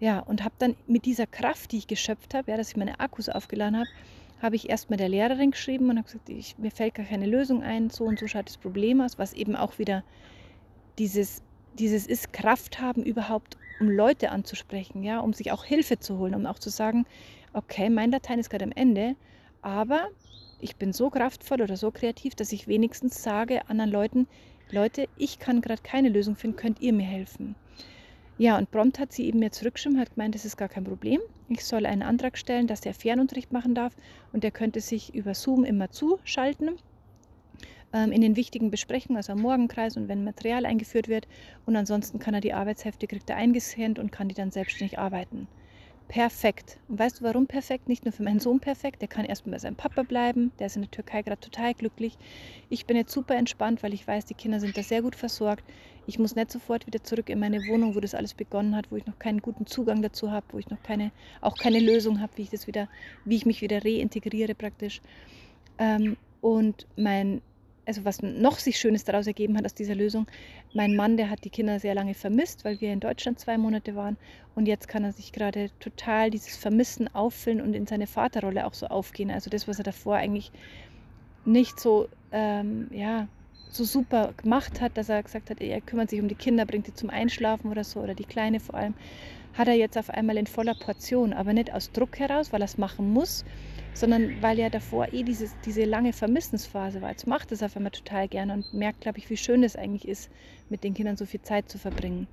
ja, 0.00 0.18
und 0.18 0.42
habe 0.42 0.56
dann 0.58 0.74
mit 0.88 1.04
dieser 1.04 1.28
Kraft, 1.28 1.70
die 1.70 1.78
ich 1.78 1.86
geschöpft 1.86 2.34
habe, 2.34 2.50
ja, 2.50 2.56
dass 2.56 2.70
ich 2.70 2.76
meine 2.76 2.98
Akkus 2.98 3.28
aufgeladen 3.28 3.76
habe, 3.76 3.88
habe 4.42 4.56
ich 4.56 4.68
erstmal 4.68 4.96
der 4.96 5.08
Lehrerin 5.08 5.52
geschrieben 5.52 5.90
und 5.90 5.98
habe 5.98 6.06
gesagt, 6.06 6.28
ich, 6.28 6.58
mir 6.58 6.72
fällt 6.72 6.96
gar 6.96 7.06
keine 7.06 7.26
Lösung 7.26 7.62
ein, 7.62 7.88
so 7.88 8.02
und 8.02 8.18
so 8.18 8.26
schaut 8.26 8.48
das 8.48 8.56
Problem 8.56 9.00
aus, 9.00 9.16
was 9.16 9.32
eben 9.32 9.54
auch 9.54 9.78
wieder 9.78 10.02
dieses, 10.98 11.44
dieses 11.78 12.08
ist, 12.08 12.32
Kraft 12.32 12.80
haben 12.80 13.04
überhaupt, 13.04 13.56
um 13.78 13.88
Leute 13.88 14.32
anzusprechen, 14.32 15.04
ja, 15.04 15.20
um 15.20 15.32
sich 15.32 15.52
auch 15.52 15.64
Hilfe 15.64 16.00
zu 16.00 16.18
holen, 16.18 16.34
um 16.34 16.46
auch 16.46 16.58
zu 16.58 16.68
sagen, 16.68 17.06
okay, 17.52 17.90
mein 17.90 18.10
Latein 18.10 18.40
ist 18.40 18.50
gerade 18.50 18.64
am 18.64 18.72
Ende, 18.72 19.14
aber 19.62 20.08
ich 20.64 20.76
bin 20.76 20.94
so 20.94 21.10
kraftvoll 21.10 21.60
oder 21.60 21.76
so 21.76 21.90
kreativ, 21.90 22.34
dass 22.34 22.50
ich 22.50 22.66
wenigstens 22.66 23.22
sage 23.22 23.68
anderen 23.68 23.90
Leuten, 23.90 24.26
Leute, 24.70 25.08
ich 25.18 25.38
kann 25.38 25.60
gerade 25.60 25.82
keine 25.82 26.08
Lösung 26.08 26.36
finden, 26.36 26.56
könnt 26.56 26.80
ihr 26.80 26.94
mir 26.94 27.04
helfen? 27.04 27.54
Ja, 28.38 28.56
und 28.56 28.70
prompt 28.70 28.98
hat 28.98 29.12
sie 29.12 29.26
eben 29.26 29.40
mir 29.40 29.52
zurückgeschrieben, 29.52 30.00
hat 30.00 30.14
gemeint, 30.14 30.34
das 30.34 30.46
ist 30.46 30.56
gar 30.56 30.70
kein 30.70 30.84
Problem. 30.84 31.20
Ich 31.50 31.66
soll 31.66 31.84
einen 31.84 32.02
Antrag 32.02 32.38
stellen, 32.38 32.66
dass 32.66 32.80
der 32.80 32.94
Fernunterricht 32.94 33.52
machen 33.52 33.74
darf 33.74 33.94
und 34.32 34.42
der 34.42 34.52
könnte 34.52 34.80
sich 34.80 35.14
über 35.14 35.34
Zoom 35.34 35.64
immer 35.64 35.90
zuschalten 35.90 36.70
ähm, 37.92 38.10
in 38.10 38.22
den 38.22 38.34
wichtigen 38.34 38.70
Besprechungen, 38.70 39.18
also 39.18 39.34
am 39.34 39.42
Morgenkreis 39.42 39.98
und 39.98 40.08
wenn 40.08 40.24
Material 40.24 40.64
eingeführt 40.64 41.08
wird. 41.08 41.28
Und 41.66 41.76
ansonsten 41.76 42.18
kann 42.18 42.32
er 42.32 42.40
die 42.40 42.54
Arbeitshefte, 42.54 43.06
kriegt 43.06 43.28
er 43.28 43.36
eingescannt 43.36 43.98
und 43.98 44.12
kann 44.12 44.28
die 44.28 44.34
dann 44.34 44.50
selbstständig 44.50 44.98
arbeiten 44.98 45.46
perfekt. 46.08 46.78
Und 46.88 46.98
weißt 46.98 47.20
du, 47.20 47.24
warum 47.24 47.46
perfekt? 47.46 47.88
Nicht 47.88 48.04
nur 48.04 48.12
für 48.12 48.22
meinen 48.22 48.40
Sohn 48.40 48.60
perfekt, 48.60 49.00
der 49.00 49.08
kann 49.08 49.24
erstmal 49.24 49.52
bei 49.52 49.58
seinem 49.58 49.76
Papa 49.76 50.02
bleiben, 50.02 50.52
der 50.58 50.66
ist 50.66 50.76
in 50.76 50.82
der 50.82 50.90
Türkei 50.90 51.22
gerade 51.22 51.40
total 51.40 51.74
glücklich. 51.74 52.16
Ich 52.68 52.86
bin 52.86 52.96
jetzt 52.96 53.12
super 53.12 53.36
entspannt, 53.36 53.82
weil 53.82 53.94
ich 53.94 54.06
weiß, 54.06 54.26
die 54.26 54.34
Kinder 54.34 54.60
sind 54.60 54.76
da 54.76 54.82
sehr 54.82 55.02
gut 55.02 55.16
versorgt. 55.16 55.64
Ich 56.06 56.18
muss 56.18 56.36
nicht 56.36 56.50
sofort 56.50 56.86
wieder 56.86 57.02
zurück 57.02 57.30
in 57.30 57.38
meine 57.38 57.58
Wohnung, 57.68 57.94
wo 57.94 58.00
das 58.00 58.14
alles 58.14 58.34
begonnen 58.34 58.76
hat, 58.76 58.90
wo 58.90 58.96
ich 58.96 59.06
noch 59.06 59.18
keinen 59.18 59.40
guten 59.40 59.66
Zugang 59.66 60.02
dazu 60.02 60.30
habe, 60.30 60.46
wo 60.52 60.58
ich 60.58 60.68
noch 60.68 60.82
keine, 60.82 61.10
auch 61.40 61.56
keine 61.56 61.80
Lösung 61.80 62.20
habe, 62.20 62.32
wie 62.36 62.42
ich 62.42 62.50
das 62.50 62.66
wieder, 62.66 62.88
wie 63.24 63.36
ich 63.36 63.46
mich 63.46 63.62
wieder 63.62 63.84
reintegriere 63.84 64.54
praktisch. 64.54 65.00
Ähm, 65.78 66.16
und 66.40 66.86
mein 66.96 67.40
also 67.86 68.04
was 68.04 68.22
noch 68.22 68.58
sich 68.58 68.78
Schönes 68.78 69.04
daraus 69.04 69.26
ergeben 69.26 69.56
hat 69.56 69.64
aus 69.64 69.74
dieser 69.74 69.94
Lösung, 69.94 70.26
mein 70.72 70.96
Mann, 70.96 71.16
der 71.16 71.30
hat 71.30 71.44
die 71.44 71.50
Kinder 71.50 71.78
sehr 71.78 71.94
lange 71.94 72.14
vermisst, 72.14 72.64
weil 72.64 72.80
wir 72.80 72.92
in 72.92 73.00
Deutschland 73.00 73.38
zwei 73.38 73.58
Monate 73.58 73.94
waren 73.94 74.16
und 74.54 74.66
jetzt 74.66 74.88
kann 74.88 75.04
er 75.04 75.12
sich 75.12 75.32
gerade 75.32 75.70
total 75.80 76.30
dieses 76.30 76.56
Vermissen 76.56 77.12
auffüllen 77.14 77.60
und 77.60 77.74
in 77.74 77.86
seine 77.86 78.06
Vaterrolle 78.06 78.66
auch 78.66 78.74
so 78.74 78.86
aufgehen. 78.86 79.30
Also 79.30 79.50
das, 79.50 79.68
was 79.68 79.78
er 79.78 79.84
davor 79.84 80.16
eigentlich 80.16 80.52
nicht 81.44 81.78
so, 81.78 82.08
ähm, 82.32 82.88
ja, 82.90 83.28
so 83.68 83.84
super 83.84 84.32
gemacht 84.36 84.80
hat, 84.80 84.96
dass 84.96 85.08
er 85.08 85.22
gesagt 85.22 85.50
hat, 85.50 85.60
er 85.60 85.80
kümmert 85.80 86.10
sich 86.10 86.20
um 86.20 86.28
die 86.28 86.36
Kinder, 86.36 86.64
bringt 86.64 86.86
die 86.86 86.94
zum 86.94 87.10
Einschlafen 87.10 87.70
oder 87.70 87.82
so, 87.82 88.00
oder 88.00 88.14
die 88.14 88.24
Kleine 88.24 88.60
vor 88.60 88.76
allem, 88.76 88.94
hat 89.54 89.68
er 89.68 89.74
jetzt 89.74 89.96
auf 89.96 90.10
einmal 90.10 90.36
in 90.36 90.46
voller 90.46 90.74
Portion, 90.74 91.32
aber 91.32 91.52
nicht 91.52 91.72
aus 91.72 91.92
Druck 91.92 92.18
heraus, 92.18 92.52
weil 92.52 92.60
er 92.60 92.66
es 92.66 92.76
machen 92.76 93.12
muss, 93.12 93.44
sondern 93.94 94.42
weil 94.42 94.58
ja 94.58 94.68
davor 94.68 95.12
eh 95.12 95.22
dieses, 95.22 95.54
diese 95.64 95.84
lange 95.84 96.12
Vermissensphase 96.12 97.00
war. 97.00 97.10
Jetzt 97.10 97.28
macht 97.28 97.52
es 97.52 97.62
auf 97.62 97.76
einmal 97.76 97.92
total 97.92 98.26
gerne 98.28 98.52
und 98.52 98.74
merkt, 98.74 99.00
glaube 99.00 99.18
ich, 99.18 99.30
wie 99.30 99.36
schön 99.36 99.62
es 99.62 99.76
eigentlich 99.76 100.08
ist, 100.08 100.30
mit 100.68 100.82
den 100.82 100.94
Kindern 100.94 101.16
so 101.16 101.24
viel 101.24 101.40
Zeit 101.42 101.68
zu 101.68 101.78
verbringen. 101.78 102.26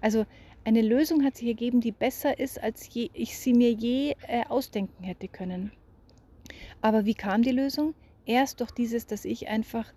Also 0.00 0.26
eine 0.64 0.82
Lösung 0.82 1.24
hat 1.24 1.36
sich 1.36 1.46
ergeben, 1.46 1.80
die 1.80 1.92
besser 1.92 2.38
ist, 2.38 2.60
als 2.60 2.92
je, 2.92 3.10
ich 3.12 3.38
sie 3.38 3.54
mir 3.54 3.70
je 3.70 4.14
äh, 4.26 4.44
ausdenken 4.48 5.04
hätte 5.04 5.28
können. 5.28 5.70
Aber 6.80 7.04
wie 7.04 7.14
kam 7.14 7.42
die 7.42 7.52
Lösung? 7.52 7.94
Erst 8.26 8.60
durch 8.60 8.72
dieses, 8.72 9.06
dass 9.06 9.24
ich 9.24 9.48
einfach 9.48 9.92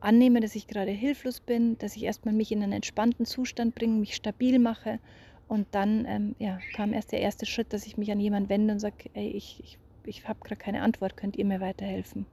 annehme, 0.00 0.40
dass 0.40 0.54
ich 0.54 0.68
gerade 0.68 0.92
hilflos 0.92 1.40
bin, 1.40 1.76
dass 1.78 1.96
ich 1.96 2.04
erstmal 2.04 2.34
mich 2.34 2.52
in 2.52 2.62
einen 2.62 2.72
entspannten 2.72 3.26
Zustand 3.26 3.74
bringe, 3.74 3.98
mich 3.98 4.14
stabil 4.14 4.58
mache 4.58 5.00
und 5.48 5.66
dann 5.72 6.04
ähm, 6.06 6.34
ja, 6.38 6.58
kam 6.74 6.92
erst 6.92 7.12
der 7.12 7.20
erste 7.20 7.46
Schritt, 7.46 7.72
dass 7.72 7.86
ich 7.86 7.96
mich 7.96 8.12
an 8.12 8.20
jemanden 8.20 8.48
wende 8.48 8.74
und 8.74 8.80
sage, 8.80 9.10
ey, 9.14 9.28
ich, 9.30 9.60
ich, 9.64 9.78
ich 10.04 10.28
habe 10.28 10.40
gerade 10.40 10.60
keine 10.60 10.82
Antwort, 10.82 11.16
könnt 11.16 11.36
ihr 11.36 11.44
mir 11.44 11.60
weiterhelfen? 11.60 12.26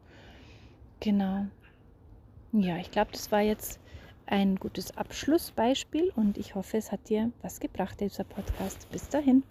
Genau. 0.99 1.45
Ja, 2.51 2.77
ich 2.77 2.91
glaube, 2.91 3.11
das 3.11 3.31
war 3.31 3.41
jetzt 3.41 3.79
ein 4.27 4.55
gutes 4.55 4.95
Abschlussbeispiel 4.97 6.11
und 6.15 6.37
ich 6.37 6.55
hoffe, 6.55 6.77
es 6.77 6.91
hat 6.91 7.09
dir 7.09 7.31
was 7.41 7.59
gebracht, 7.59 7.99
dieser 7.99 8.23
Podcast. 8.23 8.89
Bis 8.91 9.07
dahin. 9.09 9.43